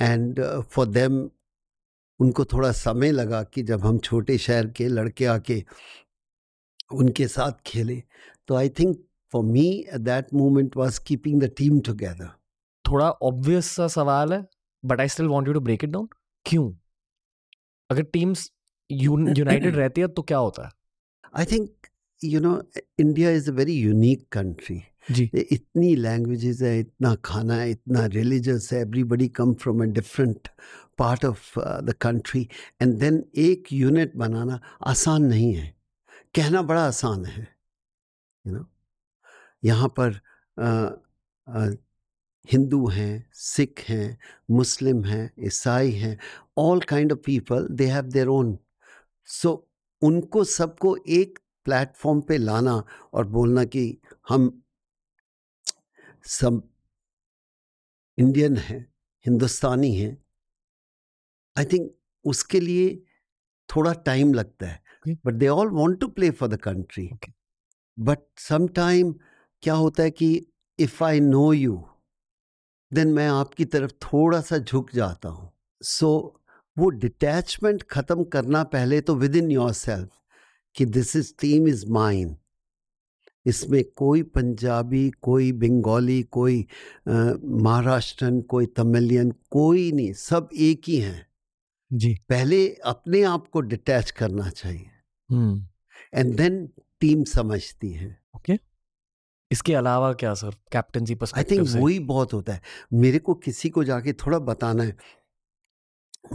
एंड 0.00 0.40
फॉर 0.70 0.86
देम 0.86 1.18
उनको 2.20 2.44
थोड़ा 2.44 2.70
समय 2.72 3.10
लगा 3.12 3.42
कि 3.42 3.62
जब 3.62 3.84
हम 3.86 3.98
छोटे 3.98 4.38
शहर 4.38 4.66
के 4.66 4.86
लड़के 4.88 5.24
आके 5.26 5.62
उनके 6.92 7.28
साथ 7.28 7.52
खेले। 7.66 8.02
तो 8.48 8.54
I 8.54 8.68
think 8.68 8.96
for 9.32 9.44
me 9.44 9.84
that 9.96 10.34
moment 10.34 10.76
was 10.76 11.00
keeping 11.06 11.40
the 11.40 11.50
team 11.58 11.80
together 11.80 12.30
थोड़ा 12.84 13.10
ऑब्वियस 13.10 13.66
सा 13.66 13.88
सवाल 13.88 14.32
है 14.32 14.44
but 14.84 15.00
I 15.00 15.08
still 15.08 15.26
want 15.26 15.48
you 15.48 15.54
to 15.54 15.60
break 15.60 15.84
it 15.84 15.90
down 15.90 16.08
क्यों? 16.48 16.72
अगर 17.90 18.02
टीम्स 18.02 18.50
यूनाइटेड 18.90 19.76
रहती 19.76 20.00
है 20.00 20.08
तो 20.08 20.22
क्या 20.22 20.38
होता 20.38 20.66
है? 20.66 20.70
I 21.36 21.44
think 21.44 21.70
you 22.24 22.40
know 22.40 22.62
India 23.00 23.30
is 23.30 23.50
a 23.50 23.54
very 23.54 23.74
unique 23.80 24.28
country 24.32 24.82
जी। 25.12 25.30
इतनी 25.34 25.94
लैंग्वेजेस 25.96 26.62
है 26.62 26.78
इतना 26.80 27.14
खाना 27.14 27.54
है 27.54 27.70
इतना 27.70 28.04
रिलीजस 28.06 28.68
है 28.72 28.80
everybody 28.80 29.28
come 29.28 29.54
from 29.54 29.82
a 29.82 29.86
different 29.86 30.48
part 30.98 31.24
of 31.24 31.58
the 31.60 31.94
country 32.00 32.48
and 32.82 32.98
then 32.98 33.24
एक 33.36 33.72
यूनिट 33.72 34.16
बनाना 34.16 34.60
आसान 34.86 35.22
नहीं 35.22 35.52
है। 35.54 35.74
कहना 36.34 36.62
बड़ा 36.62 36.86
आसान 36.86 37.24
है 37.24 37.48
यू 38.46 38.52
नो 38.52 38.66
यहाँ 39.64 39.88
पर 40.00 40.20
uh, 40.58 40.90
uh, 41.46 41.76
हिंदू 42.52 42.86
हैं 42.86 43.30
सिख 43.32 43.80
हैं 43.80 44.18
मुस्लिम 44.50 45.04
हैं 45.04 45.34
ईसाई 45.40 45.90
हैं 45.90 46.18
all 46.58 46.80
kind 46.80 47.12
of 47.12 47.18
people 47.18 47.68
they 47.68 47.86
have 47.86 48.04
their 48.04 48.26
own 48.26 48.58
so 49.24 49.70
उनको 50.02 50.44
सबको 50.44 50.96
एक 51.08 51.38
प्लेटफॉर्म 51.64 52.20
पे 52.20 52.38
लाना 52.38 52.84
और 53.12 53.26
बोलना 53.26 53.64
कि 53.64 53.98
हम 54.28 54.62
सब 56.24 56.68
इंडियन 58.18 58.56
हैं 58.56 58.92
हिंदुस्तानी 59.26 59.96
हैं 59.96 60.24
आई 61.58 61.64
थिंक 61.64 61.92
उसके 62.24 62.60
लिए 62.60 63.04
थोड़ा 63.76 63.92
टाइम 63.92 64.34
लगता 64.34 64.66
है। 64.66 64.82
But 65.26 65.34
they 65.34 65.48
all 65.48 65.68
want 65.68 66.00
to 66.00 66.08
play 66.08 66.30
for 66.30 66.48
the 66.48 66.56
country 66.56 67.10
but 67.98 68.18
some 68.38 68.68
time 68.68 69.14
क्या 69.62 69.74
होता 69.74 70.02
है 70.02 70.10
कि 70.10 70.46
if 70.78 71.04
I 71.04 71.20
know 71.20 71.52
you 71.52 71.88
then 72.92 73.08
मैं 73.12 73.28
आपकी 73.28 73.64
तरफ़ 73.64 73.92
थोड़ा 74.02 74.40
सा 74.40 74.58
झुक 74.58 74.90
जाता 74.94 75.28
हूँ। 75.28 75.50
सो 75.80 76.06
so, 76.06 76.40
वो 76.76 76.88
डिटैचमेंट 76.90 77.82
ख़त्म 77.82 78.24
करना 78.24 78.62
पहले 78.66 79.00
तो 79.00 79.14
विद 79.14 79.36
इन 79.36 79.50
योर 79.50 79.72
सेल्फ 79.74 80.10
कि 80.74 80.84
this 80.86 81.14
is 81.16 81.32
team 81.40 81.68
is 81.68 81.86
mine 81.92 82.36
इसमें 83.46 83.82
कोई 83.96 84.22
पंजाबी 84.22 85.08
कोई 85.22 85.50
बंगाली 85.54 86.22
कोई 86.22 86.66
महाराष्ट्रन 87.08 88.40
कोई 88.50 88.66
तमिलियन 88.76 89.30
कोई 89.50 89.90
नहीं 89.92 90.12
सब 90.12 90.48
एक 90.60 90.88
ही 90.88 90.96
हैं। 90.96 91.26
जी। 91.90 92.14
पहले 92.28 92.66
अपने 92.86 93.22
आप 93.24 93.46
को 93.48 93.60
डिटैच 93.62 94.10
करना 94.10 94.48
चाहिए। 94.50 94.90
एंड 96.14 96.34
देन 96.36 96.66
टीम 97.00 97.24
समझती 97.26 97.92
है। 97.92 98.16
ओके 98.36 98.56
इसके 99.50 99.74
अलावा 99.74 100.12
क्या 100.12 100.32
सर? 100.34 100.54
कैप्टनसी 100.72 101.16
आई 101.36 101.44
थिंक 101.44 101.68
वही 101.70 101.98
बहुत 102.06 102.32
होता 102.32 102.52
है। 102.52 102.60
मेरे 102.92 103.18
को 103.18 103.34
किसी 103.36 103.70
को 103.70 103.84
जाके 103.84 104.12
थोड़ा 104.24 104.38
बताना 104.40 104.82
है। 104.82 104.96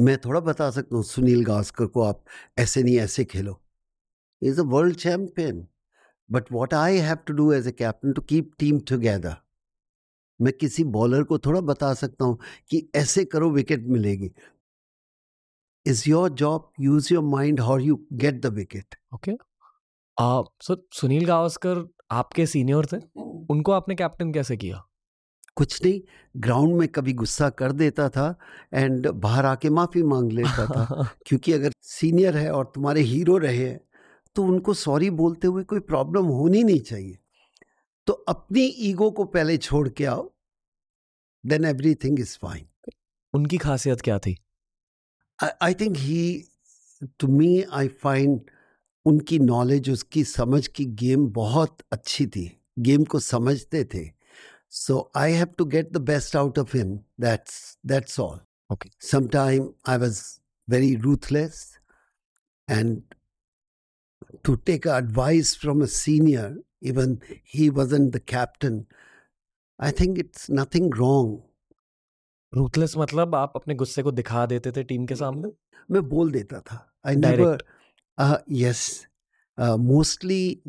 मैं 0.02 0.18
थोड़ा 0.18 0.40
बता 0.40 0.70
सकता 0.72 0.96
हूँ 0.96 1.04
सुनील 1.04 1.44
गावस्कर 1.46 1.86
को 1.86 2.02
आप 2.02 2.24
ऐसे 2.60 2.84
नहीं 2.84 2.98
ऐसे 3.00 3.26
खेलो। 3.26 3.60
Is 4.42 4.60
a 4.62 4.64
world 4.64 4.96
champion 4.98 5.66
but 6.30 6.52
what 6.52 6.74
I 6.74 6.98
have 6.98 7.18
to 7.28 7.34
do 7.34 7.52
as 7.54 7.68
a 7.68 7.72
captain 7.72 8.14
to 8.14 8.22
keep 8.22 8.52
team 8.60 8.80
together 8.90 9.36
मैं 10.40 10.54
किसी 10.54 10.84
बॉलर 10.84 11.24
को 11.24 11.38
थोड़ा 11.38 11.62
बता 11.62 11.94
सकता 11.94 12.26
हूँ 12.26 12.38
कि 12.70 12.88
ऐसे 12.96 13.26
करो 13.26 13.50
विकेट 13.52 13.88
मिलेगी। 13.88 14.32
Is 15.86 16.04
your 16.10 16.30
job 16.32 16.72
use 16.80 17.14
your 17.14 17.24
mind 17.24 17.60
how 17.62 17.78
you 17.78 17.96
get 18.14 18.42
the 18.42 18.54
wicket 18.54 18.96
okay 19.14 19.32
sir 20.64 20.84
Sunil 20.94 21.26
Gavaskar 21.26 21.88
आपके 22.12 22.46
सीनियर 22.46 22.86
थे 22.86 22.98
उनको 23.50 23.72
आपने 23.72 23.96
कैप्टन 23.96 24.32
कैसे 24.34 24.58
किया? 24.58 24.84
कुछ 25.56 25.84
नहीं 25.86 26.02
ग्राउंड 26.38 26.76
में 26.76 26.88
कभी 26.88 27.14
गुस्सा 27.14 27.50
कर 27.50 27.72
देता 27.72 28.10
था 28.10 28.36
एंड 28.74 29.08
बाहर 29.08 29.46
आके 29.46 29.70
माफ़ी 29.70 30.04
मांग 30.04 30.32
लेता 30.32 30.66
था। 30.66 31.10
क्योंकि 31.26 31.54
अगर 31.54 31.74
सीनियर 31.82 32.38
है 32.38 32.52
और 32.52 32.72
तुम्हारे 32.76 33.02
हीरो 33.02 33.38
रहे 33.38 33.58
हैं 33.58 33.80
तो 34.36 34.44
उनको 34.44 34.74
सॉरी 34.74 35.10
बोलते 35.10 35.48
हुए 35.48 35.64
कोई 35.64 35.80
प्रॉब्लम 35.80 36.26
होनी 36.26 36.64
नहीं 36.64 36.80
चाहिए। 36.80 37.18
तो 38.08 38.14
अपनी 38.14 38.66
ईगो 38.66 39.12
को 39.12 39.24
पहले 39.26 39.58
छोड़ 39.58 39.88
के 39.90 40.06
आओ 40.06 40.32
देन 41.46 41.66
एवरीथिंग 41.66 42.20
इज़ 42.20 42.38
फाइन 42.42 42.68
उनकी 43.34 43.58
खासियत 43.58 44.02
क्या 44.02 44.20
थी? 44.20 44.38
I 45.62 45.74
think 45.74 45.98
he 45.98 46.44
to 47.20 47.28
me 47.28 47.62
I 47.64 47.88
find 47.88 48.42
उनकी 49.06 49.40
नॉलेज 49.40 49.90
उसकी 49.90 50.24
समझ 50.24 50.68
की 50.68 50.86
गेम 50.86 51.28
बहुत 51.28 51.78
अच्छी 51.92 52.28
थी। 52.28 52.62
गेम 52.80 53.04
को 53.04 53.20
समझते 53.20 53.86
थे। 53.86 54.12
So 54.70 55.12
I 55.16 55.34
have 55.34 55.46
to 55.46 55.66
get 55.66 55.92
the 55.92 55.98
best 55.98 56.36
out 56.36 56.60
of 56.60 56.78
him 56.78 57.00
that's 57.20 57.80
that's 57.86 58.20
all 58.20 58.40
Okay. 58.74 58.90
sometime 59.14 59.66
i 59.88 59.98
was 59.98 60.40
very 60.72 60.96
ruthless 60.96 61.58
and 62.72 63.02
to 64.44 64.56
take 64.70 64.86
advice 64.86 65.52
from 65.56 65.82
a 65.82 65.88
senior 65.88 66.48
even 66.82 67.18
he 67.56 67.70
wasn't 67.70 68.12
the 68.16 68.22
captain 68.34 68.80
i 69.80 69.92
think 69.92 70.18
it's 70.18 70.50
nothing 70.60 70.90
wrong. 71.00 71.38
Ruthless 72.54 72.98
मतलब 72.98 73.36
आप 73.36 73.54
अपने 73.56 73.76
गुस्से 73.76 74.04
को 74.04 74.12
दिखा 74.12 74.46
देते 74.46 74.72
थे 74.72 74.84
team 74.84 75.06
के 75.06 75.16
सामने? 75.16 75.52
मैं 75.92 76.10
बोल 76.10 76.32
देता 76.32 76.60
था। 76.60 76.94
I 77.06 77.16
never 77.16 77.64
Direct. 78.20 78.44
Yes 78.52 79.06
mostly 79.60 80.62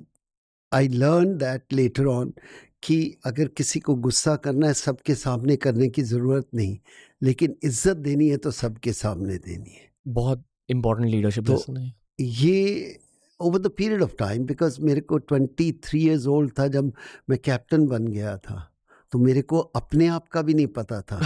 I 0.72 0.88
learn 0.88 1.36
that 1.38 1.64
later 1.72 2.06
on 2.06 2.34
कि 2.82 3.16
अगर 3.24 3.48
किसी 3.48 3.80
को 3.80 3.94
गुस्सा 3.94 4.36
करना 4.36 4.66
है 4.66 4.74
सबके 4.74 5.14
सामने 5.14 5.56
करने 5.56 5.88
की 5.88 6.02
ज़रूरत 6.02 6.48
नहीं 6.54 6.78
लेकिन 7.22 7.56
इज़्ज़त 7.62 7.96
देनी 7.96 8.28
है 8.28 8.36
तो 8.36 8.50
सबके 8.50 8.92
सामने 8.92 9.36
देनी 9.36 9.70
है। 9.70 9.92
बहुत 10.08 10.44
इम्पोर्टेंट 10.68 11.10
लीडरशिप 11.10 11.46
तो- 11.46 11.90
ये। 12.20 12.98
Over 13.40 13.58
the 13.58 13.68
period 13.68 14.02
of 14.02 14.14
time 14.18 14.44
because 14.44 14.80
मेरे 14.80 15.00
को 15.00 15.18
ट्वेंटी 15.18 15.72
थ्री 15.72 16.06
ईयर्स 16.06 16.26
ओल्ड 16.26 16.52
था 16.58 16.68
जब 16.68 16.92
मैं 17.30 17.38
कैप्टन 17.44 17.86
बन 17.86 18.08
गया 18.08 18.38
था 18.38 18.70
तो 19.12 19.18
मेरे 19.18 19.42
को 19.42 19.58
अपने 19.58 20.06
आप 20.06 20.28
का 20.28 20.42
भी 20.42 20.54
नहीं 20.54 20.66
पता 20.66 21.00
था। 21.00 21.20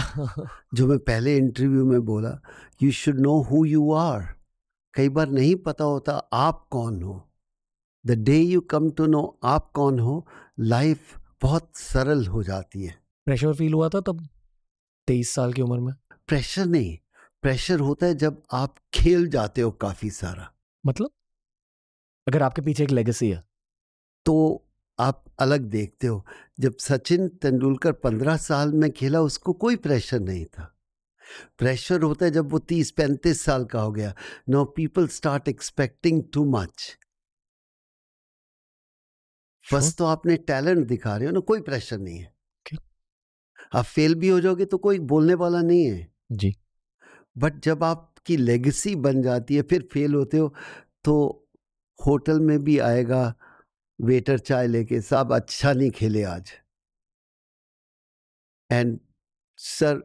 जो 0.73 0.87
मैं 0.87 0.99
पहले 0.99 1.37
इंटरव्यू 1.37 1.85
में 1.85 2.01
बोला 2.01 2.41
you 2.83 2.91
should 2.91 3.19
know 3.19 3.41
who 3.41 3.65
you 3.65 3.91
are 3.91 4.38
कई 4.93 5.09
बार 5.09 5.29
नहीं 5.29 5.55
पता 5.55 5.83
होता 5.83 6.17
आप 6.33 6.67
कौन 6.71 7.01
हो। 7.03 7.29
The 8.05 8.11
day 8.11 8.37
you 8.37 8.61
come 8.61 8.91
to 8.91 9.05
know 9.05 9.39
आप 9.43 9.71
कौन 9.71 9.99
हो 9.99 10.27
लाइफ 10.59 11.19
बहुत 11.41 11.71
सरल 11.75 12.25
हो 12.25 12.43
जाती 12.43 12.83
है। 12.83 13.03
प्रेशर 13.25 13.53
फील 13.53 13.73
हुआ 13.73 13.89
था 13.89 14.01
तब 14.01 14.27
तेईस 15.07 15.29
साल 15.29 15.53
की 15.53 15.61
उम्र 15.61 15.79
में? 15.79 15.93
प्रेशर 16.27 16.65
नहीं 16.65 16.97
प्रेशर 17.41 17.79
होता 17.79 18.05
है 18.05 18.15
जब 18.15 18.43
आप 18.51 18.75
खेल 18.93 19.27
जाते 19.27 19.61
हो 19.61 19.71
काफ़ी 19.71 20.09
सारा। 20.09 20.53
मतलब? 20.85 21.09
अगर 22.27 22.43
आपके 22.43 22.61
पीछे 22.61 22.83
एक 22.83 22.91
लेगेसी 22.91 23.29
है। 23.29 23.43
तो 24.25 24.65
आप 24.99 25.25
अलग 25.39 25.61
देखते 25.61 26.07
हो 26.07 26.25
जब 26.59 26.77
सचिन 26.77 27.27
तेंदुलकर 27.27 27.91
पंद्रह 27.91 28.37
साल 28.37 28.73
में 28.73 28.91
खेला 28.91 29.21
उसको 29.21 29.53
कोई 29.53 29.75
प्रेशर 29.75 30.19
नहीं 30.19 30.45
था। 30.45 30.78
प्रेशर 31.57 32.01
होता 32.01 32.25
है 32.25 32.31
जब 32.31 32.51
वो 32.51 32.59
तीस 32.59 32.91
पैंतीस 32.91 33.41
साल 33.41 33.65
का 33.65 33.81
हो 33.81 33.91
गया। 33.91 34.13
No 34.49 34.63
people 34.75 35.07
start 35.09 35.47
expecting 35.47 36.23
too 36.33 36.45
much 36.51 36.95
बस 39.65 39.95
तो 39.97 40.05
आपने 40.05 40.35
टैलेंट 40.37 40.85
दिखा 40.87 41.15
रहे 41.17 41.25
हो 41.25 41.31
ना 41.31 41.39
कोई 41.41 41.61
प्रेशर 41.61 41.97
नहीं 41.97 42.19
है। 42.19 42.31
Okay. 42.65 42.77
आप 43.73 43.85
फेल 43.85 44.15
भी 44.15 44.29
हो 44.29 44.39
जाओगे 44.39 44.65
तो 44.65 44.77
कोई 44.77 44.99
बोलने 45.01 45.33
वाला 45.35 45.61
नहीं 45.61 45.85
है। 45.85 46.07
जी। 46.31 46.55
बट 47.35 47.59
जब 47.63 47.83
आपकी 47.83 48.37
लेगेसी 48.37 48.95
बन 48.97 49.21
जाती 49.21 49.55
है 49.55 49.61
फिर 49.61 49.87
फेल 49.93 50.13
होते 50.13 50.37
हो 50.37 50.53
तो 51.05 51.15
होटल 51.99 52.39
में 52.39 52.57
भी 52.63 52.77
आएगा 52.79 53.21
वेटर 53.99 54.39
चाय 54.39 54.67
लेके 54.67 55.01
साहब 55.01 55.33
अच्छा 55.35 55.73
नहीं 55.73 55.91
खेले 55.91 56.23
आज। 56.23 56.51
एंड 58.69 58.99
सर 59.59 60.01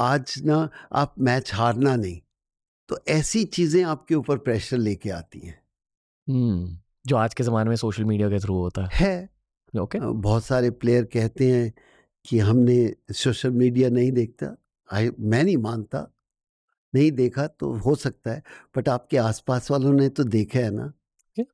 आज 0.00 0.34
ना 0.44 0.68
आप 0.92 1.14
मैच 1.18 1.54
हारना 1.54 1.96
नहीं। 1.96 2.20
तो 2.88 2.98
ऐसी 3.08 3.44
चीज़ें 3.44 3.84
आपके 3.84 4.14
ऊपर 4.14 4.38
प्रेशर 4.38 4.78
लेके 4.78 5.10
आती 5.10 5.38
हैं। 5.38 5.62
हम्म 6.28 6.78
जो 7.06 7.16
आज 7.16 7.34
के 7.34 7.44
ज़माने 7.44 7.68
में 7.68 7.76
सोशल 7.76 8.04
मीडिया 8.04 8.28
के 8.28 8.38
थ्रू 8.38 8.54
होता 8.54 8.82
है। 8.82 8.88
है। 8.94 9.28
ओके। 9.80 9.98
बहुत 10.00 10.44
सारे 10.44 10.70
प्लेयर 10.70 11.04
कहते 11.04 11.50
हैं 11.52 11.72
कि 12.24 12.38
हमने 12.38 12.94
सोशल 13.12 13.50
मीडिया 13.50 13.90
नहीं 13.90 14.12
देखता 14.12 14.56
आई 14.92 15.10
मैं 15.20 15.44
नहीं 15.44 15.56
मानता 15.56 16.14
नहीं 16.94 17.12
देखा 17.12 17.46
तो 17.46 17.72
हो 17.72 17.94
सकता 17.94 18.30
है 18.30 18.42
बट 18.76 18.88
आपके 18.88 19.16
आसपास 19.16 19.70
वालों 19.70 19.92
ने 19.92 20.08
तो 20.08 20.24
देखा 20.24 20.58
है 20.58 20.70
ना। 20.70 20.92
क्या? 21.34 21.44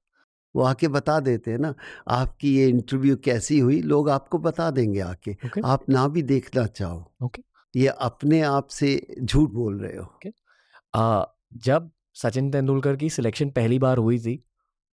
वो 0.57 0.63
आके 0.63 0.89
बता 0.89 1.21
देते 1.21 1.51
हैं 1.51 1.59
ना 1.59 1.75
आपकी 2.09 2.57
ये 2.57 2.69
इंटरव्यू 2.69 3.17
कैसी 3.17 3.59
हुई 3.59 3.81
लोग 3.83 4.11
आपको 4.11 4.39
बता 4.39 4.71
देंगे 4.71 5.01
आके 5.01 5.37
ओके। 5.47 5.61
आप 5.65 5.89
ना 5.89 6.09
भी 6.09 6.23
देखना 6.23 6.67
चाहो। 6.67 7.13
ओके। 7.23 7.43
ये 7.77 7.87
अपने 7.87 8.41
आप 8.41 8.69
से 8.69 9.17
झूठ 9.23 9.51
बोल 9.51 9.81
रहे 9.81 9.97
हो? 9.97 10.05
okay. 10.05 10.33
आ, 10.95 11.25
जब 11.55 11.91
सचिन 12.15 12.51
तेंदुलकर 12.51 12.97
की 12.97 13.11
सिलेक्शन 13.11 13.51
पहली 13.51 13.79
बार 13.79 13.99
हुई 13.99 14.19
थी 14.19 14.45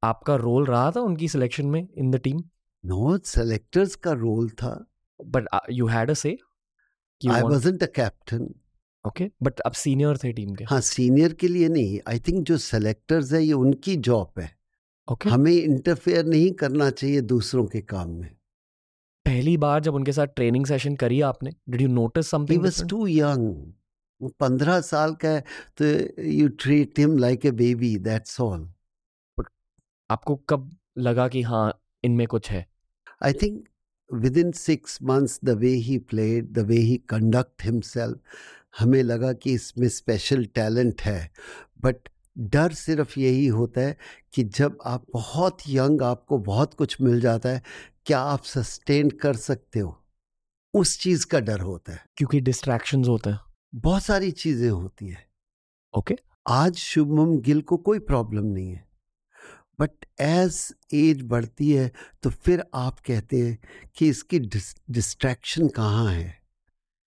आपका 0.04 0.36
रोल 0.36 0.66
रहा 0.66 0.92
था 0.92 1.00
उनकी 1.00 1.28
सिलेक्शन 1.28 1.66
में 1.66 1.88
in 1.98 2.12
the 2.12 2.16
team? 2.16 2.44
No 2.86 3.18
selectors 3.18 3.96
का 3.96 4.12
रोल 4.12 4.50
था। 4.50 4.88
But 5.26 5.48
you 5.72 5.88
had 5.88 6.10
a 6.10 6.14
say 6.14 6.38
I 7.30 7.42
wasn't 7.42 7.84
a 7.84 7.86
captain 7.86 8.56
okay 9.08 9.32
but 9.44 9.60
अब 9.60 9.72
सीनियर 9.72 10.18
थे 10.18 10.34
टीम 10.34 10.56
के? 10.56 10.64
हाँ 10.64 10.82
सीनियर 10.82 11.34
के 11.34 11.48
लिए 11.48 11.70
नहीं 11.70 12.00
आई 12.08 12.20
थिंक 12.20 12.46
जो 12.46 12.58
सेलेक्टर्स 12.58 13.34
है 13.34 13.44
ये 13.44 13.54
उनकी 13.54 13.96
जॉब 13.96 14.40
है। 14.40 14.58
ओके 15.12 15.30
हमें 15.30 15.52
इंटरफेयर 15.52 16.26
नहीं 16.26 16.52
करना 16.52 16.90
चाहिए 16.90 17.22
दूसरों 17.22 17.66
के 17.66 17.82
काम 17.82 18.10
में। 18.10 18.36
पहली 19.26 19.56
बार 19.58 19.80
जब 19.82 19.96
उनके 19.96 20.12
साथ 20.12 20.28
ट्रेनिंग 20.36 20.66
सेशन 20.66 20.96
करी 20.96 21.22
आपने 21.22 21.52
did 21.70 21.82
you 21.82 21.88
notice 21.88 22.30
something 22.32 22.64
was 22.64 22.84
too 22.90 23.06
young 23.08 23.48
वो 24.22 24.30
पंद्रह 24.40 24.80
साल 24.82 25.14
का 25.16 25.30
है 25.30 25.44
तो 25.78 25.86
you 26.24 26.48
treat 26.64 27.00
him 27.00 27.18
like 27.18 27.46
a 27.46 27.52
baby 27.52 27.96
that's 28.10 28.40
all 28.42 28.70
आपको 30.10 30.36
कब 30.50 30.70
लगा 30.98 31.28
कि 31.28 31.42
हाँ 31.42 31.68
इनमें 32.04 32.28
कुछ 32.28 32.50
है? 32.52 32.66
I 33.24 33.34
think 33.34 33.64
within 34.38 34.52
six 34.52 34.98
months 35.04 35.40
the 35.46 35.50
way 35.60 35.70
he 35.86 35.98
played 36.10 36.52
the 36.54 36.60
way 36.60 36.78
he 36.78 36.98
conduct 37.10 37.64
himself 37.64 38.20
हमें 38.80 39.02
लगा 39.04 39.32
कि 39.34 39.54
इसमें 39.54 39.88
स्पेशल 39.90 40.46
टैलेंट 40.56 41.02
है। 41.02 41.32
बट 41.84 42.10
डर 42.38 42.74
सिर्फ़ 42.74 43.20
यही 43.20 43.46
होता 43.48 43.82
है 43.82 43.98
कि 44.34 44.44
जब 44.44 44.78
आप 44.86 45.06
बहुत 45.14 45.58
यंग 45.70 46.02
आपको 46.02 46.38
बहुत 46.38 46.74
कुछ 46.74 47.02
मिल 47.02 47.20
जाता 47.22 47.50
है 47.50 47.62
क्या 48.06 48.20
आप 48.20 48.44
सस्टेन 48.44 49.10
कर 49.10 49.36
सकते 49.36 49.80
हो? 49.80 50.04
उस 50.74 51.00
चीज़ 51.00 51.26
का 51.26 51.40
डर 51.40 51.60
होता 51.60 51.94
है। 51.94 52.06
क्योंकि 52.18 52.40
डिस्ट्रैक्शंस 52.40 53.08
होते 53.08 53.30
हैं। 53.30 53.40
बहुत 53.76 54.04
सारी 54.04 54.32
चीज़ें 54.32 54.70
होती 54.70 55.08
है। 55.08 55.30
ओके। 55.98 56.16
आज 56.50 56.76
शुभम 56.76 57.38
गिल 57.38 57.62
को 57.62 57.78
कोई 57.78 58.00
प्रॉब्लम 58.00 58.44
नहीं 58.44 58.72
है। 58.72 58.90
बट 59.80 59.92
एज 60.22 60.74
एज 60.94 61.22
बढ़ती 61.22 61.72
है 61.72 61.92
तो 62.24 62.30
फिर 62.30 62.64
आप 62.74 63.00
कहते 63.00 63.38
हैं 63.38 63.60
कि 63.96 64.08
इसकी 64.08 64.40
डिस्ट्रैक्शन 64.90 65.68
कहाँ 65.68 66.12
है? 66.14 66.42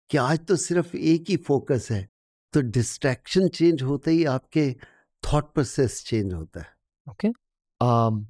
कि 0.10 0.18
आज 0.18 0.46
तो 0.46 0.56
सिर्फ़ 0.56 0.98
एक 0.98 1.26
ही 1.30 1.38
फोकस 1.38 1.88
है 1.92 2.10
तो 2.54 2.62
डिस्ट्रैक्शन 2.62 3.48
चेंज 3.48 3.84
होते 3.84 4.12
ही 4.12 4.26
आपके 4.26 4.76
थॉट 5.24 5.54
प्रोसेस 5.54 6.06
चेंज 6.06 6.34
होता 6.34 6.60
है। 6.60 6.68
ओके। 7.10 7.28
okay. 7.28 7.40
um, 7.82 8.26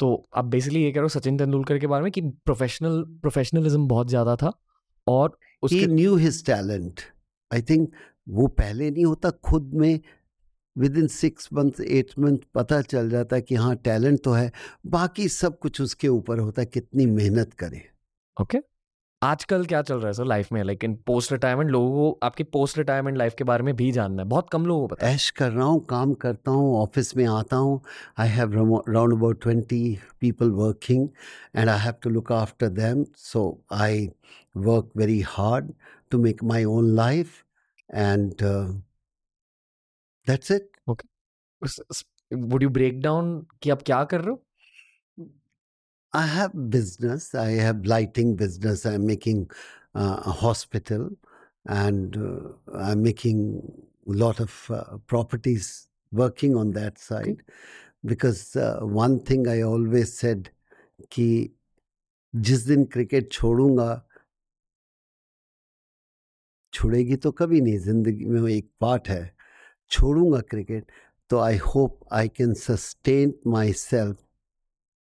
तो 0.00 0.26
आप 0.34 0.44
बेसिकली 0.44 0.82
ये 0.82 0.90
कह 0.92 0.94
रहे 0.94 1.02
हो 1.02 1.08
सचिन 1.08 1.38
तेंदुलकर 1.38 1.78
के 1.78 1.86
बारे 1.86 2.02
में 2.02 2.12
कि 2.12 2.20
प्रोफेशनल 2.20 3.02
प्रोफेशनलिज्म 3.22 3.88
बहुत 3.88 4.08
ज़्यादा 4.08 4.36
था 4.36 4.52
और 5.06 5.38
उसके 5.62 5.86
knew 5.86 6.16
his 6.16 6.44
talent 6.46 7.00
I 7.52 7.62
think 7.62 7.92
वो 8.28 8.46
पहले 8.46 8.90
नहीं 8.90 9.04
होता 9.04 9.30
खुद 9.30 9.70
में 9.74 10.00
within 10.98 11.06
six 11.06 11.48
month 11.52 11.80
eight 11.80 12.10
month 12.18 12.38
पता 12.54 12.80
चल 12.82 13.10
जाता 13.10 13.36
है 13.36 13.42
कि 13.42 13.54
हाँ 13.54 13.76
टैलेंट 13.76 14.20
तो 14.24 14.32
है। 14.32 14.52
बाकी 14.86 15.28
सब 15.28 15.58
कुछ 15.58 15.80
उसके 15.80 16.08
ऊपर 16.08 16.38
होता 16.38 16.62
है 16.62 16.66
कितनी 16.66 17.06
मेहनत 17.06 17.52
करे। 17.54 17.82
ओके 18.36 18.58
आजकल 19.24 19.64
क्या 19.66 19.80
चल 19.82 19.96
रहा 19.96 20.06
है 20.06 20.12
सर 20.12 20.24
लाइफ 20.24 20.50
में? 20.52 20.62
लाइक 20.64 20.84
इन 20.84 20.94
पोस्ट 21.06 21.32
रिटायरमेंट 21.32 21.70
लोगों 21.70 21.90
को 21.92 22.18
आपकी 22.26 22.44
पोस्ट 22.56 22.78
रिटायरमेंट 22.78 23.16
लाइफ 23.18 23.34
के 23.38 23.44
बारे 23.44 23.64
में 23.64 23.74
भी 23.76 23.90
जानना 23.92 24.22
है। 24.22 24.28
बहुत 24.28 24.48
कम 24.50 24.66
लोगों 24.66 24.88
को 24.88 24.94
पता 24.94 25.08
ऐश 25.08 25.28
कर 25.38 25.50
रहा 25.52 25.66
हूँ 25.66 25.84
काम 25.90 26.12
करता 26.24 26.50
हूँ 26.50 26.74
ऑफ़िस 26.82 27.16
में 27.16 27.24
आता 27.26 27.56
हूँ। 27.56 27.80
I 28.18 28.28
have 28.28 28.52
round 28.88 29.12
about 29.12 29.42
twenty 29.42 29.98
people 30.20 30.50
working 30.60 31.08
and 31.56 31.68
I 31.68 31.78
have 31.80 31.94
to 32.02 32.10
look 32.10 32.32
after 32.32 32.68
them 32.80 33.04
so 33.16 33.46
I 33.72 34.08
work 34.68 34.90
very 34.96 35.20
hard 35.28 35.72
to 36.10 36.18
make 36.22 36.44
my 36.52 36.64
own 36.64 36.94
life 36.96 37.42
and 37.90 38.34
that's 40.26 40.50
it 40.50 40.70
okay 40.90 41.08
would 42.32 42.62
you 42.62 42.68
break 42.70 43.00
down 43.02 43.38
कि 43.62 43.70
आप 43.70 43.82
क्या 43.86 44.02
कर 44.04 44.20
रहे 44.20 44.30
हो? 44.30 44.43
I 46.13 46.25
have 46.25 46.69
business. 46.69 47.35
I 47.35 47.51
have 47.51 47.85
lighting 47.85 48.35
business. 48.35 48.85
I'm 48.85 49.05
making 49.05 49.49
uh, 49.95 50.21
a 50.25 50.31
hospital, 50.31 51.09
and 51.65 52.17
uh, 52.17 52.77
I'm 52.77 53.03
making 53.03 53.61
a 54.07 54.11
lot 54.11 54.39
of 54.39 54.71
uh, 54.71 54.97
properties. 55.07 55.87
Working 56.11 56.55
on 56.55 56.71
that 56.71 56.97
side, 56.97 57.43
because 58.03 58.55
uh, 58.55 58.79
one 58.81 59.19
thing 59.19 59.47
I 59.47 59.61
always 59.61 60.17
said 60.17 60.49
कि 61.11 61.49
जिस 62.33 62.65
दिन 62.67 62.85
cricket 62.93 63.31
छोड़ूंगा 63.31 63.89
छोड़ेगी 66.73 67.15
तो 67.15 67.31
कभी 67.31 67.61
नहीं 67.61 67.79
जिंदगी 67.79 68.25
में 68.25 68.39
वो 68.41 68.47
एक 68.47 68.69
पार्ट 68.81 69.07
है 69.09 69.35
छोड़ूंगा 69.91 70.39
क्रिकेट 70.49 70.91
तो 71.29 71.39
I 71.39 71.57
hope 71.65 71.99
I 72.13 72.27
can 72.37 72.53
sustain 72.53 73.33
myself 73.73 74.17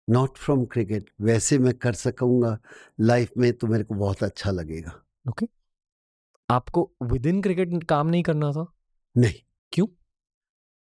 not 0.10 0.38
from 0.38 0.66
cricket 0.66 1.10
वैसे 1.22 1.58
मैं 1.58 1.74
कर 1.74 1.94
सकूँगा। 1.94 2.60
लाइफ 3.00 3.32
में 3.38 3.54
तो 3.54 3.68
मेरे 3.68 3.84
को 3.84 3.96
बहुत 3.96 4.24
अच्छा 4.24 4.52
लगेगा। 4.52 5.04
Okay 5.30 5.46
okay. 5.46 5.58
आपको 6.50 6.92
विद 7.04 7.26
इन 7.26 7.42
क्रिकेट 7.42 7.84
काम 7.84 8.08
नहीं 8.08 8.24
करना 8.24 8.52
था? 8.52 8.74
नहीं। 9.18 9.36
क्यों? 9.72 9.88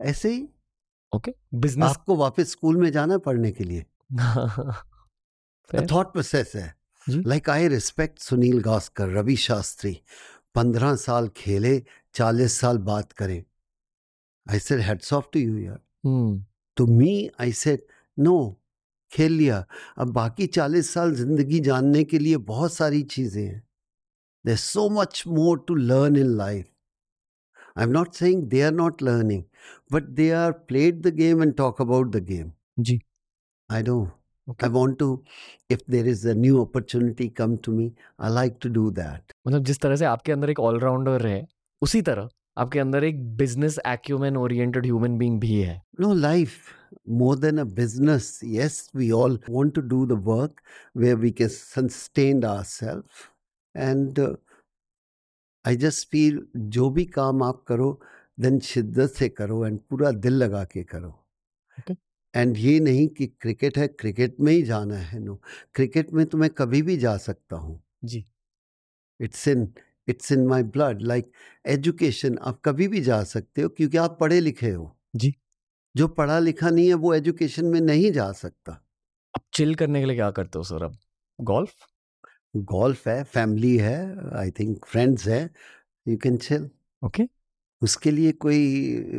ऐसे 0.00 0.32
ही। 0.32 0.48
Okay 1.16 1.30
okay. 1.30 1.44
बिज़नेस 1.54 1.88
आपको 1.88 2.16
वापस 2.16 2.50
स्कूल 2.50 2.76
में 2.76 2.92
जाना 2.92 3.12
है 3.12 3.18
पढ़ने 3.18 3.52
के 3.52 3.64
लिए। 3.64 3.86
थॉट 5.92 6.12
प्रोसेस 6.12 6.52
है। 6.54 6.76
Like 7.08 7.50
I 7.50 7.68
respect 7.68 8.18
Sunil 8.18 8.60
Gavaskar 8.60 9.08
Ravi 9.08 9.36
Shastri 9.36 10.02
पंद्रह 10.54 10.96
साल 10.96 11.28
खेले 11.28 11.84
चालीस 12.14 12.52
साल 12.52 12.78
बात 12.78 13.12
करें। 13.12 13.44
I 14.50 14.58
said 14.58 14.80
heads 14.80 15.12
off 15.12 15.26
to 15.32 15.40
you 15.40 15.58
यार. 15.58 15.80
तो 16.76 16.86
मी 16.86 17.30
आई 17.40 17.52
सेड 17.52 17.86
नो 18.18 18.62
खेल 19.12 19.32
लिया। 19.32 19.64
अब 19.98 20.12
बाकी 20.12 20.46
चालीस 20.56 20.92
साल 20.94 21.14
ज़िंदगी 21.14 21.60
जानने 21.60 22.04
के 22.04 22.18
लिए 22.18 22.36
बहुत 22.50 22.72
सारी 22.72 23.02
चीज़ें 23.14 23.42
हैं। 23.44 23.62
There 24.44 24.56
so 24.56 24.88
much 24.90 25.22
more 25.28 25.64
to 25.68 25.74
learn 25.74 26.16
in 26.16 26.36
life 26.36 26.66
I 27.78 27.84
am 27.84 27.90
not 27.90 28.12
saying 28.14 28.42
they 28.50 28.62
are 28.62 28.72
not 28.72 29.02
learning 29.02 29.42
but 29.92 30.08
they 30.20 30.30
are 30.42 30.52
played 30.52 31.02
the 31.06 31.14
game 31.16 31.42
and 31.42 31.54
talk 31.56 31.80
about 31.82 32.14
the 32.16 32.24
game 32.26 32.52
ji. 32.78 33.00
I 33.70 33.82
know. 33.82 34.00
Okay. 34.48 34.66
I 34.66 34.68
want 34.74 34.98
to, 35.00 35.06
if 35.68 35.80
there 35.94 36.06
is 36.10 36.20
a 36.24 36.34
new 36.34 36.60
opportunity 36.60 37.24
come 37.38 37.56
to 37.64 37.72
me, 37.72 37.86
I 38.18 38.28
like 38.34 38.54
to 38.60 38.70
do 38.76 38.84
that. 38.98 39.32
मतलब 39.46 39.64
जिस 39.64 39.80
तरह 39.80 39.96
से 39.96 40.04
आपके 40.04 40.32
अंदर 40.32 40.50
एक 40.50 40.60
allrounder 40.60 41.26
है 41.26 41.46
उसी 41.82 42.00
तरह 42.02 42.28
आपके 42.58 42.78
अंदर 42.78 43.04
एक 43.04 43.20
business 43.36 43.78
acumen 43.86 44.36
oriented 44.36 44.86
human 44.86 45.18
being 45.18 45.38
भी 45.40 45.52
है। 45.54 45.74
No, 46.00 46.14
life, 46.22 46.56
more 47.06 47.36
than 47.36 47.58
a 47.58 47.64
business. 47.64 48.42
Yes, 48.42 48.88
we 48.94 49.12
all 49.12 49.38
want 49.48 49.74
to 49.74 49.82
do 49.82 50.06
the 50.06 50.16
work 50.16 50.62
where 50.94 51.16
we 51.16 51.32
can 51.32 51.48
sustain 51.50 52.44
ourselves. 52.44 53.08
And 53.74 54.18
uh, 54.18 54.36
I 55.64 55.76
just 55.76 56.10
feel 56.10 56.40
जो 56.56 56.90
भी 56.90 57.04
काम 57.04 57.42
आप 57.42 57.64
करो 57.68 57.98
देन 58.40 58.58
शिद्दत 58.60 59.14
से 59.18 59.28
करो 59.28 59.64
एंड 59.66 59.78
पूरा 59.90 60.10
दिल 60.26 60.42
लगा 60.42 60.64
के 60.64 60.82
करो 60.84 61.14
Okay. 61.80 61.96
एंड 62.34 62.56
ये 62.56 62.78
नहीं 62.80 63.06
कि 63.08 63.26
क्रिकेट 63.40 63.78
है 63.78 63.86
क्रिकेट 63.88 64.40
में 64.40 64.52
ही 64.52 64.62
जाना 64.62 64.96
है 64.96 65.18
नो 65.20 65.34
क्रिकेट 65.74 66.12
में 66.12 66.24
तो 66.26 66.38
मैं 66.38 66.50
कभी 66.58 66.82
भी 66.82 66.96
जा 66.96 67.16
सकता 67.16 67.56
हूँ 67.56 67.80
जी 68.04 68.24
it's 69.20 69.46
in 69.48 69.68
it's 70.08 70.32
in 70.32 70.46
my 70.46 70.62
blood 70.76 71.02
like 71.02 71.30
education 71.74 72.38
आप 72.50 72.60
कभी 72.64 72.88
भी 72.88 73.00
जा 73.10 73.22
सकते 73.24 73.62
हो 73.62 73.68
क्योंकि 73.68 73.96
आप 73.96 74.16
पढ़े 74.20 74.40
लिखे 74.40 74.70
हो 74.70 74.96
जी। 75.16 75.34
जो 75.98 76.08
पढ़ा 76.08 76.38
लिखा 76.38 76.70
नहीं 76.70 76.88
है 76.88 76.94
वो 76.94 77.14
एजुकेशन 77.14 77.64
में 77.64 77.80
नहीं 77.80 78.10
जा 78.12 78.30
सकता। 78.32 78.72
अब 79.34 79.40
चिल 79.52 79.74
करने 79.74 80.00
के 80.00 80.06
लिए 80.06 80.16
क्या 80.16 80.30
करते 80.30 80.58
हो 80.58 80.64
सर 80.64 80.82
अब? 80.82 80.96
गोल्फ? 81.40 81.74
गोल्फ 82.56 83.08
है 83.08 83.22
फैमिली 83.24 83.76
है 83.76 83.98
आई 84.38 84.50
थिंक 84.50 84.84
फ्रेंड्स 84.84 85.26
है 85.28 85.50
यू 86.08 86.16
कैन 86.16 86.36
चिल। 86.36 86.70
ओके। 87.02 87.22
उसके 87.82 88.10
लिए 88.10 88.32
कोई 88.32 88.58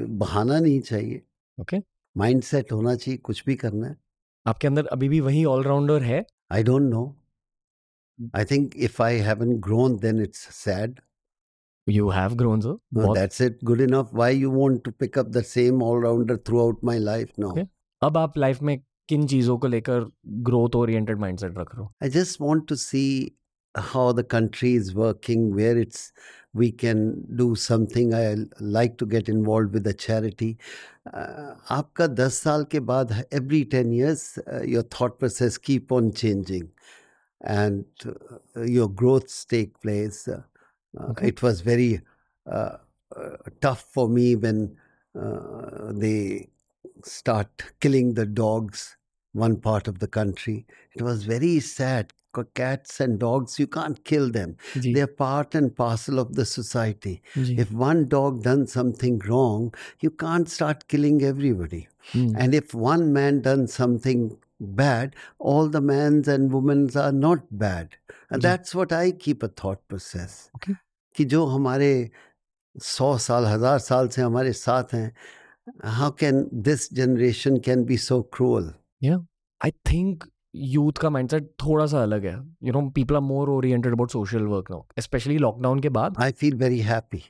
बहाना 0.09 0.59
नहीं 0.59 0.80
चाहिए। 0.82 1.21
ओके। 1.61 1.77
माइंड 2.17 2.43
सेट 2.43 2.71
होना 2.71 2.95
चाहिए 2.95 3.17
कुछ 3.17 3.43
भी 3.45 3.55
करना 3.55 3.88
है। 3.88 3.95
आपके 4.45 4.67
अंदर 4.67 4.86
अभी 4.86 5.09
भी 5.09 5.19
वही 5.19 5.43
ऑलराउंडर 5.45 6.03
है? 6.03 6.25
I 6.51 6.63
don't 6.63 6.89
know 6.89 7.03
I 8.36 8.45
think 8.45 8.75
if 8.75 9.01
I 9.03 9.17
haven't 9.17 9.55
grown 9.59 9.97
then 9.97 10.21
it's 10.21 10.39
sad 10.55 10.99
You 11.88 12.09
have 12.09 12.34
grown 12.34 12.61
sir 12.61 12.78
No, 12.92 13.14
that's 13.14 13.40
it. 13.47 13.62
Good 13.70 13.80
enough. 13.80 14.12
Why 14.12 14.30
you 14.30 14.51
want 14.51 14.84
to 14.88 14.92
pick 15.03 15.16
up 15.22 15.32
the 15.38 15.45
same 15.53 15.82
all 15.82 15.99
rounder 16.07 16.36
throughout 16.36 16.82
my 16.90 16.99
life? 16.99 17.32
No. 17.45 17.51
Okay. 17.53 17.66
अब 18.03 18.16
आप 18.18 18.38
life 18.38 18.62
में 18.62 18.78
किन 19.09 19.26
चीजों 19.26 19.59
को 19.59 19.66
लेकर 19.68 20.11
growth 20.26 20.76
oriented 20.76 21.18
mindset 21.20 21.59
रख 21.59 21.74
रहे 21.74 21.82
हो 21.84 21.92
I 22.03 22.09
just 22.09 22.40
want 22.40 22.66
to 22.72 22.76
see 22.76 23.34
how 23.74 24.12
the 24.12 24.22
country 24.22 24.74
is 24.80 24.95
working, 24.95 25.47
where 25.55 25.76
it's 25.76 26.12
we 26.55 26.70
can 26.70 27.26
do 27.36 27.55
something. 27.57 28.14
I 28.14 28.36
like 28.61 28.99
to 28.99 29.07
get 29.07 29.28
involved 29.28 29.74
with 29.74 29.86
a 29.86 29.95
charity. 29.95 30.57
Uh, 31.12 31.55
आपका 31.70 32.07
दस 32.07 32.34
साल 32.42 32.64
के 32.74 32.80
बाद 32.80 33.24
every 33.32 33.64
ten 33.64 33.92
years 33.92 34.38
uh, 34.53 34.62
your 34.74 34.82
thought 34.82 35.18
process 35.18 35.59
keep 35.59 35.92
on 35.92 36.12
changing, 36.12 36.68
and 37.40 37.84
uh, 38.07 38.62
your 38.62 38.88
growths 38.88 39.45
take 39.45 39.80
place. 39.80 40.28
Uh, 40.28 40.32
uh, 40.32 40.42
Uh, 40.97 41.07
okay. 41.11 41.27
It 41.27 41.41
was 41.41 41.61
very 41.61 42.01
uh, 42.49 42.77
uh, 43.15 43.29
tough 43.61 43.85
for 43.91 44.07
me 44.07 44.35
when 44.35 44.77
they 45.91 46.49
start 47.03 47.49
killing 47.79 48.13
the 48.13 48.25
dogs 48.25 48.95
one 49.33 49.57
part 49.57 49.87
of 49.87 49.99
the 49.99 50.07
country. 50.07 50.65
It 50.95 51.01
was 51.01 51.23
very 51.23 51.59
sad. 51.59 52.13
Cats 52.53 52.99
and 53.01 53.19
dogs, 53.19 53.59
you 53.59 53.67
can't 53.67 54.05
kill 54.05 54.29
them. 54.31 54.55
They're 54.93 55.07
part 55.07 55.55
and 55.55 55.75
parcel 55.75 56.19
of 56.19 56.35
the 56.35 56.45
society. 56.45 57.21
If 57.57 57.71
one 57.71 58.07
dog 58.07 58.43
done 58.43 58.67
something 58.67 59.19
wrong, 59.27 59.73
you 59.99 60.11
can't 60.11 60.47
start 60.47 60.87
killing 60.87 61.21
everybody. 61.23 61.89
Mm. 62.13 62.35
And 62.37 62.55
if 62.55 62.73
one 62.73 63.11
man 63.11 63.41
done 63.41 63.67
something 63.67 64.37
bad 64.60 65.16
all 65.39 65.70
the 65.70 65.82
men's 65.82 66.28
and 66.28 66.53
women's 66.53 66.95
are 66.95 67.12
not 67.12 67.45
bad 67.51 67.95
and 68.30 68.41
that's 68.41 68.76
what 68.76 68.91
i 68.91 69.12
keep 69.12 69.43
a 69.43 69.49
thought 69.62 69.82
process 69.88 70.49
Okay. 70.55 70.76
कि 71.16 71.26
जो 71.26 71.45
हमारे 71.45 71.91
सौ 72.76 73.18
साल 73.18 73.45
हज़ार 73.45 73.80
साल 73.80 74.07
से 74.07 74.22
हमारे 74.22 74.53
साथ 74.53 74.93
हैं 74.93 75.12
how 75.99 76.10
can 76.24 76.43
this 76.68 76.88
generation 76.99 77.60
can 77.70 77.86
be 77.91 77.97
so 78.07 78.22
cruel 78.38 78.70
I 79.62 79.72
think 79.91 80.24
youth 80.55 80.99
का 81.01 81.10
माइंडसेट 81.10 81.49
थोड़ा 81.64 81.86
सा 81.88 82.01
अलग 82.03 82.26
है 82.26 82.34
you 82.68 82.74
know 82.74 82.89
people 82.95 83.16
are 83.16 83.22
more 83.22 83.49
oriented 83.49 83.93
about 83.93 84.12
social 84.12 84.43
work 84.53 84.72
now 84.72 85.01
specially 85.01 85.38
lockdown 85.38 85.80
के 85.80 85.89
बाद 85.97 86.16
i 86.24 86.32
feel 86.41 86.57
very 86.66 86.82
happy 86.91 87.22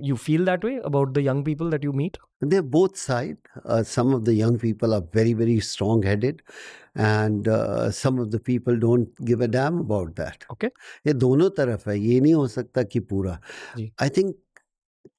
आप 0.00 0.04
you 0.06 0.16
feel 0.16 0.44
that 0.46 0.64
way 0.64 0.76
about 0.86 1.12
the 1.14 1.18
young 1.26 1.44
people 1.44 1.70
that 1.70 1.84
you 1.84 1.92
meet 2.04 2.16
they're 2.52 2.64
both 2.72 2.98
side 3.02 3.36
uh, 3.74 3.82
some 3.90 4.10
of 4.14 4.24
the 4.24 4.32
young 4.38 4.56
people 4.62 4.94
are 4.96 5.04
very 5.14 5.30
very 5.36 5.54
strong 5.68 6.02
headed 6.08 6.42
and 7.04 7.46
uh, 7.52 7.86
some 7.98 8.18
of 8.24 8.26
the 8.34 8.40
people 8.48 8.76
don't 8.82 9.22
give 9.30 9.44
a 9.46 9.48
damn 9.54 9.78
about 9.84 10.10
that 10.18 10.44
Okay. 10.54 10.70
ये 11.06 11.12
दोनों 11.22 11.48
तरफ 11.60 11.86
है 11.88 11.98
ये 12.00 12.18
नहीं 12.26 12.34
हो 12.34 12.46
सकता 12.56 12.82
कि 12.94 13.00
पूरा 13.12 13.38
जी। 13.78 13.90
I 14.02 14.10
think 14.18 14.34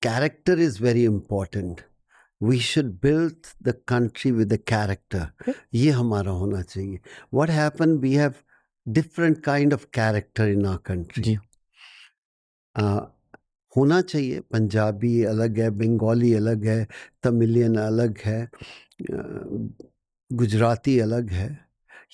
character 0.07 0.59
is 0.67 0.81
very 0.81 1.03
important 1.13 1.81
we 2.41 2.59
should 2.69 2.93
build 3.07 3.51
the 3.69 3.75
country 3.93 4.31
with 4.39 4.53
the 4.53 4.59
character 4.73 5.25
Okay. 5.41 5.55
ये 5.81 5.91
हमारा 6.01 6.31
होना 6.43 6.61
चाहिए 6.61 6.99
what 7.33 7.49
happen 7.59 7.97
we 8.05 8.13
have 8.15 8.33
different 8.85 9.43
kind 9.51 9.73
of 9.73 9.85
character 10.01 10.49
in 10.57 10.65
our 10.65 10.77
country 10.93 11.23
जी 11.23 11.37
होना 13.76 14.00
चाहिए। 14.02 14.40
पंजाबी 14.52 15.22
अलग 15.24 15.58
है 15.58 15.68
बंगाली 15.70 16.32
अलग 16.34 16.64
है 16.66 16.86
तमिलियन 17.22 17.76
अलग 17.78 18.18
है 18.24 18.48
गुजराती 20.30 20.98
अलग 20.98 21.30
है। 21.30 21.48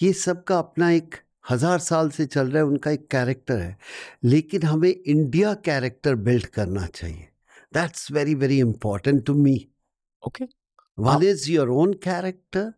ये 0.02 0.12
सबका 0.12 0.58
अपना 0.58 0.90
एक 0.90 1.14
हज़ार 1.50 1.78
साल 1.78 2.08
से 2.10 2.26
चल 2.26 2.50
रहा 2.50 2.62
है 2.62 2.64
उनका 2.64 2.90
एक 2.90 3.06
कैरेक्टर 3.10 3.58
है। 3.58 3.76
लेकिन 4.24 4.62
हमें 4.62 4.90
इंडिया 4.90 5.54
कैरेक्टर 5.64 6.14
बिल्ड 6.28 6.46
करना 6.46 6.86
चाहिए। 6.86 7.28
That's 7.74 8.10
very 8.12 8.34
very 8.34 8.60
important 8.62 9.24
to 9.26 9.34
me 9.34 9.56
okay 10.22 10.44
one 10.98 11.22
is 11.22 11.50
your 11.50 11.68
own 11.68 11.92
character 12.04 12.72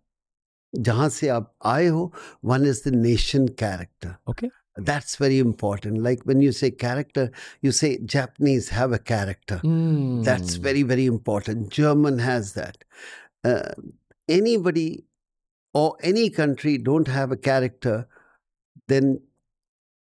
जहाँ 0.72 1.09
से 1.09 1.28
आप 1.28 1.55
आए 1.66 1.87
हो. 1.87 2.12
One 2.45 2.66
is 2.66 2.89
the 2.89 2.95
nation 2.95 3.49
character 3.61 4.14
Okay. 4.31 4.51
That's 4.88 5.16
very 5.24 5.36
important. 5.41 5.99
Like 6.05 6.24
when 6.30 6.41
you 6.45 6.53
say 6.55 6.70
character, 6.72 7.24
you 7.61 7.72
say 7.76 7.91
Japanese 8.13 8.66
have 8.78 8.95
a 8.97 8.99
character. 9.11 9.59
That's 10.30 10.55
Hmm. 10.55 10.66
very, 10.66 10.82
very 10.89 11.05
important. 11.11 11.70
German 11.78 12.20
has 12.24 12.49
that. 12.57 12.84
Uh, 13.43 13.74
anybody 14.30 14.88
or 15.76 15.86
any 16.11 16.26
country 16.41 16.74
don't 16.89 17.13
have 17.20 17.32
a 17.32 17.39
character, 17.47 17.95
then 18.93 19.16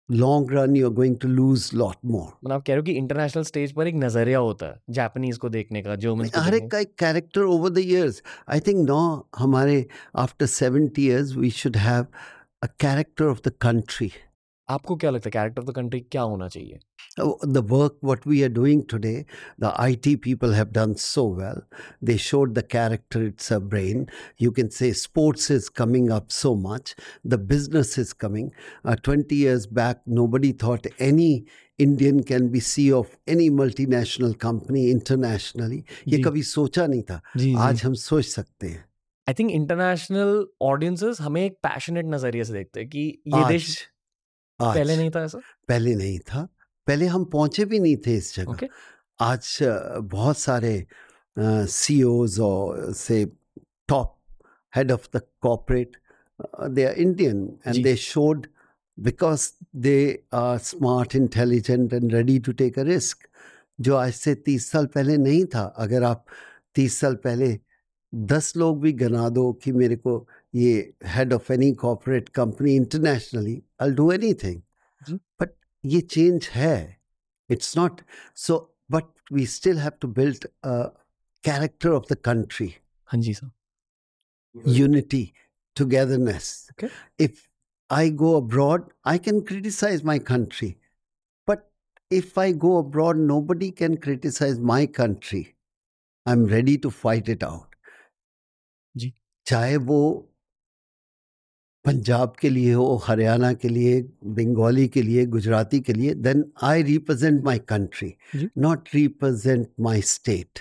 long 0.09 0.47
run 0.57 0.75
you're 0.75 0.95
going 1.03 1.19
to 1.21 1.29
lose 1.37 1.69
lot 1.83 2.01
more. 2.15 2.27
मतलब 2.45 2.53
आप 2.53 2.63
कह 2.67 2.73
रहे 2.73 2.77
हो 2.77 2.83
कि 2.85 2.93
international 3.05 3.43
stage 3.53 3.73
पर 3.77 3.87
एक 3.89 3.95
नजरिया 4.05 4.39
होता 4.39 4.67
है 4.67 4.81
जापानीज 4.99 5.39
को 5.45 5.49
देखने 5.49 5.83
का 5.83 5.95
जर्मन 6.05 6.29
को 6.29 6.41
हर 6.41 6.51
देखने 6.51 6.65
एक 6.65 6.71
का 6.73 6.79
एक 6.79 6.95
character 6.99 7.41
over 7.55 7.71
the 7.71 7.79
years 7.79 8.23
I 8.57 8.61
think 8.67 8.87
no 8.89 9.01
हमारे 9.39 9.87
after 10.27 10.47
seventy 10.61 11.07
years 11.07 11.33
we 11.37 11.51
should 11.63 11.77
have 11.87 12.07
a 12.63 12.67
character 12.81 13.25
of 13.25 13.41
the 13.49 13.53
country 13.63 14.09
का। 14.09 14.28
आपको 14.70 14.96
क्या 14.96 15.10
लगता 15.10 15.28
है 15.28 15.32
कैरेक्टर 15.32 15.62
ऑफ़ 15.62 15.70
द 15.70 15.76
कंट्री 15.76 16.00
क्या 16.00 16.22
होना 16.22 16.48
चाहिए? 16.48 16.80
The 17.20 17.58
work 17.70 17.98
what 18.04 18.28
we 18.28 18.42
are 18.44 18.50
doing 18.50 18.84
today 18.90 19.14
the 19.60 19.72
I 19.78 19.96
T 19.96 20.16
people 20.16 20.54
have 20.54 20.68
done 20.72 20.94
so 20.94 21.24
well 21.36 21.62
they 22.04 22.18
showed 22.18 22.54
the 22.54 22.64
character 22.72 23.24
it's 23.24 23.54
a 23.54 23.60
brain 23.60 24.06
you 24.42 24.52
can 24.52 24.68
say 24.68 24.92
sports 24.94 25.52
is 25.52 25.70
coming 25.76 26.10
up 26.10 26.28
so 26.32 26.56
much 26.56 26.96
the 27.28 27.40
business 27.50 28.00
is 28.00 28.14
coming 28.20 28.50
twenty 28.88 29.42
years 29.42 29.68
back 29.74 30.02
nobody 30.28 30.54
thought 30.64 30.88
any 31.02 31.32
Indian 31.80 32.20
can 32.30 32.50
be 32.50 32.60
C 32.60 32.90
of 32.92 33.16
any 33.30 33.50
multinational 33.86 34.34
company 34.42 34.90
internationally 34.90 35.84
ये 36.08 36.22
कभी 36.22 36.44
सोचा 36.44 36.88
नहीं 36.88 37.04
था। 37.04 37.22
जी, 37.38 37.54
आज 37.58 37.76
जी. 37.76 37.88
हम 37.88 37.94
सोच 37.94 38.26
सकते 38.26 38.68
हैं। 38.68 38.84
आई 39.28 39.34
थिंक 39.34 39.52
इंटरनेशनल 39.52 40.46
ऑडियंसेस 40.62 41.22
हमें 41.22 41.46
एक 41.46 41.54
पैशनेट 41.64 42.06
नज़रिए 42.06 42.44
से 42.44 42.54
देखते 42.54 42.80
हैं 42.80 42.90
कि 42.90 43.08
ये 43.28 43.48
देश 43.48 43.78
आज। 44.62 44.76
पहले 44.76 44.96
नहीं 44.98 45.10
था 45.10 45.24
ऐसा? 45.24 45.40
पहले 45.68 45.96
नहीं 45.96 46.20
था। 46.20 46.48
पहले 46.88 47.06
हम 47.06 47.26
पहुँचे 47.26 47.66
भी 47.66 47.80
नहीं 47.80 47.98
थे 47.98 48.16
इस 48.16 48.36
जगह। 48.36 48.52
ओके। 48.52 48.68
आज 49.20 49.58
बहुत 50.12 50.38
सारे 50.38 50.86
सीईओज 51.38 52.40
और 52.40 52.94
से 52.94 53.26
top 53.88 54.18
head 54.74 54.92
of 54.92 55.08
the 55.16 55.22
corporate 55.42 55.98
they 56.70 56.84
are 56.86 56.94
Indian 56.94 57.48
and 57.68 57.84
they 57.84 57.96
showed 57.96 58.48
because 58.98 59.50
they 59.76 59.98
are 60.34 60.58
smart 60.58 61.16
intelligent 61.16 61.94
and 61.94 62.14
ready 62.14 62.40
to 62.40 62.52
take 62.52 62.80
a 62.80 62.84
risk 62.84 63.28
जो 63.80 63.96
आज 63.96 64.14
से 64.14 64.36
तीस 64.36 64.70
साल 64.72 64.86
पहले 64.86 65.18
नहीं 65.18 65.46
था। 65.46 65.64
अगर 65.78 66.04
आप 66.04 66.26
तीस 66.76 67.00
साल 67.00 67.16
पहले 67.16 67.58
दस 68.14 68.56
लोग 68.58 68.82
भी 68.82 68.92
गना 68.94 69.28
दो 69.30 69.52
कि 69.54 69.72
मेरे 69.72 69.96
को 69.96 70.28
ये 70.54 70.94
head 71.06 71.34
of 71.34 71.52
any 71.54 71.72
corporate 71.82 72.30
company 72.30 72.76
internationally 72.76 73.62
I 73.82 73.92
do 73.92 74.12
anything 74.44 74.62
but 75.42 75.54
ये 75.84 76.02
चेंज 76.02 76.48
है. 76.54 76.98
It's 77.50 77.78
not 77.78 78.02
so 78.38 78.58
but 78.92 79.04
we 79.34 79.46
still 79.48 79.78
have 79.80 79.92
to 80.02 80.08
build 80.08 80.46
a 80.46 80.82
character 81.44 81.90
of 81.90 82.14
the 82.14 82.18
country 82.26 82.74
हाँ 83.08 83.20
जी 83.22 83.34
sir 83.34 83.52
unity 84.68 85.32
togetherness 85.76 86.70
if 87.20 87.48
I 87.90 88.10
go 88.22 88.34
abroad 88.42 88.90
I 89.08 89.18
can 89.18 89.40
criticise 89.42 90.04
my 90.04 90.20
country 90.32 90.76
but 91.48 91.60
if 92.12 92.40
I 92.40 92.54
go 92.64 92.78
abroad 92.84 93.18
nobody 93.42 93.70
can 93.78 93.96
criticise 94.06 94.60
my 94.72 94.88
country 95.00 95.46
I 96.26 96.34
am 96.34 96.46
ready 96.48 96.78
to 96.78 96.90
fight 96.90 97.30
it 97.30 97.44
out 97.44 97.76
जी। 98.96 99.14
चाहे 99.46 99.78
वो 99.78 100.00
पंजाब 101.86 102.34
के 102.42 102.50
लिए 102.50 102.74
हो 102.74 103.02
हरियाणा 103.08 103.54
के 103.54 103.70
लिए 103.70 104.02
बंगाली 104.26 104.88
के 104.88 105.02
लिए 105.02 105.26
गुजराती 105.26 105.80
के 105.80 105.94
लिए 105.94 106.14
then 106.14 106.44
I 106.64 106.84
represent 106.84 107.44
my 107.44 107.60
country 107.60 108.14
not 108.58 108.90
represent 108.94 109.68
my 109.80 110.02
state 110.02 110.60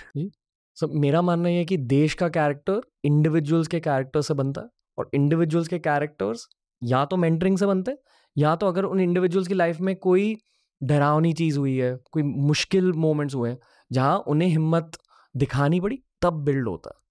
so 0.75 0.87
मेरा 0.99 1.21
मानना 1.21 1.49
है 1.49 1.65
कि 1.65 1.77
देश 1.77 2.13
का 2.13 2.29
कैरेक्टर 2.29 2.81
इंडिविजुअल्स 3.03 3.67
के 3.67 3.79
कैरेक्टर 3.79 4.21
से 4.21 4.33
बनता 4.33 4.61
है 4.61 4.67
और 4.97 5.09
इंडिविजुअल्स 5.13 5.67
के 5.67 5.79
कैरेक्टर्स 5.79 6.47
या 6.83 7.05
तो 7.05 7.17
मेंटरिंग 7.17 7.57
से 7.57 7.65
बनते 7.65 7.91
हैं 7.91 7.97
या 8.37 8.55
तो 8.55 8.67
अगर 8.67 8.83
उन 8.83 8.99
इंडिविजुअल्स 8.99 9.47
की 9.47 9.53
लाइफ 9.53 9.79
में 9.79 9.95
कोई 9.95 10.37
डरावनी 10.83 11.33
चीज़ 11.33 11.57
हुई 11.59 11.75
है 11.77 11.95
कोई 12.11 12.23
मुश्किल 12.23 12.93
मोमेंट्स 12.93 13.35
हुए 13.35 13.49
हैं 13.49 13.57
जहाँ 13.91 14.17
उन्हें 14.17 14.49
हिम्मत 14.49 14.97
दिखानी 15.35 15.79
पड़ी 15.79 15.99
तब 16.21 16.33
बिल्ड 16.33 16.67
होता 16.67 16.89
है। 16.89 17.08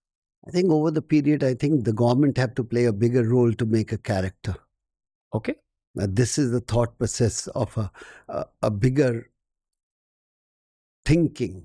I 0.47 0.51
think 0.51 0.71
over 0.71 0.91
the 0.91 1.01
period, 1.01 1.43
I 1.43 1.53
think 1.53 1.84
the 1.86 1.93
government 1.99 2.38
have 2.38 2.53
to 2.55 2.63
play 2.63 2.86
a 2.86 2.93
bigger 3.03 3.23
role 3.27 3.53
to 3.61 3.65
make 3.75 3.93
a 3.97 3.99
character. 4.11 4.55
Okay 5.36 5.53
Now, 5.95 6.07
this 6.19 6.31
is 6.41 6.51
the 6.51 6.59
thought 6.71 6.97
process 6.97 7.36
of 7.61 7.77
a, 7.77 7.84
a, 8.27 8.43
a 8.67 8.71
bigger 8.86 9.11
thinking. 11.05 11.61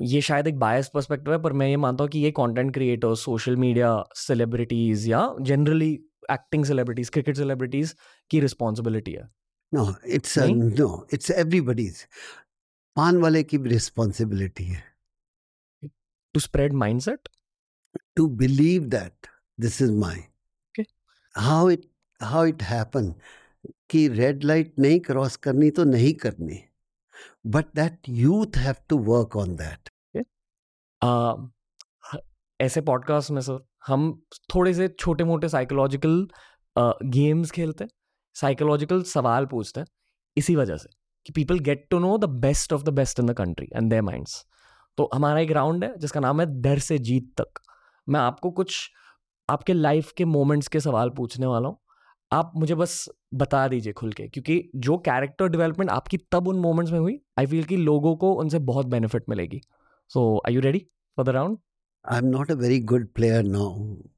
ये 0.00 0.20
शायद 0.20 0.46
एक 0.46 0.58
बायस 0.58 0.88
perspective 0.94 1.32
है 1.32 1.38
पर 1.42 1.52
मैं 1.60 1.68
ये 1.68 1.76
मानता 1.76 2.04
हूँ 2.04 2.10
कि 2.10 2.18
ये 2.18 2.30
content 2.36 2.72
creators 2.74 3.20
social 3.24 3.56
media 3.56 3.92
celebrities 4.16 5.06
या 5.08 5.20
generally 5.50 5.92
acting 6.30 6.64
celebrities 6.64 7.08
cricket 7.16 7.36
celebrities 7.36 7.94
की 8.30 8.40
रिस्पॉन्सिबिलिटी 8.40 9.12
है 9.12 9.28
No, 9.72 9.84
it's 10.16 10.36
a, 10.36 10.42
नहीं? 10.46 10.66
no, 10.80 10.88
it's 11.16 11.30
everybody's. 11.44 12.02
पान 12.96 13.16
वाले 13.22 13.42
की 13.52 13.58
responsibility 13.58 14.64
है 14.64 14.82
to 16.33 16.39
spread 16.39 16.73
mindset 16.83 17.29
to 18.15 18.25
believe 18.39 18.89
that 18.89 19.27
this 19.57 19.77
is 19.81 19.91
mine. 19.91 20.25
Okay. 20.75 20.85
How 21.35 21.67
it 21.67 21.85
how 22.21 22.43
it 22.51 22.61
happened 22.63 23.13
कि 23.89 24.07
red 24.09 24.43
light 24.43 24.73
नहीं 24.79 24.99
क्रॉस 24.99 25.35
करनी 25.45 25.69
तो 25.71 25.83
नहीं 25.83 26.13
करनी 26.21 26.59
but 27.55 27.65
that 27.75 28.09
youth 28.09 28.57
have 28.57 28.75
to 28.89 28.97
work 29.09 29.35
on 29.37 29.55
that 29.55 29.89
ऐसे 32.59 32.81
पॉडकास्ट 32.81 33.31
में 33.31 33.41
सर 33.41 33.59
हम 33.87 34.11
थोड़े 34.55 34.73
से 34.73 34.87
छोटे 34.99 35.23
मोटे 35.23 35.49
साइकोलॉजिकल 35.49 36.27
गेम्स 36.75 37.51
खेलते 37.51 37.83
हैं 37.83 37.91
साइकोलॉजिकल 38.35 39.03
सवाल 39.13 39.45
पूछते 39.45 39.79
हैं 39.79 39.87
इसी 40.37 40.55
वजह 40.55 40.77
से 40.77 40.89
कि 41.25 41.33
people 41.33 41.59
get 41.69 41.87
to 41.91 41.99
know 41.99 42.17
the 42.17 42.29
best 42.45 42.73
of 42.73 42.83
the 42.83 42.89
best 42.99 43.19
in 43.19 43.25
the 43.25 43.37
country 43.37 43.67
and 43.75 43.89
their 43.89 44.01
minds 44.03 44.43
तो 44.97 45.09
हमारा 45.13 45.39
एक 45.39 45.51
राउंड 45.51 45.83
है 45.83 45.93
जिसका 45.99 46.19
नाम 46.19 46.41
है 46.41 46.45
डर 46.61 46.79
से 46.79 46.97
जीत 46.99 47.31
तक। 47.37 47.59
मैं 48.07 48.19
आपको 48.19 48.51
कुछ 48.51 48.89
आपके 49.49 49.73
लाइफ 49.73 50.11
के 50.17 50.25
मोमेंट्स 50.27 50.67
के 50.67 50.79
सवाल 50.79 51.09
पूछने 51.09 51.45
वाला 51.45 51.67
हूँ। 51.67 51.77
आप 52.31 52.51
मुझे 52.55 52.75
बस 52.75 52.93
बता 53.33 53.67
दीजिए 53.67 53.93
खुल 53.93 54.11
के 54.13 54.27
क्योंकि 54.27 54.61
जो 54.75 54.97
कैरेक्टर 55.05 55.47
डेवलपमेंट 55.49 55.89
आपकी 55.91 56.17
तब 56.31 56.47
उन 56.47 56.59
मोमेंट्स 56.59 56.91
में 56.91 56.99
हुई 56.99 57.19
आई 57.39 57.45
फील 57.45 57.63
कि 57.63 57.77
लोगों 57.77 58.15
को 58.15 58.31
उनसे 58.33 58.59
बहुत 58.69 58.85
बेनिफिट 58.87 59.23
मिलेगी। 59.29 59.61
So 60.11 60.41
I 60.47 60.53
you 60.53 60.61
ready 60.61 60.85
for 61.17 61.25
the 61.25 61.29
round 61.29 61.57
I 62.05 62.17
am 62.17 62.25
not 62.27 62.51
a 62.51 62.55
very 62.55 62.79
good 62.91 63.07
player 63.15 63.43
now 63.43 63.69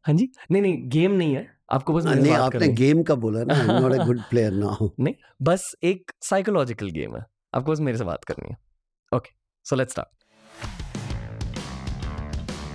हाँ 0.08 0.16
जी। 0.16 0.30
नहीं 0.52 0.62
नहीं 0.62 0.90
गेम 0.90 1.12
नहीं 1.12 1.36
है। 1.36 1.48
आपको 1.72 1.94
बस 1.94 2.06
मेरे 2.06 2.22
नहीं 2.22 2.34
आपने 2.34 2.68
गेम 2.74 3.04
का 3.04 3.16
बोला 3.16 3.44
ना 3.44 3.54
I 3.54 3.62
am 3.62 3.82
not 3.82 3.94
a 3.94 4.06
good 4.06 4.22
player 4.30 4.52
now 4.54 4.90
नहीं 5.00 5.14
बस 5.42 5.72
एक 5.84 6.12
साइकोलॉजिकल 6.24 6.90
गेम 6.92 7.16
है। 7.18 7.26
आपको 7.56 7.72
बस 7.72 7.80
मेरे 7.80 7.98
से 7.98 8.04
बात 8.04 8.24
करनी 8.24 8.50
है। 8.50 8.58
ओके 9.12 9.32
सो 9.66 9.76
लेट्स 9.76 9.92
स्टार्ट 9.92 10.23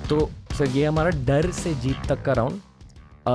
तो 0.08 0.18
सर 0.58 0.66
ये 0.66 0.84
हमारा 0.84 1.10
डर 1.26 1.50
से 1.50 1.74
जीत 1.74 1.96
तक 2.08 2.22
का 2.24 2.32
राउंड 2.32 2.60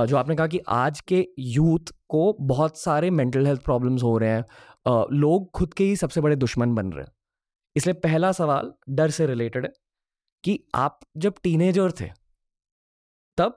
जो 0.08 0.16
आपने 0.16 0.34
कहा 0.36 0.46
कि 0.46 0.58
आज 0.68 1.00
के 1.00 1.26
यूथ 1.38 1.92
को 2.08 2.36
बहुत 2.40 2.78
सारे 2.78 3.10
मेंटल 3.10 3.46
हेल्थ 3.46 3.60
प्रॉब्लम्स 3.62 4.02
हो 4.02 4.16
रहे 4.18 4.30
हैं। 4.30 4.44
लोग 5.12 5.50
खुद 5.50 5.74
के 5.74 5.84
ही 5.84 5.96
सबसे 5.96 6.20
बड़े 6.20 6.36
दुश्मन 6.36 6.74
बन 6.74 6.90
रहे 6.92 7.04
हैं। 7.04 7.12
इसलिए 7.76 7.94
पहला 7.94 8.32
सवाल 8.32 8.72
डर 8.88 9.10
से 9.10 9.26
रिलेटेड 9.26 9.64
है 9.64 9.72
कि 10.44 10.58
आप 10.74 10.98
जब 11.16 11.34
टीनेजर 11.42 11.92
थे 12.00 12.08
तब 13.38 13.56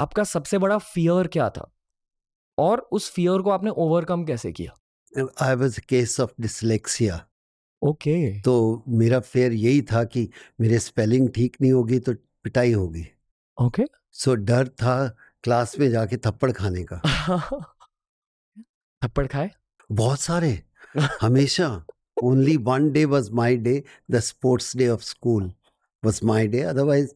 आपका 0.00 0.24
सबसे 0.24 0.58
बड़ा 0.58 0.78
फियर 0.78 1.26
क्या 1.26 1.48
था? 1.50 1.70
और 2.58 2.88
उस 2.92 3.10
फियर 3.12 3.42
को 3.42 3.50
आपने 3.50 3.70
ओवरकम 3.70 4.24
कैसे 4.24 4.52
किया? 4.52 4.76
I 5.42 5.54
was 5.54 5.80
case 5.80 6.20
of 6.20 6.34
dyslexia 6.40 7.24
okay 7.82 8.40
तो 8.40 8.84
मेरा 8.88 9.20
फेयर 9.20 9.52
यही 9.52 9.82
था 9.82 10.04
कि 10.04 10.28
मेरे 10.60 10.78
स्पेलिंग 10.78 11.28
ठीक 11.30 11.56
नहीं 11.60 11.72
होगी 11.72 11.98
तो 11.98 12.14
पिटाई 12.44 12.72
होगी। 12.72 13.06
ओके। 13.62 13.84
सो 14.12 14.34
डर 14.34 14.68
था 14.68 15.16
क्लास 15.42 15.78
में 15.78 15.90
जाके 15.90 16.16
थप्पड़ 16.16 16.52
खाने 16.52 16.84
का। 16.84 17.00
थप्पड़ 19.02 19.26
खाए? 19.26 19.50
बहुत 19.92 20.20
सारे। 20.20 20.62
हमेशा। 21.20 21.84
Only 22.22 22.56
one 22.56 22.90
day 22.92 23.04
was 23.04 23.32
my 23.32 23.56
day 23.56 23.84
the 24.10 24.20
sports 24.20 24.76
day 24.76 24.88
of 24.88 25.02
school 25.02 25.52
was 26.04 26.20
my 26.24 26.48
day 26.48 26.60
otherwise 26.60 27.12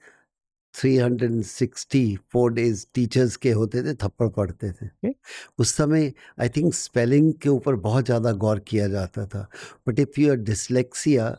364 0.75 2.49
days 2.49 2.87
teachers 2.95 3.37
के 3.37 3.51
होते 3.51 3.83
थे 3.83 3.95
थप्पड़ 3.95 4.29
पड़ते 4.29 4.73
थे। 4.73 4.87
Okay. 4.87 5.13
उस 5.59 5.75
समय 5.75 6.13
आई 6.41 6.49
थिंक 6.49 6.75
स्पेलिंग 6.75 7.35
के 7.35 7.49
ऊपर 7.49 7.75
बहुत 7.75 8.05
ज़्यादा 8.05 8.33
गौर 8.33 8.59
किया 8.59 8.89
जाता 8.89 9.27
था। 9.27 9.49
But 9.89 9.99
if 9.99 10.21
you 10.21 10.31
are 10.31 10.37
dyslexia 10.37 11.39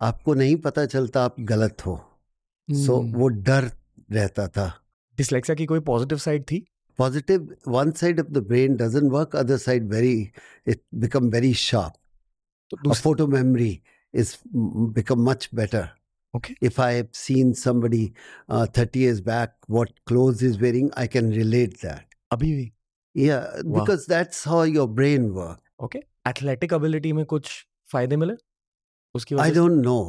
आपको 0.00 0.34
नहीं 0.34 0.56
पता 0.56 0.86
चलता 0.86 1.24
आप 1.24 1.40
गलत 1.40 1.86
हो। 1.86 2.07
सो 2.70 2.96
hmm. 2.98 3.16
वो 3.16 3.28
डर 3.28 3.70
रहता 4.12 4.46
था। 4.48 4.72
डिसलेक्सिया 5.18 5.54
की 5.54 5.66
कोई 5.66 5.80
पॉजिटिव 5.80 6.18
साइड 6.18 6.42
थी? 6.42 6.64
Positive 6.98 7.54
one 7.68 7.90
side 7.90 8.20
of 8.20 8.26
the 8.26 8.38
brain 8.38 8.76
doesn't 8.76 9.10
work 9.12 9.36
other 9.36 9.56
side 9.56 9.88
very 9.88 10.30
it 10.66 10.82
become 10.94 11.28
very 11.30 11.52
sharp 11.54 12.92
photo 12.92 13.26
memory 13.26 13.80
is 14.14 14.34
become 14.94 15.22
much 15.30 15.48
better 15.54 15.88
if 16.62 16.80
I 16.80 16.94
have 16.94 17.08
seen 17.14 17.52
somebody 17.52 18.06
thirty 18.78 19.02
years 19.04 19.20
back 19.20 19.54
what 19.70 19.90
clothes 20.06 20.44
is 20.44 20.58
wearing 20.58 20.90
I 20.98 21.08
can 21.08 21.32
relate 21.32 21.74
that 21.82 22.14
अभी 22.32 22.52
भी? 22.52 22.72
या 23.16 23.40
because 23.66 24.08
that's 24.08 24.46
how 24.48 24.64
your 24.64 24.88
brain 24.88 25.28
work 25.30 25.84
okay 25.84 25.98
athletic 26.28 26.72
ability 26.72 27.12
में 27.12 27.24
कुछ 27.24 27.50
फ़ायदे 27.92 28.16
मिले? 28.16 28.34
उसकी 29.14 29.34
I 29.34 29.50
don't 29.50 29.84
know 29.84 30.00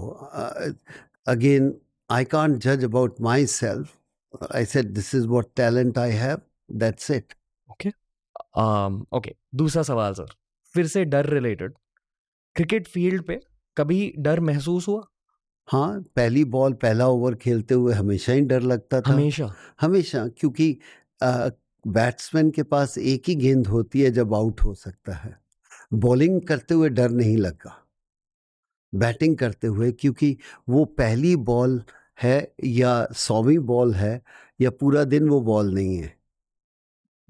again 1.28 1.74
i 2.10 2.24
can't 2.24 2.60
judge 2.60 2.84
about 2.84 3.20
myself. 3.20 3.98
I 4.52 4.64
said 4.64 4.96
this 4.96 5.14
is 5.14 5.28
what 5.28 5.56
talent 5.56 5.98
i 5.98 6.10
have. 6.12 6.42
That's 6.70 7.10
it. 7.10 7.36
Okay. 7.72 7.92
um, 8.58 9.06
okay 9.14 9.36
दूसरा 9.56 9.84
सवाल 9.84 10.14
sir 10.14 10.34
फिर 10.74 10.88
से 10.88 11.06
डर 11.06 11.26
रिलेटेड 11.26 11.74
क्रिकेट 12.56 12.88
फ़ील्ड 12.88 13.24
पे 13.24 13.40
कभी 13.78 14.14
डर 14.18 14.40
महसूस 14.40 14.88
हुआ? 14.88 15.08
हाँ 15.68 16.02
पहली 16.16 16.44
बॉल 16.44 16.74
पहला 16.74 17.08
ओवर 17.08 17.36
खेलते 17.36 17.74
हुए 17.74 17.94
हमेशा 17.94 18.34
ही 18.34 18.42
डर 18.42 18.62
लगता 18.62 19.02
था। 19.02 19.14
हमेशा? 19.14 19.54
हमेशा 19.82 20.28
क्योंकि 20.28 20.78
बैट्समैन 21.88 22.50
के 22.52 22.64
पास 22.64 22.98
एक 22.98 23.24
ही 23.28 23.36
गेंद 23.36 23.68
होती 23.68 24.02
है 24.02 24.12
जब 24.12 24.34
आउट 24.34 24.62
हो 24.62 24.74
सकता 24.74 25.14
है। 25.14 25.40
बॉलिंग 25.94 26.42
करते 26.42 26.74
हुए 26.74 26.90
डर 26.90 27.10
नहीं 27.10 27.38
लगा। 27.38 27.76
बैटिंग 28.96 29.38
करते 29.38 29.68
हुए 29.68 29.92
क्योंकि 29.92 30.38
वो 30.70 30.86
पहली 30.86 31.36
बॉल 31.36 31.84
है 32.24 32.54
या 32.64 33.08
सौवीं 33.16 33.58
बॉल 33.60 33.94
है 33.94 34.22
या 34.62 34.70
पूरा 34.70 35.04
दिन 35.04 35.30
वो 35.30 35.42
बॉल 35.42 35.74
नहीं 35.74 35.98
है। 35.98 36.18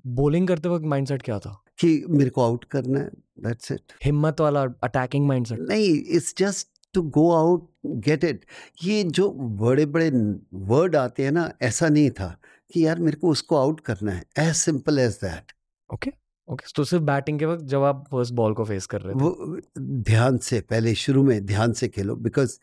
बॉलिंग 0.07 0.47
करते 0.47 0.69
वक्त 0.69 0.85
माइंडसेट 0.85 1.21
क्या 1.21 1.39
था? 1.39 1.63
कि 1.79 2.03
मेरे 2.09 2.29
को 2.29 2.41
आउट 2.43 2.63
करना 2.63 2.99
है 2.99 3.09
दैट्स 3.39 3.71
इट 3.71 3.93
हिम्मत 4.05 4.41
वाला 4.41 4.61
अटैकिंग 4.83 5.27
माइंडसेट 5.27 5.59
नहीं 5.59 6.03
it's 6.15 6.33
just 6.37 6.67
to 6.93 7.01
go 7.01 7.31
out 7.31 7.69
get 7.85 8.23
it 8.23 8.45
ये 8.83 9.03
जो 9.03 9.31
बड़े 9.31 9.85
बड़े 9.85 10.09
वर्ड 10.53 10.95
आते 10.95 11.23
हैं 11.23 11.31
ना 11.31 11.51
ऐसा 11.61 11.89
नहीं 11.89 12.09
था 12.11 12.39
कि 12.73 12.85
यार 12.85 12.99
मेरे 12.99 13.17
को 13.17 13.29
उसको 13.29 13.57
आउट 13.57 13.79
करना 13.79 14.11
है 14.11 14.23
as 14.39 14.55
simple 14.55 14.99
as 14.99 15.13
that 15.13 15.51
okay 15.93 16.11
okay 16.47 16.65
तो 16.75 16.83
सिर्फ़ 16.83 17.03
बैटिंग 17.03 17.39
के 17.39 17.45
वक्त 17.45 17.63
जब 17.63 17.83
आप 17.83 18.05
फ़र्स्ट 18.11 18.33
बॉल 18.33 18.53
को 18.53 18.65
फेस 18.65 18.85
कर 18.85 19.01
रहे 19.01 19.15
थे। 19.15 19.19
वो 19.19 19.59
ध्यान 19.79 20.37
से 20.37 20.61
पहले 20.61 20.95
शुरू 20.95 21.23
में 21.23 21.45
ध्यान 21.45 21.73
से 21.73 21.87
खेलो 21.87 22.15
बिकॉज़ 22.15 22.59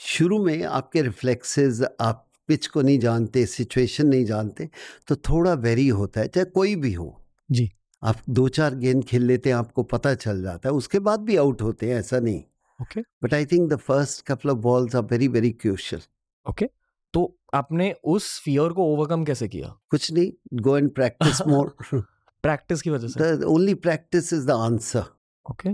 शुरू 0.00 0.38
में 0.44 0.62
आपके 0.64 1.02
रिफ्लेक्सेस 1.02 1.82
आप 2.00 2.26
पिच 2.48 2.66
को 2.66 2.82
नहीं 2.82 2.98
जानते 2.98 3.44
सिचुएशन 3.46 4.06
नहीं 4.06 4.24
जानते 4.24 4.68
तो 5.08 5.16
थोड़ा 5.28 5.52
वेरी 5.64 5.86
होता 5.88 6.20
है 6.20 6.28
चाहे 6.28 6.44
कोई 6.46 6.74
भी 6.76 6.92
हो। 6.92 7.16
जी। 7.48 7.68
आप 8.02 8.22
दो 8.30 8.46
चार 8.48 8.74
गेंद 8.76 9.04
खेल 9.04 9.22
लेते 9.22 9.50
हैं 9.50 9.56
आपको 9.56 9.82
पता 9.84 10.14
चल 10.14 10.42
जाता 10.42 10.68
है 10.68 10.74
उसके 10.74 10.98
बाद 11.00 11.20
भी 11.20 11.36
आउट 11.36 11.62
होते 11.62 11.90
हैं 11.90 11.98
ऐसा 11.98 12.18
नहीं। 12.20 12.42
Okay. 12.78 13.00
But 13.00 13.34
I 13.34 13.46
think 13.46 13.70
the 13.72 13.76
first 13.78 14.24
couple 14.26 14.50
of 14.50 14.58
balls 14.58 14.96
are 14.96 15.02
very 15.02 15.28
very 15.28 15.50
crucial 15.52 16.02
okay. 16.46 16.68
तो 17.14 17.36
आपने 17.54 17.92
उस 18.06 18.40
फियर 18.40 18.72
को 18.72 18.84
ओवरकम 18.94 19.24
कैसे 19.24 19.48
किया? 19.48 19.74
कुछ 19.90 20.12
नहीं 20.12 20.32
go 20.62 20.76
and 20.78 20.90
practice 20.94 21.40
more 21.48 21.74
practice 21.94 22.82
की 22.82 22.90
वजह 22.90 23.08
से। 23.08 23.44
Only 23.44 23.74
practice 23.76 24.32
is 24.32 24.46
the 24.46 24.50
answer 24.50 25.04
okay. 25.46 25.70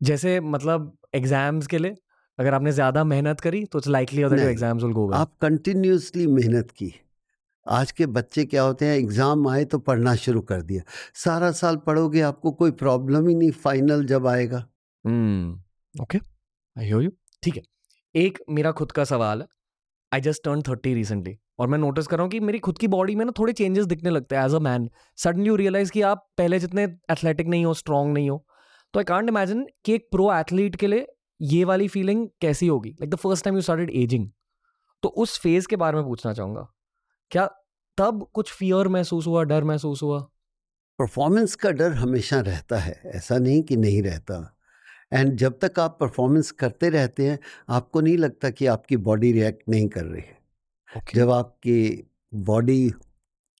जैसे 0.00 0.38
मतलब 0.42 0.96
एग्ज़ाम्स 1.14 1.66
के 1.66 1.78
लिए? 1.78 1.96
अगर 2.40 2.54
आपने 2.54 2.72
ज़्यादा 2.72 3.04
मेहनत 3.04 3.40
करी 3.40 3.64
तो 3.64 3.78
इट्स 3.78 3.88
लाइकली 3.88 4.22
नहीं। 4.24 4.46
एग्ज़ाम्स 4.46 4.82
विल 4.82 4.92
गो 4.92 5.06
वेल 5.06 5.14
आप 5.14 5.32
कंटिन्यूसली 5.42 6.26
मेहनत 6.28 6.70
की। 6.72 6.92
आज 7.66 7.90
के 7.92 8.06
बच्चे 8.08 8.44
क्या 8.46 8.62
होते 8.62 8.86
हैं 8.86 8.96
एग्ज़ाम 8.98 9.48
आए 9.48 9.64
तो 9.66 9.78
पढ़ना 9.80 10.14
शुरू 10.18 10.40
कर 10.42 10.62
दिया। 10.62 10.82
सारा 11.16 11.50
साल 11.58 11.76
पढ़ोगे 11.86 12.20
आपको 12.22 12.52
कोई 12.52 12.70
प्रॉब्लम 12.78 13.28
ही 13.28 13.34
नहीं 13.34 13.50
फाइनल 13.64 14.04
जब 14.06 14.26
आएगा। 14.26 14.58
ओके 15.94 16.18
आई 16.18 16.84
हियर 16.84 17.02
यू 17.02 17.10
ठीक 17.42 17.56
है 17.56 17.62
एक 18.14 18.38
मेरा 18.50 18.72
खुद 18.72 18.92
का 18.92 19.04
सवाल 19.06 19.40
है। 19.40 19.46
I 20.12 20.20
just 20.20 20.44
turn 20.44 20.62
thirty 20.68 20.94
recently 20.94 21.36
और 21.60 21.68
मैं 21.68 21.78
नोटिस 21.78 22.06
कर 22.06 22.16
रहा 22.16 22.22
हूँ 22.22 22.30
कि 22.30 22.40
मेरी 22.40 22.58
खुद 22.60 22.78
की 22.78 22.88
बॉडी 22.88 23.14
में 23.16 23.24
ना 23.24 23.32
थोड़े 23.38 23.52
चेंजेस 23.52 23.86
दिखने 23.86 24.10
लगते 24.10 24.36
हैं 24.36 24.44
as 24.44 24.54
a 24.54 24.58
man 24.60 24.88
suddenly 25.18 25.48
you 25.48 25.56
realise 25.56 25.90
कि 25.92 26.02
आप 26.08 26.26
पहले 26.38 26.58
जितने 26.58 26.84
एथलेटिक 27.10 27.48
नहीं 27.48 27.64
हो 27.64 27.74
स्ट्रांग 27.76 28.12
नहीं 28.12 28.30
हो 28.30 28.44
तो 28.94 29.00
आई 29.00 29.04
कांट 29.06 29.28
इमेजिन 29.28 29.66
कि 29.84 29.94
एक 29.94 30.08
प्रो 30.12 30.32
एथलीट 30.34 30.76
के 30.76 30.86
लिए 30.86 31.06
ये 31.40 31.64
वाली 31.64 31.88
फीलिंग 31.88 32.28
कैसी 32.40 32.66
होगी? 32.66 32.90
Like 32.90 33.10
the 33.10 33.16
first 33.16 33.44
time 33.44 33.56
you 33.56 33.62
started 33.62 33.90
ageing 33.90 34.28
तो 35.02 35.08
उस 35.08 35.38
फ़ेज़ 35.40 35.66
के 35.68 35.76
बारे 35.76 35.96
में 35.96 36.04
पूछना 36.04 36.32
चाहूँगा। 36.32 36.66
क्या 37.30 37.46
तब 37.98 38.26
कुछ 38.32 38.52
फियर 38.52 38.88
महसूस 38.88 39.26
हुआ 39.26 39.42
डर 39.44 39.64
महसूस 39.64 40.02
हुआ? 40.02 40.20
परफॉर्मेंस 40.98 41.54
का 41.54 41.70
डर 41.70 41.92
हमेशा 41.92 42.40
रहता 42.40 42.78
है। 42.78 43.00
ऐसा 43.04 43.38
नहीं 43.38 43.62
कि 43.62 43.76
नहीं 43.76 44.02
रहता। 44.02 44.56
एंड 45.12 45.36
जब 45.36 45.58
तक 45.58 45.78
आप 45.80 45.96
परफॉर्मेंस 46.00 46.50
करते 46.50 46.88
रहते 46.90 47.28
हैं 47.28 47.38
आपको 47.68 48.00
नहीं 48.00 48.16
लगता 48.18 48.50
कि 48.50 48.66
आपकी 48.66 48.96
बॉडी 48.96 49.32
रिएक्ट 49.32 49.68
नहीं 49.68 49.88
कर 49.88 50.04
रही 50.04 50.22
है। 50.22 50.38
ओके 50.96 51.18
जब 51.18 51.30
आपकी 51.30 52.08
बॉडी 52.34 52.92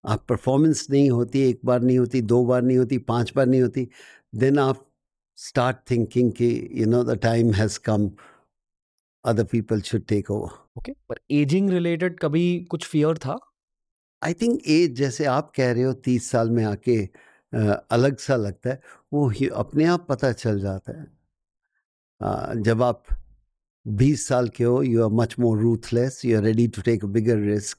आप 0.04 0.24
परफॉर्मेंस 0.28 0.86
नहीं 0.90 1.10
होती 1.10 1.40
एक 1.50 1.60
बार 1.64 1.80
नहीं 1.82 1.98
होती 1.98 2.20
दो 2.22 2.44
बार 2.44 2.62
नहीं 2.62 2.78
होती 2.78 2.98
पाँच 2.98 3.32
बार 3.36 3.46
नहीं 3.46 3.62
होती 3.62 3.88
देन 4.34 4.58
आप 4.58 4.89
स्टार्ट 5.40 5.76
थिंकिंग 5.90 6.32
कि 6.32 6.48
you 6.72 6.86
know 6.86 7.02
the 7.04 7.16
time 7.22 7.52
has 7.54 7.78
come 7.84 8.10
other 9.24 9.44
people 9.44 9.80
should 9.80 10.04
take 10.08 10.30
over 10.30 10.58
okay 10.78 10.92
पर 11.08 11.20
एजिंग 11.30 11.70
रिलेटेड 11.70 12.18
कभी 12.20 12.44
कुछ 12.70 12.86
फियर 12.86 13.18
था? 13.18 13.38
आई 14.22 14.34
थिंक 14.34 14.60
एज 14.68 14.94
जैसे 14.96 15.24
आप 15.24 15.52
कह 15.56 15.72
रहे 15.72 15.82
हो 15.82 15.92
तीस 16.06 16.30
साल 16.30 16.50
में 16.50 16.64
आके 16.64 16.96
अलग 17.96 18.16
सा 18.18 18.36
लगता 18.36 18.70
है 18.70 18.80
वो 19.12 19.28
ही 19.28 19.48
अपने 19.62 19.84
आप 19.84 20.06
पता 20.08 20.32
चल 20.32 20.60
जाता 20.60 20.98
है। 21.00 21.06
अ, 22.20 22.54
जब 22.54 22.82
आप 22.82 23.04
बीस 23.86 24.26
साल 24.28 24.48
के 24.56 24.64
हो 24.64 24.82
you 24.82 25.02
are 25.04 25.10
much 25.20 25.34
more 25.40 25.58
ruthless 25.58 26.24
you 26.24 26.36
are 26.38 26.42
ready 26.44 26.66
to 26.68 26.82
take 26.82 27.04
bigger 27.16 27.38
risk 27.50 27.78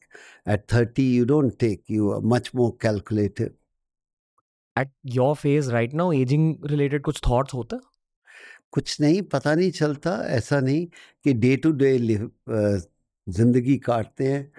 at 0.50 0.66
thirty 0.74 1.12
you 1.18 1.26
don't 1.26 1.58
take 1.60 1.84
you 1.92 2.10
are 2.12 2.22
much 2.36 2.52
more 2.56 2.78
calculative 2.82 3.50
at 4.80 4.92
your 5.06 5.36
phase 5.36 5.72
right 5.72 5.94
now 5.94 6.12
ageing 6.14 6.66
related 6.66 7.02
कुछ 7.02 7.22
थॉट्स 7.28 7.54
होते? 7.54 7.78
कुछ 8.72 9.00
नहीं 9.02 9.22
पता 9.22 9.54
नहीं 9.56 9.72
चलता 9.72 10.16
ऐसा 10.30 10.60
नहीं 10.60 10.86
कि 11.24 11.34
डे 11.34 11.56
टू 11.58 11.72
डे 11.72 11.98
ज़िंदगी 13.28 13.78
काटते 13.78 14.32
हैं। 14.32 14.52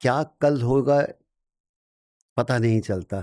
क्या 0.00 0.22
कल 0.40 0.60
होगा 0.62 1.00
पता 2.36 2.58
नहीं 2.58 2.80
चलता। 2.80 3.20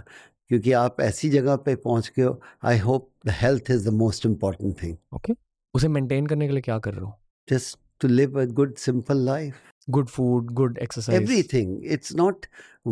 क्योंकि 0.48 0.72
आप 0.72 1.02
ऐसी 1.02 1.30
जगह 1.30 1.56
पे 1.56 1.76
पहुँच 1.76 2.12
गए 2.18 2.24
हो। 2.24 2.42
I 2.64 2.78
hope 2.78 3.10
the 3.26 3.30
health 3.30 3.72
is 3.72 3.90
the 3.90 3.94
most 3.94 4.26
important 4.26 4.82
thing 4.84 4.98
okay 5.16 5.34
उसे 5.74 5.88
मेंटेन 5.88 6.28
करने 6.28 6.48
के 6.48 6.54
लिए 6.54 6.62
क्या 6.62 6.78
कर 6.80 6.94
रहे 6.94 7.06
हो? 7.06 7.20
Just 7.50 7.80
to 8.02 8.08
live 8.08 8.42
a 8.44 8.46
good 8.60 8.76
simple 8.86 9.26
life. 9.28 9.54
Good 9.90 10.08
food 10.08 10.52
good 10.52 10.78
exercise 10.78 11.20
everything. 11.20 11.74
It's 11.96 12.16
not 12.22 12.48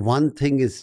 one 0.08 0.30
thing 0.42 0.60
is 0.68 0.76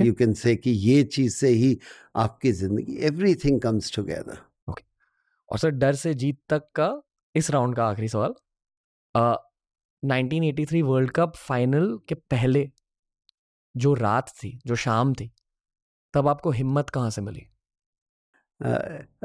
you 0.00 0.14
can 0.14 0.34
say 0.34 0.56
कि 0.56 0.70
ये 0.70 1.02
चीज़ 1.04 1.36
से 1.36 1.48
ही 1.48 1.78
आपकी 2.16 2.52
ज़िंदगी 2.52 3.08
everything 3.08 3.64
comes 3.66 3.98
together 3.98 4.36
और 5.52 5.58
सर 5.58 5.70
डर 5.70 5.94
से 5.94 6.14
जीत 6.14 6.38
तक 6.48 6.62
का 6.74 7.02
इस 7.34 7.50
राउंड 7.50 7.76
का 7.76 7.86
आखिरी 7.86 8.08
सवाल। 8.08 8.34
अ, 9.14 9.52
1983 10.04 10.82
वर्ल्ड 10.82 11.10
कप 11.10 11.32
फाइनल 11.36 11.98
के 12.08 12.14
पहले 12.14 12.70
जो 13.76 13.94
रात 13.94 14.28
थी 14.28 14.60
जो 14.66 14.74
शाम 14.74 15.14
थी 15.14 15.32
तब 16.14 16.28
आपको 16.28 16.50
हिम्मत 16.50 16.90
कहाँ 16.90 17.10
से 17.10 17.20
मिली? 17.20 17.46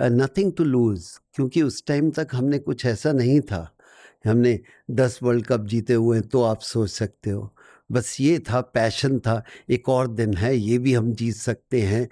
नथिंग 0.01 0.53
टू 0.53 0.63
लूज 0.63 1.19
क्योंकि 1.33 1.61
उस 1.61 1.85
टाइम 1.85 2.11
तक 2.11 2.27
हमने 2.33 2.59
कुछ 2.59 2.85
ऐसा 2.85 3.11
नहीं 3.11 3.41
था। 3.41 3.77
हमने 4.25 4.59
दस 4.91 5.19
वर्ल्ड 5.23 5.45
कप 5.47 5.61
जीते 5.61 5.93
हुए 5.93 6.21
तो 6.21 6.43
आप 6.43 6.59
सोच 6.59 6.89
सकते 6.89 7.29
हो। 7.29 7.52
बस 7.93 8.15
ये 8.21 8.37
था, 8.39 8.61
पैशन 8.61 9.19
था। 9.19 9.43
एक 9.69 9.89
और 9.89 10.07
दिन 10.09 10.33
है, 10.37 10.55
ये 10.57 10.77
भी 10.77 10.93
हम 10.93 11.11
जीत 11.13 11.35
सकते 11.35 11.81
हैं। 11.81 12.07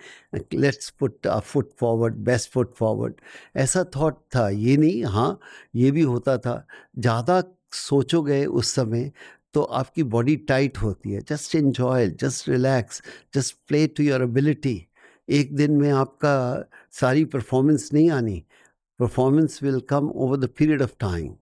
Let's 0.54 0.90
put 0.90 1.28
a 1.28 1.40
foot 1.42 1.72
forward, 1.80 2.16
best 2.16 2.52
foot 2.52 2.74
forward. 2.76 3.14
ऐसा 3.56 3.84
थॉट 3.96 4.20
था, 4.36 4.48
ये 4.50 4.78
नहीं 4.78 5.04
हाँ 5.06 5.40
ये 5.76 5.92
भी 5.92 6.02
होता 6.04 6.38
था। 6.38 6.66
ज़्यादा 7.00 7.44
सोचोगे 7.74 8.46
उस 8.46 8.72
समय 8.72 9.12
तो 9.54 9.62
आपकी 9.62 10.04
बॉडी 10.06 10.36
टाइट 10.50 10.78
होती 10.78 11.12
है। 11.12 11.22
Just 11.30 11.56
enjoy 11.56 12.08
just 12.22 12.50
relax, 12.50 13.02
just 13.36 13.56
play 13.68 13.86
to 13.88 14.04
your 14.04 14.24
ability. 14.24 14.88
एक 15.30 15.56
दिन 15.56 15.72
में 15.72 15.90
आपका 15.92 16.70
सारी 16.92 17.26
परफॉर्मेंस 17.26 17.90
नहीं 17.94 18.10
आनी। 18.12 18.44
Performance 19.00 19.60
will 19.64 19.80
come 19.90 20.10
over 20.10 20.38
the 20.38 20.50
period 20.58 20.82
of 20.82 20.94
time. 21.00 21.34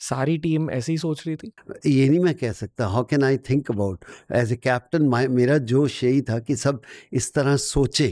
सारी 0.00 0.36
टीम 0.38 0.70
ऐसे 0.70 0.92
ही 0.92 0.98
सोच 0.98 1.26
रही 1.26 1.36
थी? 1.36 1.52
ये 1.86 2.08
नहीं 2.08 2.20
मैं 2.20 2.34
कह 2.34 2.52
सकता। 2.52 2.86
How 2.86 3.04
can 3.04 3.24
I 3.24 3.38
think 3.48 3.70
about 3.70 4.04
as 4.32 4.52
a 4.52 4.56
captain 4.56 5.06
मेरा 5.30 5.58
जोश 5.70 6.02
यही 6.04 6.22
था 6.22 6.38
कि 6.38 6.56
सब 6.56 6.80
इस 7.12 7.32
तरह 7.34 7.56
सोचे। 7.58 8.08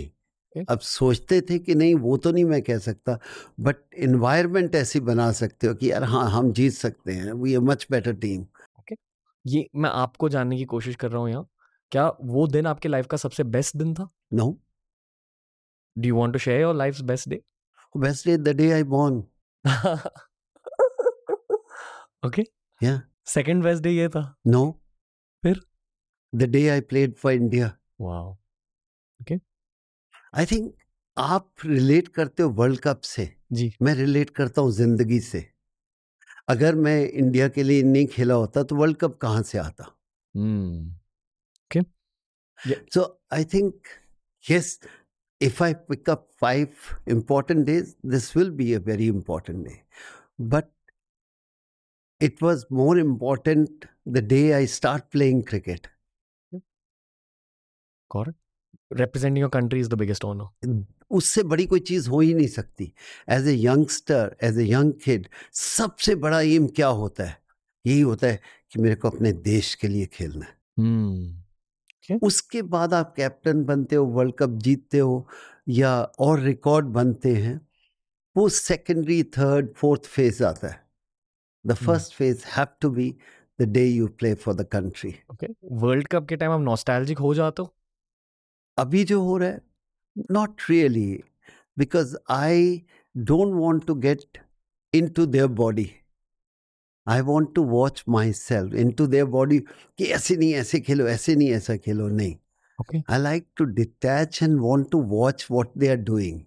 अब 0.69 0.79
सोचते 0.81 1.41
थे 1.41 1.59
कि 1.59 1.75
नहीं 1.75 1.95
वो 1.95 2.17
तो 2.17 2.31
नहीं 2.33 2.45
मैं 2.45 2.61
कह 2.63 2.79
सकता। 2.79 3.19
बट 3.61 3.77
इन्वायरमेंट 3.97 4.75
ऐसी 4.75 5.01
बना 5.03 5.31
सकते 5.33 5.67
हो 5.67 5.75
कि 5.75 5.91
यार 5.91 6.05
हाँ 6.05 6.29
हम 6.31 6.53
जीत 6.53 6.73
सकते 6.73 7.13
हैं। 7.13 7.33
We 7.33 7.55
are 7.55 7.61
much 7.63 7.87
better 7.91 8.15
team 8.15 8.43
okay 8.79 8.95
ये 9.45 9.69
मैं 9.77 9.91
आपको 9.93 10.29
जानने 10.29 10.57
की 10.57 10.65
कोशिश 10.67 10.97
कर 10.97 11.11
रहा 11.11 11.21
हूँ 11.21 11.31
यहाँ। 11.31 11.49
क्या 11.93 12.09
वो 12.25 12.47
दिन 12.47 12.67
आपके 12.67 12.89
लाइफ 12.89 13.07
का 13.07 13.17
सबसे 13.17 13.45
बेस्ट 13.47 13.77
दिन 13.77 13.95
था? 13.95 14.09
No 14.33 14.57
do 15.97 16.09
you 16.09 16.17
want 16.17 16.33
to 16.33 16.39
share 16.39 16.61
your 16.61 16.75
life's 16.75 17.01
best 17.03 17.29
day 17.29 17.41
best 17.95 18.27
day 18.27 18.37
the 18.37 18.57
day 18.57 18.71
I 18.73 18.83
born 18.85 19.23
okay 22.27 22.45
Yeah. 22.81 22.99
Second 23.27 23.63
best 23.65 23.83
day 23.83 23.91
ये 23.91 24.09
था। 24.09 24.23
नो 24.47 24.71
फिर? 25.43 25.61
The 26.33 26.43
day 26.51 26.69
I 26.69 26.81
played 26.91 27.15
for 27.17 27.33
India 27.33 27.73
wow 28.01 28.33
okay 29.21 29.39
I 30.35 30.47
think 30.47 30.75
आप 31.17 31.53
relate 31.65 32.09
करते 32.09 32.43
हो 32.43 32.51
world 32.59 32.81
cup 32.81 33.01
से। 33.05 33.33
जी। 33.53 33.73
मैं 33.83 33.95
relate 33.95 34.31
करता 34.37 34.63
हूँ 34.63 34.73
ज़िंदगी 34.73 35.21
से। 35.21 35.47
अगर 36.49 36.75
मैं 36.75 36.99
इंडिया 37.09 37.49
के 37.49 37.63
लिए 37.63 37.83
नहीं 37.83 38.07
खेला 38.07 38.35
होता 38.35 38.63
तो 38.63 38.77
वर्ल्ड 38.77 38.97
कप 38.97 39.19
कहाँ 39.23 39.43
से 39.43 39.59
आता? 39.59 39.93
Hmm. 40.35 40.95
So 42.95 43.03
I 43.37 43.43
think, 43.45 43.89
yes, 44.45 44.69
if 45.41 45.59
I 45.65 45.75
pick 45.75 46.09
up 46.09 46.23
five 46.43 46.87
important 47.07 47.67
days, 47.67 47.91
this 48.13 48.29
will 48.35 48.53
be 48.61 48.69
a 48.75 48.79
very 48.87 49.09
important 49.15 49.67
day. 49.69 49.83
But 50.55 50.71
it 52.21 52.43
was 52.43 52.65
more 52.71 52.99
important 52.99 53.87
the 54.07 54.23
day 54.23 54.55
I 54.55 54.65
start 54.65 55.11
playing 55.17 55.43
cricket. 55.53 55.87
Correct 58.11 58.39
representing 58.93 59.39
your 59.39 59.51
country 59.51 59.81
is 59.81 59.89
the 59.89 59.95
biggest 59.95 60.25
honour 60.25 60.85
उससे 61.11 61.43
बड़ी 61.43 61.67
कोई 61.67 61.81
चीज़ 61.81 62.09
हो 62.11 62.21
ही 62.21 62.35
नहीं 62.35 62.47
सकती। 62.47 62.93
As 63.29 63.49
a 63.49 63.55
youngster 63.55 64.37
as 64.43 64.59
a 64.59 64.65
young 64.65 64.93
kid 64.93 65.29
सबसे 65.53 66.15
बड़ा 66.15 66.41
एम 66.41 66.67
क्या 66.67 66.87
होता 66.87 67.25
है? 67.25 67.43
यही 67.87 68.01
होता 68.01 68.27
है 68.27 68.41
कि 68.71 68.81
मेरे 68.83 68.95
को 68.95 69.11
अपने 69.11 69.33
देश 69.33 69.75
के 69.75 69.89
लिए 69.89 70.07
खेलना 70.07 70.47
है। 70.47 70.59
हम्म। 70.79 72.19
उसके 72.23 72.63
बाद 72.63 72.95
आप 72.95 73.15
कैप्टन 73.17 73.65
बनते 73.65 73.97
हो 73.97 74.05
वर्ल्ड 74.05 74.35
कप 74.35 74.51
जीतते 74.51 74.99
हो 74.99 75.29
या 75.69 76.03
और 76.03 76.41
रिकॉर्ड 76.41 76.87
बनते 76.87 77.35
हैं 77.35 77.69
वो 78.37 78.49
सेकेंडरी 78.49 79.23
थर्ड 79.23 79.75
फोर्थ 79.75 80.05
फ़ेज़ 80.05 80.45
आता 80.45 80.69
है। 80.69 80.86
The 81.67 81.75
first 81.75 82.15
phase 82.15 82.45
have 82.47 82.67
to 82.81 82.91
be 82.91 83.15
the 83.61 83.69
day 83.69 83.85
you 83.87 84.07
play 84.19 84.35
for 84.35 84.55
the 84.55 84.67
country 84.73 85.15
okay 85.33 85.47
world 85.73 86.09
cup 86.09 86.27
के 86.29 86.37
टाइम 86.37 86.53
आप 86.53 86.61
नॉस्टैल्जिक 86.61 87.19
हो 87.19 87.35
जाते 87.35 87.63
हो? 87.63 87.75
अभी 88.79 89.05
जो 89.05 89.21
हो 89.23 89.37
रहा 89.39 89.49
है 89.49 89.61
not 90.31 90.63
really 90.71 91.23
because 91.79 92.17
I 92.31 92.83
don't 93.17 93.55
want 93.55 93.87
to 93.87 93.95
get 93.95 94.39
into 95.09 95.27
their 95.27 95.47
body 95.47 95.91
I 97.09 97.21
want 97.21 97.55
to 97.55 97.65
watch 97.65 98.05
myself 98.33 98.75
into 98.91 99.07
their 99.07 99.25
body 99.25 99.59
कि 99.99 100.05
ऐसे 100.05 100.37
नहीं 100.37 100.55
ऐसे 100.55 100.81
खेलो 100.81 101.07
ऐसे 101.09 101.35
नहीं 101.35 101.51
ऐसा 101.53 101.77
खेलो 101.77 102.09
नहीं। 102.09 102.37
Okay 102.81 102.99
I 103.13 103.19
like 103.19 103.45
to 103.59 103.67
detach 103.75 104.39
and 104.47 104.61
want 104.61 104.89
to 104.95 104.99
watch 105.13 105.45
what 105.51 105.69
they 105.83 105.91
are 105.93 106.03
doing. 106.11 106.41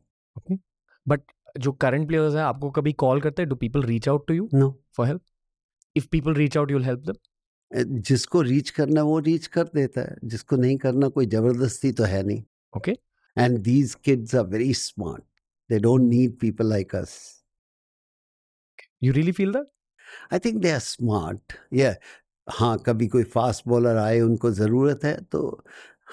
But 1.08 1.22
जो 1.60 1.72
करंट 1.72 2.08
प्लेयर्स 2.08 2.36
हैं 2.36 2.42
आपको 2.42 2.70
कभी 2.72 2.94
कॉल 2.94 3.22
करते 3.22 3.42
हैं? 3.42 3.50
Do 3.50 3.56
people 3.56 3.84
reach 3.84 4.10
out 4.10 4.28
to 4.28 4.34
you 4.34 4.50
No. 4.56 4.68
For 5.00 5.08
help 5.08 5.22
if 5.96 6.08
people 6.12 6.34
reach 6.36 6.58
out 6.58 6.72
you'll 6.72 6.84
help 6.84 7.00
them 7.02 7.16
जिसको 8.02 8.42
reach 8.42 8.70
करना 8.70 9.02
वो 9.04 9.20
reach 9.20 9.48
कर 9.48 9.64
देता 9.76 10.02
है। 10.02 10.16
जिसको 10.26 10.56
नहीं 10.56 10.78
करना 10.78 11.08
कोई 11.10 11.26
ज़बरदस्ती 11.28 11.92
तो 11.92 12.04
है 12.04 12.22
नहीं। 12.24 12.44
Okay 12.74 12.92
and 13.38 13.58
these 13.64 13.94
kids 14.06 14.36
are 14.36 14.46
very 14.48 14.74
smart 14.76 15.24
they 15.70 15.80
don't 15.80 16.10
need 16.10 16.38
people 16.40 16.70
like 16.70 16.96
us 16.96 17.18
you 19.04 19.14
really 19.14 19.32
feel 19.32 19.52
that 19.54 19.68
I 20.34 20.40
think 20.40 20.62
they 20.62 20.72
are 20.72 20.80
smart 20.80 21.54
या 21.74 21.94
हाँ 22.48 22.78
कभी 22.86 23.08
कोई 23.08 23.24
फास्ट 23.36 23.68
बॉलर 23.68 23.98
आए 23.98 24.20
उनको 24.22 24.52
ज़रूरत 24.52 25.04
है 25.06 25.16
तो 25.32 25.42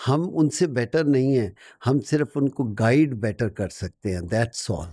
हम 0.07 0.25
उनसे 0.41 0.67
बेटर 0.69 1.07
नहीं 1.07 1.37
हैं। 1.37 1.55
हम 1.85 2.01
सिर्फ़ 2.11 2.39
उनको 2.39 2.65
गाइड 2.81 3.15
बेटर 3.21 3.49
कर 3.51 3.69
सकते 3.71 4.11
हैं। 4.11 4.27
दैट्स 4.29 4.71
ऑल 4.71 4.89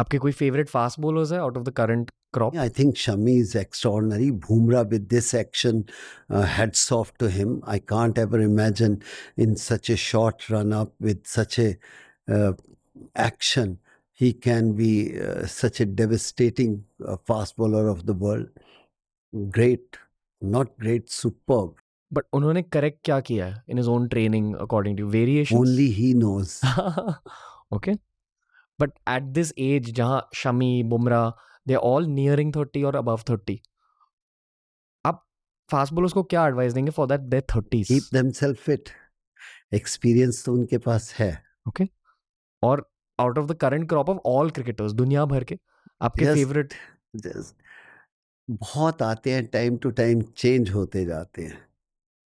आपके 0.00 0.18
कोई 0.18 0.32
फेवरेट 0.32 0.68
फास्ट 0.68 1.00
बॉलर्स 1.00 1.32
है 1.32 1.38
out 1.40 1.56
of 1.58 1.64
the 1.64 1.72
current 1.76 2.10
crop 2.34 2.56
I 2.58 2.68
think 2.78 2.96
Shami 2.96 3.36
is 3.38 3.56
extraordinary 3.58 4.30
Bumrah 4.46 4.80
with 4.92 5.06
this 5.10 5.34
action 5.34 5.84
hats 6.56 6.92
off 6.92 7.12
to 7.20 7.26
him 7.38 7.60
I 7.68 7.78
can't 7.88 8.18
ever 8.18 8.42
imagine 8.42 8.98
in 9.38 9.54
such 9.62 9.90
a 9.90 9.96
short 10.02 10.50
run 10.50 10.72
up 10.74 10.92
with 11.02 11.22
such 11.26 11.58
a 11.58 11.68
action 13.20 13.76
he 14.20 14.32
can 14.44 14.72
be 14.74 14.92
such 15.50 15.80
a 15.80 15.84
devastating 15.96 16.78
fast 17.28 17.54
bowler 17.58 17.88
of 17.90 18.02
the 18.02 18.18
world 18.22 18.48
great 19.54 19.96
not 20.42 20.70
great 20.80 21.08
super 21.10 21.68
but 22.10 22.24
उन्होंने 22.32 22.62
correct 22.64 22.98
क्या 23.04 23.20
किया 23.22 23.46
है 23.46 23.62
in 23.70 23.78
his 23.78 23.88
own 23.88 24.06
training 24.08 24.54
according 24.58 24.98
to 24.98 25.06
variation 25.08 25.56
only 25.56 25.86
he 25.92 26.12
knows 26.14 26.60
okay 27.74 27.92
but 28.80 28.92
at 29.08 29.22
this 29.22 29.52
age 29.58 29.90
जहाँ 29.90 30.28
Shami 30.34 30.82
Bumrah 30.82 31.30
they 31.68 31.74
all 31.74 32.04
nearing 32.04 32.52
thirty 32.56 32.82
और 32.82 32.96
above 32.96 33.20
thirty 33.30 33.62
आप 35.06 35.26
fast 35.70 35.92
bowlers 35.92 36.12
को 36.12 36.22
क्या 36.22 36.46
advice 36.46 36.72
देंगे 36.72 36.90
for 36.90 37.06
that 37.06 37.20
they 37.20 37.40
thirties 37.40 37.88
Keep 37.92 38.22
themselves 38.22 38.60
fit. 38.68 38.90
Experience 39.74 40.44
तो 40.46 40.52
उनके 40.52 40.78
पास 40.78 41.14
है. 41.14 41.44
ओके 41.68 41.84
और 42.62 42.90
out 43.20 43.38
of 43.38 43.46
the 43.46 43.54
current 43.54 43.88
crop 43.88 44.10
of 44.10 44.18
all 44.26 44.50
cricketers 44.50 44.92
दुनिया 44.92 45.24
भर 45.24 45.44
के 45.44 45.58
आपके 46.02 46.34
फेवरेट 46.34 46.74
Just 47.16 47.52
बहुत 48.50 49.02
आते 49.02 49.32
हैं 49.32 49.46
टाइम 49.46 49.76
टू 49.76 49.90
टाइम 49.90 50.22
चेंज 50.22 50.70
होते 50.70 51.04
जाते 51.04 51.42
हैं। 51.42 51.66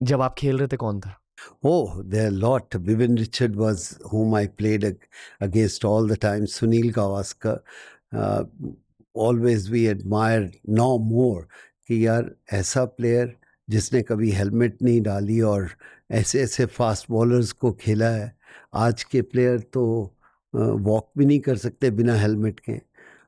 जब 0.03 0.21
आप 0.21 0.35
खेल 0.35 0.59
रहे 0.59 0.69
थे 0.69 0.77
कौन 0.77 1.01
था? 1.01 1.24
Oh, 1.63 2.03
there 2.03 2.25
are 2.25 2.29
a 2.29 2.31
lot. 2.31 2.73
Vivian 2.75 3.17
Richard 3.17 3.57
was 3.57 3.99
whom 4.11 4.35
I 4.35 4.47
played 4.47 4.85
ag- 4.85 5.09
against 5.41 5.85
all 5.85 6.07
the 6.07 6.17
time. 6.17 6.47
Sunil 6.47 6.93
Gavaskar. 6.93 7.61
Uh, 8.13 8.45
always 9.15 9.71
we 9.71 9.89
admire 9.89 10.51
now 10.67 10.99
more 10.99 11.49
कि 11.89 12.07
यार 12.07 12.31
ऐसा 12.53 12.85
प्लेयर 12.85 13.35
जिसने 13.71 14.03
कभी 14.03 14.31
हेलमेट 14.31 14.83
नहीं 14.83 15.01
डाली 15.03 15.41
और 15.41 15.69
ऐसे 16.11 16.41
ऐसे 16.43 16.67
फास्ट 16.67 17.07
बॉलर्स 17.11 17.53
को 17.53 17.73
खेला 17.81 18.09
है 18.11 18.37
आज 18.75 19.05
के 19.05 19.23
प्लेयर 19.23 19.59
तो 19.73 19.85
वॉक 20.55 21.11
भी 21.19 21.27
नहीं 21.27 21.41
कर 21.41 21.57
सकते 21.57 21.91
बिना 21.91 22.15
हेलमेट 22.21 22.61
के 22.61 22.81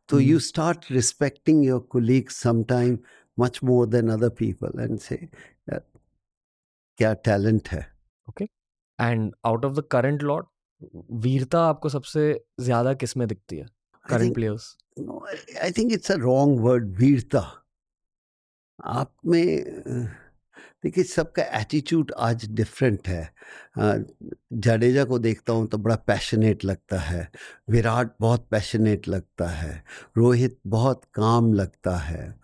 तो. 0.09 0.21
You 0.21 0.39
start 0.39 0.85
respecting 0.91 1.65
your 1.67 1.81
colleague 1.91 2.29
sometime 2.29 2.99
much 3.39 3.61
more 3.65 3.87
than 3.87 4.09
other 4.11 4.29
people 4.39 4.81
and 4.81 4.99
say 4.99 5.29
क्या 6.99 7.13
टैलेंट 7.25 7.69
है 7.69 7.96
and 9.01 9.35
out 9.45 9.65
of 9.65 9.73
the 9.73 9.85
current 9.91 10.23
lot 10.23 10.47
वीरता 11.13 11.61
आपको 11.61 11.89
सबसे 11.89 12.45
ज़्यादा 12.61 12.95
किसमें 12.95 13.29
दिखती 13.29 13.57
है? 13.57 13.67
Current 14.09 14.35
players? 14.35 14.77
I- 15.01 15.73
I 15.73 15.73
think 15.73 15.97
it's 15.97 16.11
a 16.11 16.21
wrong 16.21 16.81
वीरता। 16.83 17.67
आप 18.85 19.17
में 19.27 19.65
देखिए 20.83 21.05
सबका 21.05 21.43
एटीट्यूड 21.43 22.13
आज 22.19 22.51
डिफरेंट 22.51 23.09
है। 23.09 23.35
जडेजा 24.53 25.05
को 25.05 25.19
देखता 25.19 25.53
हूँ 25.53 25.67
तो 25.67 25.79
बड़ा 25.79 25.97
पैशनेट 25.97 26.65
लगता 26.65 26.99
है। 26.99 27.33
विराट 27.71 28.15
बहुत 28.21 28.49
पैशनेट 28.51 29.09
लगता 29.09 29.47
है। 29.47 29.85
रोहित 30.17 30.61
बहुत 30.67 31.05
काम 31.15 31.53
लगता 31.53 31.97
है। 31.97 32.41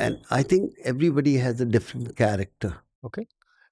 And 0.00 0.16
I 0.32 0.44
think 0.44 0.74
everybody 0.86 1.34
has 1.34 1.62
a 1.62 1.66
different 1.66 2.12
character 2.12 2.74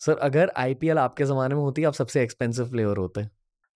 sir 0.01 0.17
अगर 0.19 0.53
आईपीएल 0.57 0.99
आपके 0.99 1.25
जमाने 1.25 1.55
में 1.55 1.63
होती 1.63 1.85
आप 1.85 1.95
सबसे 1.95 2.23
एक्सपेंसिव 2.23 2.71
प्लेयर 2.71 2.97
होते? 2.97 3.29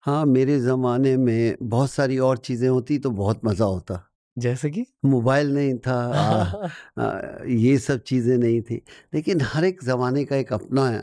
हाँ 0.03 0.27
मेरे 0.27 0.61
ज़माने 0.61 1.17
में 1.17 1.57
बहुत 1.63 1.91
सारी 1.91 2.19
और 2.19 2.39
चीज़ें 2.39 2.69
होती 2.69 2.99
तो 2.99 3.11
बहुत 3.11 3.45
मज़ा 3.45 3.65
होता। 3.65 4.11
जैसे 4.39 4.71
कि? 4.71 4.87
मोबाइल 5.05 5.55
नहीं 5.55 5.79
था 5.79 5.95
आ, 5.95 6.69
आ, 6.99 7.45
ये 7.45 7.79
सब 7.79 8.03
चीज़ें 8.03 8.39
नहीं 8.39 8.63
थी 8.63 8.83
लेकिन 9.15 9.41
हर 9.41 9.65
एक 9.65 9.83
ज़माने 9.83 10.25
का 10.25 10.37
एक 10.37 10.53
अपना 10.53 11.03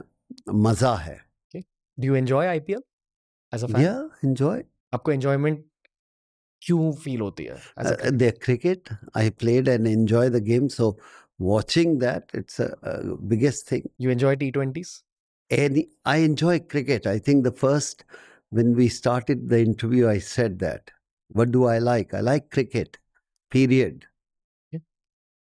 मज़ा 0.54 0.96
है। 0.96 1.26
Do 1.56 2.08
you 2.08 2.16
enjoy 2.16 2.48
IPL 2.48 2.82
as 3.54 3.64
a 3.64 3.68
fan 3.68 3.82
या 3.82 4.10
एंजॉय 4.26 4.64
आपको 4.94 5.12
एंजॉयमेंट 5.12 5.66
क्यों 6.62 6.92
फील 6.94 7.22
होती 7.22 7.44
है 7.44 8.12
the 8.12 8.34
cricket 8.44 8.90
I 9.18 9.30
played 9.30 9.68
and 9.68 9.88
enjoy 9.88 10.30
the 10.30 10.44
game 10.44 10.68
so 10.68 10.98
watching 11.40 11.98
that 12.00 12.30
it's 12.34 12.60
a, 12.60 12.78
a 12.84 13.16
biggest 13.18 13.68
thing. 13.68 13.90
You 13.98 14.12
enjoy 14.12 14.36
T20s? 14.36 15.04
And 15.52 15.78
i 16.06 16.18
enjoy 16.26 16.60
cricket 16.74 17.08
i 17.08 17.18
think 17.20 17.44
the 17.44 17.52
first 17.64 18.04
when 18.52 18.74
we 18.80 18.88
started 18.90 19.50
the 19.50 19.60
interview 19.62 20.08
i 20.08 20.18
said 20.30 20.60
that 20.60 20.92
what 21.40 21.52
do 21.52 21.66
i 21.66 21.78
like 21.80 22.14
i 22.14 22.22
like 22.32 22.50
cricket 22.58 22.98
period 23.52 24.08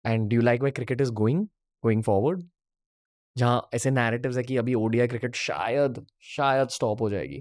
And 0.06 0.28
do 0.32 0.36
you 0.38 0.44
like 0.48 0.62
where 0.64 0.72
cricket 0.76 1.02
is 1.04 1.10
going 1.12 1.40
going 1.84 2.02
forward? 2.04 2.44
जहाँ 3.36 3.70
ऐसे 3.74 3.92
narratives 3.92 4.38
है 4.38 4.44
कि 4.44 4.58
अभी 4.58 4.74
ODI 4.74 5.08
cricket 5.08 5.36
शायद 5.36 6.06
शायद 6.36 6.70
stop 6.76 7.02
हो 7.02 7.10
जाएगी 7.10 7.40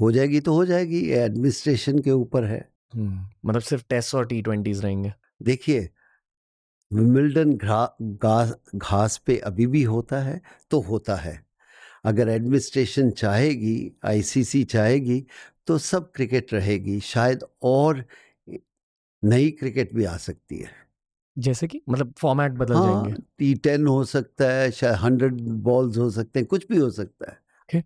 हो 0.00 0.10
जाएगी 0.12 0.40
तो 0.48 0.54
हो 0.54 0.64
जाएगी 0.66 1.00
एडमिनिस्ट्रेशन 1.20 1.98
के 1.98 2.10
ऊपर 2.10 2.44
है 2.44 2.60
हम्म, 2.94 3.26
मतलब 3.46 3.62
सिर्फ़ 3.62 3.84
टेस्ट 3.90 4.14
और 4.14 4.26
टी 4.26 4.40
ट्वेंटीज 4.42 4.84
रहेंगे 4.84 5.12
देखिए 5.50 5.88
विमिल्डन 6.90 7.52
घास 7.54 8.54
घास 8.74 9.16
पे 9.26 9.36
अभी 9.38 9.66
भी 9.66 9.82
होता 9.82 10.18
है 10.18 10.40
तो 10.70 10.80
होता 10.80 11.16
है। 11.16 11.38
अगर 12.04 12.28
एडमिनिस्ट्रेशन 12.28 13.10
चाहेगी 13.12 13.92
आईसीसी 14.06 14.62
चाहेगी 14.64 15.24
तो 15.66 15.78
सब 15.78 16.10
क्रिकेट 16.12 16.52
रहेगी 16.54 16.98
शायद 17.00 17.44
और 17.62 18.04
नई 19.22 19.50
क्रिकेट 19.50 19.94
भी 19.94 20.04
आ 20.04 20.16
सकती 20.16 20.58
है। 20.58 20.70
जैसे 21.36 21.66
कि? 21.66 21.80
मतलब 21.88 22.12
फॉर्मेट 22.18 22.52
बदल 22.52 22.74
हाँ 22.74 22.84
जाएँगे। 22.84 23.12
टी 23.38 23.54
टेन 23.54 23.86
हो 23.86 24.02
सकता 24.04 24.50
है 24.52 24.70
शायद 24.70 24.94
हंड्रेड 24.96 25.40
बॉल्स 25.62 25.98
हो 25.98 26.10
सकते 26.10 26.40
हैं 26.40 26.46
कुछ 26.48 26.66
भी 26.68 26.78
हो 26.78 26.90
सकता 26.90 27.30
है। 27.30 27.82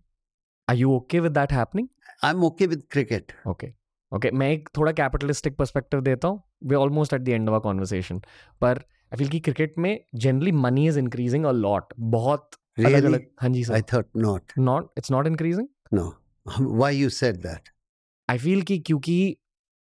Are 0.67 0.75
you 0.75 0.91
okay 0.91 1.19
with 1.19 1.31
that 1.31 1.51
happening 1.53 1.87
I 2.23 2.31
am 2.31 2.43
okay 2.43 2.67
with 2.67 2.83
cricket 2.91 3.31
okay. 3.47 3.73
Okay 4.11 4.31
मैं 4.31 4.49
एक 4.51 4.69
थोड़ा 4.77 4.91
कैपिटलिस्टिक 4.91 5.55
पर्सपेक्टिव 5.57 6.01
देता 6.01 6.27
हूँ। 6.27 6.41
We 6.63 6.75
almost 6.75 7.13
at 7.13 7.21
the 7.21 7.29
end 7.29 7.49
of 7.49 7.55
a 7.55 7.63
conversation 7.63 8.19
पर 8.61 8.83
आई 9.15 9.19
फील 9.19 9.29
कि 9.29 9.39
क्रिकेट 9.39 9.73
में 9.77 9.99
generally 10.15 10.51
money 10.51 10.87
is 10.87 10.99
increasing 10.99 11.45
a 11.45 11.51
lot 11.51 11.93
बहुत 11.99 12.49
अलग 12.77 13.03
अलग 13.03 13.25
हाँ 13.41 13.49
जी 13.49 13.63
I 13.73 13.81
thought 13.93 14.07
not 14.17 14.51
not 14.59 14.89
it's 14.97 15.11
not 15.11 15.27
increasing 15.27 15.67
no 15.93 16.13
why 16.45 16.97
you 16.97 17.09
said 17.17 17.35
that 17.41 17.69
I 18.29 18.37
feel 18.37 18.61
कि 18.61 18.77
क्योंकि 18.79 19.35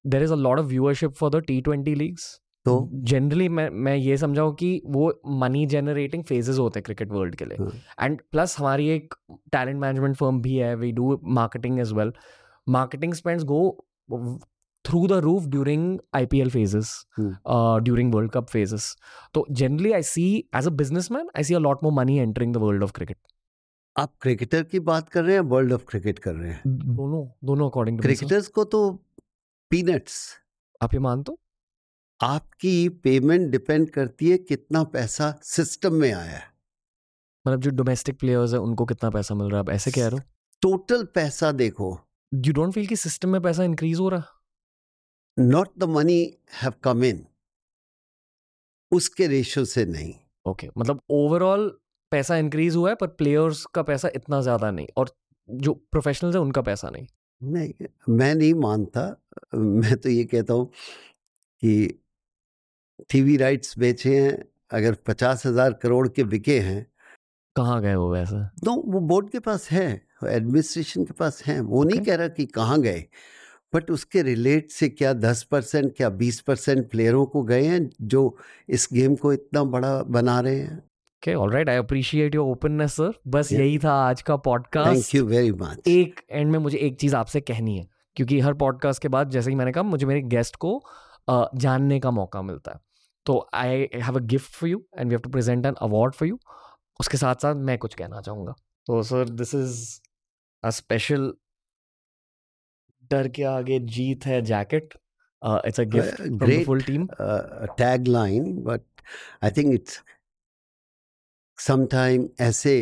there 0.04 0.22
is 0.22 0.32
a 0.32 0.36
lot 0.36 0.58
of 0.58 0.66
viewership 0.66 1.12
for 1.12 1.30
the 1.30 1.42
T 1.46 1.60
twenty 1.60 1.94
leagues 1.94 2.32
तो? 2.66 2.90
Generally 2.92 3.48
मैं 3.48 3.68
मैं 3.70 3.94
ये 3.96 4.16
समझाऊँ 4.16 4.54
कि 4.54 4.80
वो 4.86 5.12
मनी 5.40 5.64
जनरेटिंग 5.66 6.22
फेजेस 6.24 6.58
होते 6.58 6.78
हैं 6.78 6.84
क्रिकेट 6.84 7.10
वर्ल्ड 7.12 7.34
के 7.34 7.44
लिए. 7.44 7.58
हाँ। 7.58 8.06
एंड 8.06 8.20
प्लस 8.32 8.58
हमारी 8.58 8.88
एक 8.88 9.14
टैलेंट 9.52 9.80
मैनेजमेंट 9.80 10.16
फर्म 10.16 10.40
भी 10.42 10.54
है. 10.56 10.74
We 10.76 10.92
do 10.92 11.20
marketing 11.38 11.80
as 11.80 11.92
well 11.92 12.12
marketing 12.66 13.14
spends 13.14 13.44
go 13.44 13.60
through 14.84 15.06
the 15.06 15.12
roof 15.12 15.46
during 15.46 15.98
I 16.14 16.26
P 16.26 16.40
L 16.40 16.50
phases 16.50 16.94
Hmm. 17.20 17.32
During 17.84 18.14
world 18.14 18.30
cup 18.30 18.48
phases 18.48 18.96
तो 19.34 19.46
generally 19.50 19.92
I 19.92 20.02
see 20.02 20.26
as 20.56 20.66
a 20.66 20.70
business 20.70 21.10
man 21.10 21.28
I 21.36 21.44
see 21.44 21.54
a 21.54 21.58
lot 21.58 21.82
more 21.82 21.92
money 21.92 22.18
entering 22.18 22.54
the 22.54 22.56
world 22.56 22.82
of 22.82 22.92
cricket 22.92 23.16
आप 23.96 24.12
cricketer 24.20 24.62
की 24.62 24.80
बात 24.80 25.08
कर 25.08 25.24
रहे 25.24 25.34
हैं 25.34 25.40
world 25.40 25.72
of 25.72 25.84
cricket 25.88 26.18
कर 26.18 26.34
रहे 26.34 26.50
हैं? 26.50 26.62
दोनों 26.66 27.26
दोनों 27.44 27.68
अकॉर्डिंग 27.70 28.00
क्रिकेटर्स 28.00 28.48
को 28.48 28.64
तो 28.64 28.90
पीनट्स 29.70 30.16
आप 30.82 30.94
ये 30.94 31.00
मानते 31.00 31.32
हो? 31.32 31.38
आपकी 32.20 32.88
पेमेंट 32.88 33.50
डिपेंड 33.50 33.88
करती 33.90 34.30
है 34.30 34.38
कितना 34.38 34.82
पैसा 34.84 35.34
सिस्टम 35.42 35.94
में 35.94 36.12
आया 36.12 36.30
है। 36.32 36.42
मतलब 37.46 37.60
जो 37.60 37.70
डोमेस्टिक 37.70 38.18
प्लेयर्स 38.18 38.52
है 38.52 38.58
उनको 38.58 38.84
कितना 38.84 39.10
पैसा 39.10 39.34
मिल 39.34 39.46
रहा 39.46 39.56
है? 39.56 39.60
आप 39.60 39.70
ऐसे 39.70 39.90
कह 39.90 40.06
रहे 40.06 40.18
हो? 40.18 40.22
टोटल 40.62 41.04
पैसा 41.04 41.52
देखो। 41.52 41.98
यू 42.32 42.52
डोंट 42.52 42.72
फील 42.72 42.86
कि 42.86 42.96
सिस्टम 42.96 43.28
में 43.28 43.40
पैसा 43.42 43.64
इंक्रीज 43.64 43.98
हो 43.98 44.08
रहा? 44.08 44.24
Not 45.36 45.68
the 45.78 45.84
money 45.84 46.20
have 46.62 46.72
come 46.84 47.04
in 47.04 47.24
उसके 48.92 49.26
रेशो 49.26 49.64
से 49.64 49.84
नहीं। 49.84 50.12
ओके 50.46 50.66
okay, 50.66 50.78
मतलब 50.78 51.00
ओवरऑल 51.10 51.68
पैसा 52.12 52.36
इंक्रीज 52.36 52.76
हुआ 52.76 52.88
है 52.90 52.94
पर 52.94 53.06
प्लेयर्स 53.08 53.64
का 53.74 53.82
पैसा 53.82 54.08
इतना 54.14 54.40
ज़्यादा 54.40 54.70
नहीं 54.70 54.86
और 54.96 55.10
जो 55.48 55.72
प्रोफेशनल्स 55.92 56.34
है 56.36 56.40
उनका 56.40 56.62
पैसा 56.62 56.90
नहीं। 56.90 57.06
नहीं 57.42 57.72
मैं 58.08 58.34
नहीं 58.34 58.54
मानता 58.54 59.04
मैं 59.54 59.96
तो 59.96 60.08
ये 60.08 60.24
कहता 60.24 60.54
हूँ 60.54 60.66
कि 61.62 62.00
टीवी 63.10 63.36
राइट्स 63.36 63.78
बेचे 63.78 64.18
हैं 64.18 64.32
अगर 64.70 64.94
पचास 65.06 65.46
हज़ार 65.46 65.72
करोड़ 65.72 66.06
के 66.08 66.24
बिके 66.24 66.58
हैं। 66.60 66.86
कहाँ 67.56 67.80
गए 67.82 67.94
वो 67.94 68.12
वैसे? 68.12 68.44
तो 68.64 68.74
वो 68.92 69.00
बोर्ड 69.00 69.30
के 69.30 69.38
पास 69.40 69.70
है 69.70 69.86
एडमिनिस्ट्रेशन 70.26 71.04
के 71.04 71.12
पास 71.12 71.42
है 71.44 71.60
वो 71.60 71.82
okay. 71.82 71.90
नहीं 71.90 72.04
कह 72.06 72.14
रहा 72.16 72.28
कि 72.28 72.46
कहाँ 72.46 72.80
गए। 72.80 73.04
बट 73.74 73.90
उसके 73.90 74.22
रिलेट 74.22 74.70
से 74.70 74.88
क्या 74.88 75.12
दस 75.12 75.42
परसेंट 75.42 75.96
क्या 75.96 76.08
बीस 76.08 76.40
परसेंट 76.40 76.90
प्लेयरों 76.90 77.26
को 77.26 77.42
गए 77.42 77.62
हैं 77.62 77.90
जो 78.00 78.36
इस 78.68 78.88
गेम 78.92 79.14
को 79.14 79.32
इतना 79.32 79.64
बड़ा 79.64 80.02
बना 80.02 80.40
रहे 80.40 80.56
हैं? 80.56 80.78
Okay 80.78 81.34
alright 81.34 81.68
I 81.68 81.76
appreciate 81.76 82.34
your 82.34 82.50
openness 82.50 82.92
sir 82.92 83.12
बस 83.26 83.48
Yeah. 83.48 83.60
यही 83.60 83.78
था 83.78 83.92
आज 83.92 84.22
का 84.22 84.34
thank 84.34 84.44
podcast 84.44 85.14
you 85.14 85.24
very 85.26 85.52
much 85.52 85.88
एक 85.88 86.20
एंड 86.30 86.50
में 86.52 86.58
मुझे 86.58 86.78
एक 86.78 86.96
चीज़ 87.00 87.16
आपसे 87.16 87.40
कहनी 87.40 87.78
है 87.78 87.86
क्योंकि 88.16 88.40
हर 88.40 88.54
पॉडकास्ट 88.54 89.02
के 89.02 89.08
बाद 89.08 89.30
जैसे 89.30 89.50
ही 89.50 89.56
मैंने 89.56 89.72
कहा 89.72 89.82
मुझे 89.82 90.06
मेरे 90.06 90.22
गेस्ट 90.22 90.56
को 90.56 90.82
जानने 91.30 92.00
का 92.00 92.10
मौका 92.10 92.42
मिलता 92.42 92.72
है। 92.72 92.80
तो 93.26 93.48
I 93.54 93.88
have 93.94 94.16
a 94.16 94.20
gift 94.20 94.52
for 94.52 94.70
you 94.70 94.84
and 94.98 95.08
we 95.08 95.14
have 95.14 95.20
to 95.20 95.30
present 95.30 95.66
an 95.66 95.74
award 95.74 96.14
for 96.14 96.28
you 96.28 96.38
उसके 97.00 97.18
साथ 97.18 97.34
साथ 97.34 97.54
मैं 97.54 97.78
कुछ 97.78 97.94
कहना 97.94 98.20
चाहूँगा। 98.20 98.52
तो 98.86 99.02
sir 99.02 99.28
this 99.28 99.54
is 99.54 100.00
a 100.64 100.70
special 100.70 101.32
डर 103.10 103.28
के 103.36 103.42
आगे 103.52 103.78
जीत 103.96 104.26
है 104.26 104.40
jacket 104.50 104.94
it's 105.42 105.80
a 105.80 105.84
gift 105.94 106.16
from 106.16 106.38
the 106.38 106.64
full 106.66 106.82
team 106.82 107.06
tag 107.78 108.08
line 108.08 108.52
but 108.64 108.82
I 109.44 109.50
think 109.56 109.74
it's 109.74 110.02
sometime 111.58 112.28
ऐसे 112.40 112.74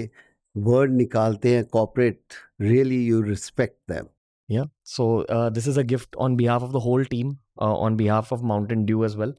वर्ड 0.54 0.92
निकालते 0.92 1.54
हैं 1.54 1.64
corporate 1.78 2.34
really 2.60 3.04
you 3.06 3.20
respect 3.22 3.78
them 3.92 4.08
Yeah. 4.48 4.64
So 4.84 5.22
uh, 5.24 5.50
this 5.50 5.66
is 5.66 5.76
a 5.76 5.84
gift 5.84 6.16
on 6.18 6.36
behalf 6.36 6.62
of 6.62 6.72
the 6.72 6.80
whole 6.80 7.04
team, 7.04 7.38
uh, 7.58 7.74
on 7.76 7.96
behalf 7.96 8.32
of 8.32 8.42
Mountain 8.42 8.84
Dew 8.86 9.04
as 9.04 9.16
well. 9.16 9.34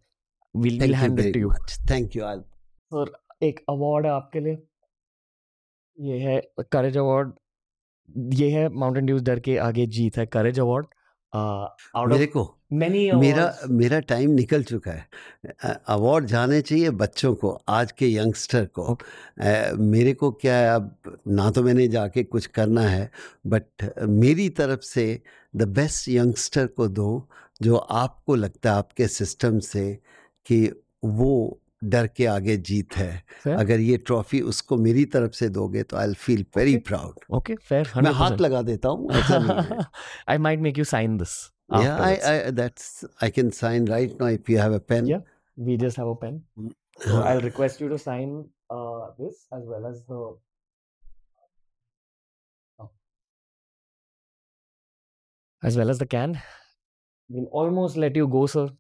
We'll, 0.56 0.80
we'll 0.80 0.80
thank 0.80 0.90
you 0.90 0.98
hand 1.02 1.20
it 1.20 1.34
to 1.34 1.40
you. 1.40 1.52
Much 1.52 1.78
thank 1.92 2.16
you 2.16 2.24
I 2.26 2.40
sir 2.92 3.12
एक 3.44 3.60
award 3.70 4.06
है 4.06 4.12
आपके 4.12 4.40
लिए 4.40 4.58
ये 5.98 6.20
है 6.20 6.42
courage 6.72 6.98
award 6.98 7.32
ये 8.18 8.50
है 8.50 8.70
Mountain 8.70 9.06
Dew's 9.06 9.24
डर 9.24 9.40
के 9.40 9.58
आगे 9.58 9.86
जीत 9.86 10.18
है 10.18 10.26
करेज 10.26 10.60
अवार्ड 10.60 10.86
आउट 11.96 12.10
मेरे 12.10 12.26
को 12.26 12.58
मेनी 12.74 13.12
मेरा 13.12 13.58
मेरा 13.70 14.00
टाइम 14.00 14.32
निकल 14.32 14.64
चुका 14.64 14.92
है। 14.92 15.08
अवार्ड 15.88 16.26
जाने 16.26 16.62
चाहिए 16.62 16.90
बच्चों 16.90 17.36
को 17.36 17.62
आज 17.68 17.92
के 17.92 18.14
यंगस्टर 18.14 18.66
को। 18.66 19.00
अ, 19.42 19.72
मेरे 19.74 20.14
को 20.14 20.32
क्या 20.32 20.56
है 20.56 20.76
अब 20.76 21.20
ना 21.28 21.52
तो 21.52 21.64
मैंने 21.64 21.88
जाके 21.88 22.24
कुछ 22.24 22.46
करना 22.46 22.82
है 22.82 23.12
बट 23.48 23.94
मेरी 24.02 24.50
तरफ़ 24.50 24.82
से 24.82 25.22
द 25.56 25.64
बेस्ट 25.64 26.10
यंगस्टर 26.10 26.68
को 26.68 26.88
दो 26.88 27.30
जो 27.62 27.76
आपको 27.76 28.36
लगता 28.36 28.72
है 28.72 28.78
आपके 28.78 29.08
सिस्टम 29.08 29.60
से 29.60 30.00
कि 30.46 30.84
वो 31.06 31.62
डर 31.84 32.08
के 32.08 32.26
आगे 32.26 32.58
जीत 32.58 32.96
है। 32.96 33.24
फेर? 33.44 33.56
अगर 33.56 33.80
ये 33.80 33.98
ट्रॉफी 33.98 34.42
उसको 34.42 34.78
मेरी 34.78 35.06
तरफ़ 35.06 35.32
से 35.32 35.50
दोगे 35.50 35.84
तो 35.84 35.98
I 35.98 36.14
feel 36.14 36.46
very 36.56 36.78
proud 36.78 37.20
okay 37.32 37.56
fair 37.56 37.92
मैं 37.98 38.12
हाथ 38.12 38.32
लगा 38.32 38.62
देता 38.62 38.90
हूँ 38.90 39.10
I 40.30 40.38
might 40.38 40.60
make 40.60 40.78
you 40.78 40.84
sign 40.84 41.18
this 41.18 41.52
can 56.04 56.36
almost 57.54 57.98
let 57.98 58.18
you 58.18 58.28
go 58.28 58.48
sir 58.48 58.78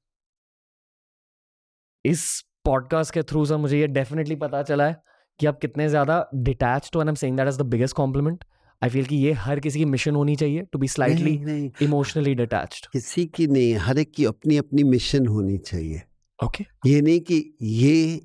इस 2.05 2.45
पॉडकास्ट 2.65 3.13
के 3.13 3.23
थ्रू 3.23 3.45
सर 3.45 3.57
मुझे 3.57 3.79
ये 3.79 3.87
डेफिनेटली 3.87 4.35
पता 4.35 4.63
चला 4.63 4.85
है 4.85 5.03
कि 5.39 5.45
आप 5.45 5.59
कितने 5.59 5.89
ज़्यादा 5.89 6.29
डिटैच्ड 6.35 6.95
हो 6.95 7.01
and 7.01 7.09
am 7.09 7.15
saying 7.15 7.37
that 7.37 7.47
is 7.47 7.57
the 7.57 7.61
biggest 7.61 7.95
compliment 7.95 8.43
I 8.83 8.89
feel 8.89 9.05
कि 9.05 9.15
ये 9.15 9.31
हर 9.31 9.59
किसी 9.59 9.79
की 9.79 9.85
मिशन 9.85 10.15
होनी 10.15 10.35
चाहिए 10.35 10.61
to 10.61 10.79
be 10.79 10.87
slightly 10.87 11.71
emotionally 11.81 12.35
detached 12.35 12.87
किसी 12.87 13.25
की 13.25 13.47
नहीं 13.47 13.75
हर 13.75 13.97
एक 13.97 14.11
की 14.11 14.25
अपनी 14.25 14.57
अपनी 14.57 14.83
मिशन 14.83 15.27
होनी 15.27 15.57
चाहिए। 15.57 16.01
Okay 16.45 16.63
okay. 16.63 16.65
ये 16.85 17.01
नहीं 17.01 17.19
कि 17.19 17.57
ये 17.61 18.21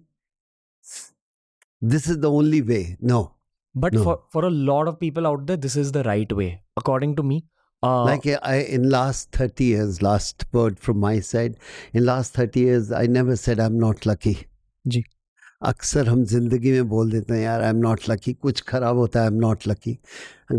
this 1.85 2.09
is 2.09 2.19
the 2.19 2.25
only 2.25 2.61
way 2.61 2.97
no 3.03 3.41
but 3.77 3.97
for 3.97 4.29
for 4.37 4.45
a 4.45 4.55
lot 4.71 4.93
of 4.93 4.99
people 5.01 5.27
out 5.27 5.47
there, 5.47 5.61
this 5.67 5.77
is 5.85 5.93
the 5.93 6.03
right 6.03 6.33
way, 6.33 6.51
according 6.83 7.17
to 7.17 7.23
me. 7.23 7.43
Uh, 7.83 8.05
like 8.05 8.27
I, 8.43 8.57
in 8.57 8.91
last 8.91 9.31
30 9.33 9.65
years, 9.65 10.03
last 10.03 10.45
word 10.53 10.81
from 10.81 10.99
my 10.99 11.21
side, 11.21 11.57
in 11.93 12.05
last 12.05 12.35
30 12.35 12.61
years, 12.61 12.91
I 12.91 13.07
never 13.07 13.37
said 13.37 13.61
I'm 13.61 13.79
not 13.79 14.07
lucky. 14.07 14.37
जी. 14.85 15.05
अक्सर 15.67 16.09
हम 16.09 16.23
ज़िंदगी 16.25 16.73
में 16.73 16.89
बोल 16.89 17.11
देते 17.13 17.35
हैं 17.35 17.41
यार 17.41 17.63
I 17.63 17.71
am 17.71 17.77
not 17.77 18.01
lucky 18.11 18.33
कुछ 18.33 18.61
खराब 18.69 18.97
होता 18.97 19.21
है 19.21 19.27
I 19.27 19.33
am 19.33 19.39
not 19.41 19.67
lucky 19.69 19.97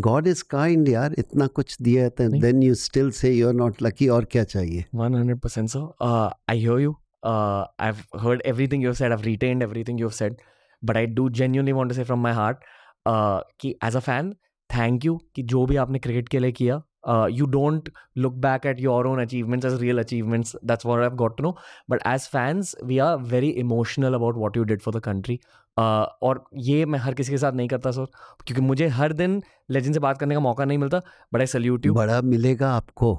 God 0.07 0.27
is 0.27 0.43
kind 0.49 0.89
यार 0.89 1.15
इतना 1.19 1.47
कुछ 1.47 1.77
दिया 1.81 2.03
है 2.03 2.27
then 2.39 2.63
you 2.63 2.73
still 2.75 3.11
say 3.11 3.31
you 3.33 3.47
are 3.47 3.53
not 3.53 3.81
lucky 3.81 4.07
और 4.07 4.25
क्या 4.25 4.43
चाहिए? 4.43 4.85
100% 4.95 5.67
so 5.67 5.85
I 6.49 6.65
hope 6.65 6.77
you 6.79 6.91
I 7.25 7.91
heard 8.25 8.41
everything 8.67 8.83
you 8.83 8.93
said 8.93 9.13
I 9.13 9.23
retained 9.23 9.61
everything 9.83 10.01
you 10.01 10.09
said 10.19 10.35
but 10.83 10.97
I 10.97 11.05
do 11.05 11.29
genuinely 11.39 11.71
want 11.71 11.93
say 11.93 12.03
from 12.03 12.23
my 12.23 12.33
heart 12.33 12.57
कि 13.07 13.75
as 13.85 13.95
a 13.95 13.99
fan 13.99 14.33
thank 14.69 15.05
you 15.05 15.19
कि 15.35 15.43
जो 15.43 15.65
भी 15.65 15.75
आपने 15.75 15.99
cricket 15.99 16.29
के 16.29 16.39
लिए 16.39 16.51
किया 16.51 16.81
uh, 17.03 17.27
you 17.29 17.47
don't 17.47 17.89
look 18.15 18.39
back 18.39 18.65
at 18.65 18.79
your 18.79 19.07
own 19.07 19.19
achievements 19.19 19.65
as 19.65 19.79
real 19.81 19.99
achievements 19.99 20.55
that's 20.63 20.85
what 20.85 21.01
i've 21.01 21.15
got 21.15 21.37
to 21.37 21.43
know 21.43 21.55
but 21.87 22.01
as 22.05 22.27
fans 22.27 22.75
we 22.83 22.99
are 22.99 23.17
very 23.17 23.57
emotional 23.57 24.13
about 24.15 24.35
what 24.35 24.55
you 24.55 24.65
did 24.65 24.81
for 24.81 24.91
the 24.91 25.01
country 25.01 25.39
uh, 25.77 26.05
और 26.23 26.43
ये 26.67 26.85
मैं 26.85 26.99
हर 26.99 27.13
किसी 27.13 27.31
के 27.31 27.37
साथ 27.37 27.53
नहीं 27.53 27.67
करता 27.67 27.91
sir 27.91 28.05
क्योंकि 28.45 28.61
मुझे 28.61 28.87
हर 28.99 29.13
दिन 29.13 29.41
लेजेंड 29.71 29.93
से 29.93 29.99
बात 29.99 30.17
करने 30.19 30.35
का 30.35 30.41
मौका 30.41 30.65
नहीं 30.65 30.77
मिलता 30.77 31.01
बट 31.33 31.39
आई 31.39 31.47
सल्यूट 31.47 31.85
यू 31.85 31.93
बड़ा 31.93 32.21
मिलेगा 32.21 32.71
आपको 32.75 33.15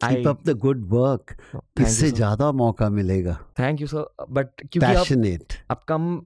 keep 0.00 0.28
up 0.28 0.42
the 0.46 0.56
good 0.58 0.84
work 0.92 1.36
इससे 1.80 2.10
ज़्यादा 2.10 2.50
मौका 2.62 2.88
मिलेगा 2.90 3.38
थैंक 3.58 3.80
यू 3.80 3.86
सर 3.86 4.26
बट 4.30 4.60
क्योंकि 4.60 4.80
पैशनेट 4.80 5.52
आप 5.70 5.84
कम 5.88 6.20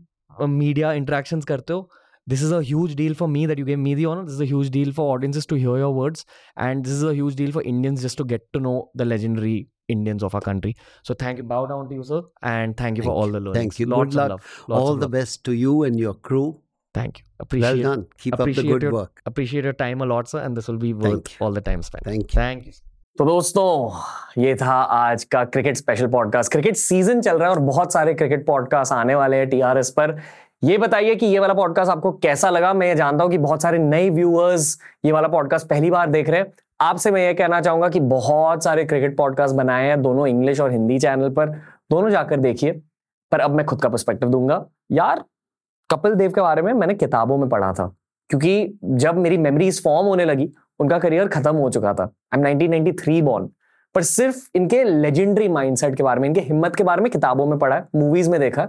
मीडिया 0.50 0.92
इंटरेक्शंस 0.92 1.44
करते 1.44 1.72
हो 1.72 1.88
this 2.27 2.41
is 2.41 2.51
a 2.51 2.63
huge 2.63 2.95
deal 2.95 3.13
for 3.13 3.27
me 3.27 3.45
that 3.45 3.57
you 3.57 3.65
gave 3.65 3.79
me 3.79 3.93
the 3.95 4.05
honor. 4.05 4.23
This 4.23 4.33
is 4.33 4.41
a 4.41 4.45
huge 4.45 4.69
deal 4.69 4.93
for 4.93 5.13
audiences 5.13 5.45
to 5.47 5.55
hear 5.55 5.77
your 5.77 5.93
words. 5.93 6.25
And 6.55 6.83
this 6.83 6.93
is 6.93 7.03
a 7.03 7.13
huge 7.13 7.35
deal 7.35 7.51
for 7.51 7.61
Indians 7.61 8.01
just 8.01 8.17
to 8.17 8.23
get 8.23 8.51
to 8.53 8.59
know 8.59 8.89
the 8.95 9.05
legendary 9.05 9.67
Indians 9.89 10.23
of 10.23 10.33
our 10.33 10.41
country. 10.41 10.75
So 11.03 11.13
thank 11.13 11.37
you. 11.37 11.43
Bow 11.43 11.65
down 11.65 11.89
to 11.89 11.95
you, 11.95 12.03
sir. 12.03 12.21
And 12.41 12.77
thank 12.77 12.97
you 12.97 13.03
thank 13.03 13.11
for 13.11 13.21
all 13.21 13.27
the 13.27 13.39
learning. 13.39 13.53
Thank 13.53 13.79
you. 13.79 13.87
Lots 13.87 14.15
good 14.15 14.29
luck. 14.29 14.41
all 14.69 14.95
the 14.95 15.01
love. 15.01 15.11
best 15.11 15.43
to 15.45 15.51
you 15.51 15.83
and 15.83 15.99
your 15.99 16.13
crew. 16.13 16.61
Thank 16.93 17.19
you. 17.19 17.25
Appreciate 17.39 17.73
Well 17.73 17.83
done. 17.83 18.07
Keep 18.19 18.39
up 18.39 18.45
the 18.45 18.63
good 18.63 18.81
your, 18.83 18.93
work. 18.93 19.21
Appreciate 19.25 19.63
your 19.65 19.73
time 19.73 20.01
a 20.01 20.05
lot, 20.05 20.29
sir. 20.29 20.39
And 20.39 20.55
this 20.55 20.67
will 20.67 20.77
be 20.77 20.93
worth 20.93 21.41
all 21.41 21.51
the 21.51 21.61
time 21.61 21.81
spent. 21.81 22.05
Thank 22.05 22.33
you. 22.33 22.41
Thank 22.41 22.65
you. 22.67 22.73
तो 23.17 23.25
दोस्तों 23.25 24.41
ये 24.41 24.53
था 24.61 24.75
आज 24.99 25.23
का 25.33 25.43
cricket 25.55 25.77
special 25.77 26.07
podcast 26.11 26.51
cricket 26.51 26.75
season 26.75 27.19
चल 27.21 27.37
रहा 27.37 27.49
है 27.49 27.55
और 27.55 27.59
बहुत 27.65 27.93
सारे 27.93 28.13
क्रिकेट 28.13 28.45
पॉडकास्ट 28.45 28.93
आने 28.93 29.15
वाले 29.15 29.37
हैं 29.37 29.49
टीआरएस 29.49 29.89
पर 29.97 30.15
ये 30.62 30.78
बताइए 30.78 31.14
कि 31.14 31.26
ये 31.26 31.38
वाला 31.38 31.54
पॉडकास्ट 31.54 31.90
आपको 31.90 32.10
कैसा 32.12 32.48
लगा? 32.50 32.72
मैं 32.74 32.96
जानता 32.96 33.24
हूँ 33.24 33.30
कि 33.30 33.38
बहुत 33.38 33.62
सारे 33.62 33.78
नए 33.78 34.08
व्यूअर्स 34.10 34.78
ये 35.04 35.12
वाला 35.12 35.28
पॉडकास्ट 35.28 35.66
पहली 35.66 35.90
बार 35.90 36.10
देख 36.10 36.30
रहे 36.30 36.40
हैं। 36.40 36.52
आपसे 36.80 37.10
मैं 37.10 37.20
ये 37.20 37.34
कहना 37.34 37.60
चाहूँगा 37.60 37.88
कि 37.88 38.00
बहुत 38.00 38.64
सारे 38.64 38.84
क्रिकेट 38.84 39.16
पॉडकास्ट 39.16 39.54
बनाए 39.54 39.86
हैं 39.86 40.00
दोनों 40.02 40.26
इंग्लिश 40.26 40.60
और 40.60 40.72
हिंदी 40.72 40.98
चैनल 40.98 41.30
पर। 41.30 41.50
दोनों 41.90 42.10
जाकर 42.10 42.36
देखिए, 42.36 42.72
पर 43.32 43.40
अब 43.40 43.50
मैं 43.50 43.66
खुद 43.66 43.82
का 43.82 43.88
पर्सपेक्टिव 43.88 44.28
दूँगा। 44.28 44.64
यार, 44.92 45.22
कपिल 45.90 46.14
देव 46.14 46.32
के 46.32 46.40
बारे 46.40 46.62
में 46.62 46.72
मैंने 46.72 46.94
किताबों 46.94 47.38
में 47.38 47.48
पढ़ा 47.48 47.72
था, 47.72 47.86
क्योंकि 48.30 48.78
जब 48.84 49.16
मेरी 49.16 49.38
मेमोरीज 49.38 49.82
फॉर्म 49.84 50.06
होने 50.06 50.24
लगी, 50.24 50.50
उनका 50.80 50.98
करियर 50.98 51.28
खत्म 51.28 51.54
हो 51.56 51.70
चुका 51.70 51.94
था। 51.94 52.12
आई 52.34 52.40
एम 52.40 52.46
1993 52.46 53.22
बॉर्न 53.22 53.48
पर 53.94 54.02
सिर्फ़ 54.02 54.48
इनके 54.54 54.82
लेजेंडरी 54.84 55.48
माइंडसेट 55.48 55.94
के 55.96 56.02
बारे 56.02 56.20
में, 56.20 56.28
इनके 56.28 56.40
हिम्मत 56.40 56.76
के 56.76 56.84
बारे 56.84 57.02
में 57.02 57.10
किताबों 57.12 57.46
में 57.46 57.58
पढ़ा 57.58 57.76
है 57.76 57.86
मूवीज़ 57.96 58.30
में 58.30 58.40
देखा 58.40 58.68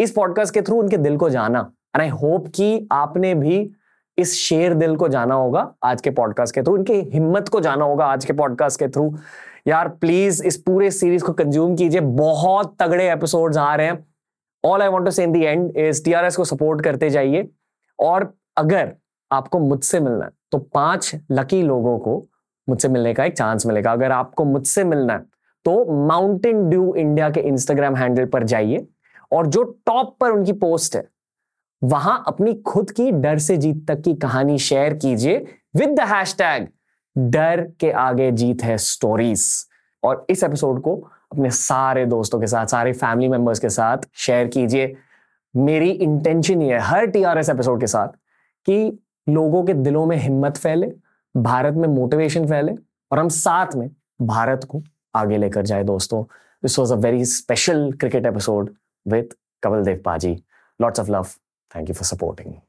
इस 0.00 0.10
पॉडकास्ट 0.10 0.54
के 0.54 0.62
थ्रू 0.62 0.78
उनके 0.78 0.96
दिल 0.96 1.16
को 1.16 1.30
जाना। 1.30 1.58
एंड 1.96 2.02
आई 2.02 2.08
होप 2.08 2.46
कि 2.54 2.88
आपने 2.92 3.34
भी 3.34 3.70
इस 4.18 4.34
शेर 4.34 4.74
दिल 4.74 4.96
को 4.96 5.08
जाना 5.08 5.34
होगा 5.34 5.74
आज 5.84 6.00
के 6.00 6.10
पॉडकास्ट 6.10 6.54
के 6.54 6.62
थ्रू 6.62 6.76
इनकी 6.76 6.94
हिम्मत 7.12 7.48
को 7.48 7.60
जाना 7.60 7.84
होगा 7.84 8.06
आज 8.06 8.24
के 8.24 8.32
पॉडकास्ट 8.32 8.78
के 8.80 8.88
थ्रू 8.88 9.14
यार 9.66 9.88
प्लीज़ 9.88 10.42
इस 10.44 10.56
पूरे 10.56 10.90
सीरीज़ 10.90 11.24
को 11.24 11.32
कंज्यूम 11.32 11.76
कीजिए। 11.76 12.00
बहुत 12.00 12.74
तगड़े 12.80 13.10
एपिसोड्स 13.12 13.56
आ 13.56 13.74
रहे 13.74 13.86
हैं। 13.86 14.04
All 14.64 14.82
I 14.82 14.88
want 14.88 15.04
to 15.04 15.10
say 15.10 15.24
in 15.24 15.32
the 15.32 15.44
end 15.44 15.76
is 15.76 16.04
TRS 16.04 16.36
को 16.36 16.44
सपोर्ट 16.44 16.82
करते 16.84 17.10
जाइए। 17.10 17.48
और 17.98 18.32
अगर 18.56 18.92
आपको 19.30 19.58
मुझसे 19.58 20.00
मिलना 20.00 20.24
है 20.24 20.30
तो 20.52 20.58
पाँच 20.58 21.12
लकी 21.30 21.62
लोगों 21.62 21.98
को 21.98 22.22
मुझसे 22.68 22.88
मिलने 22.88 23.14
का 23.14 23.24
एक 23.24 23.36
चांस 23.36 23.66
मिलेगा। 23.66 23.92
अगर 23.92 24.12
आपको 24.12 24.44
मुझसे 24.44 24.84
मिलना 24.84 25.12
है 25.12 25.20
तो 25.64 26.06
माउंटेन 26.06 26.68
ड्यू 26.70 26.94
इंडिया 26.94 27.30
के 27.30 27.40
इंस्टाग्राम 27.40 27.96
हैंडल 27.96 28.26
पर 28.26 28.44
जाइए। 28.44 28.86
और 29.32 29.46
जो 29.46 29.62
टॉप 29.86 30.16
पर 30.20 30.30
उनकी 30.30 30.52
पोस्ट 30.52 30.96
है, 30.96 31.08
वहाँ 31.82 32.22
अपनी 32.26 32.54
खुद 32.54 32.90
की 32.90 33.10
डर 33.12 33.38
से 33.38 33.56
जीत 33.56 33.86
तक 33.88 34.00
की 34.00 34.14
कहानी 34.14 34.58
शेयर 34.58 34.94
कीजिए 34.94 35.38
विद 35.76 35.90
द 35.90 36.00
हैशटैग 36.00 36.68
डर 37.16 37.60
के 37.80 37.90
आगे 37.90 38.30
जीत 38.32 38.62
है 38.62 38.76
स्टोरीज 38.78 39.46
और 40.02 40.26
इस 40.30 40.42
एपिसोड 40.44 40.80
को 40.82 40.96
अपने 41.32 41.50
सारे 41.50 42.04
दोस्तों 42.06 42.40
के 42.40 42.46
साथ, 42.46 42.66
सारे 42.66 42.92
फैमिली 42.92 43.28
मेंबर्स 43.28 43.58
के 43.58 43.68
साथ 43.68 43.98
शेयर 44.14 44.48
कीजिए। 44.48 44.94
मेरी 45.56 45.90
इंटेंशन 45.90 46.62
ये 46.62 46.72
है, 46.72 46.80
हर 46.80 47.06
टीआरएस 47.06 47.48
एपिसोड 47.48 47.80
के 47.80 47.86
साथ 47.86 48.08
कि 48.66 48.98
लोगों 49.28 49.64
के 49.64 49.74
दिलों 49.74 50.04
में 50.06 50.16
हिम्मत 50.16 50.56
फैले, 50.56 50.92
भारत 51.36 51.74
में 51.74 51.88
मोटिवेशन 51.88 52.46
फैले 52.46 52.74
और 53.12 53.18
हम 53.18 53.28
साथ 53.28 53.74
में 53.76 53.90
भारत 54.22 54.64
को 54.64 54.82
आगे 55.14 55.38
लेकर 55.38 55.66
जाए 55.66 55.84
दोस्तों। 55.84 56.22
This 56.62 56.78
was 56.78 56.92
a 56.92 56.96
very 56.96 57.24
special 57.24 57.92
cricket 57.92 58.26
episode 58.26 58.70
with 59.04 59.32
Kapil 59.62 59.84
Dev 59.84 60.02
Paji. 60.02 60.42
Lots 60.78 60.98
of 60.98 61.08
love. 61.08 61.38
Thank 61.70 61.88
you 61.88 61.94
for 61.94 62.04
supporting. 62.04 62.60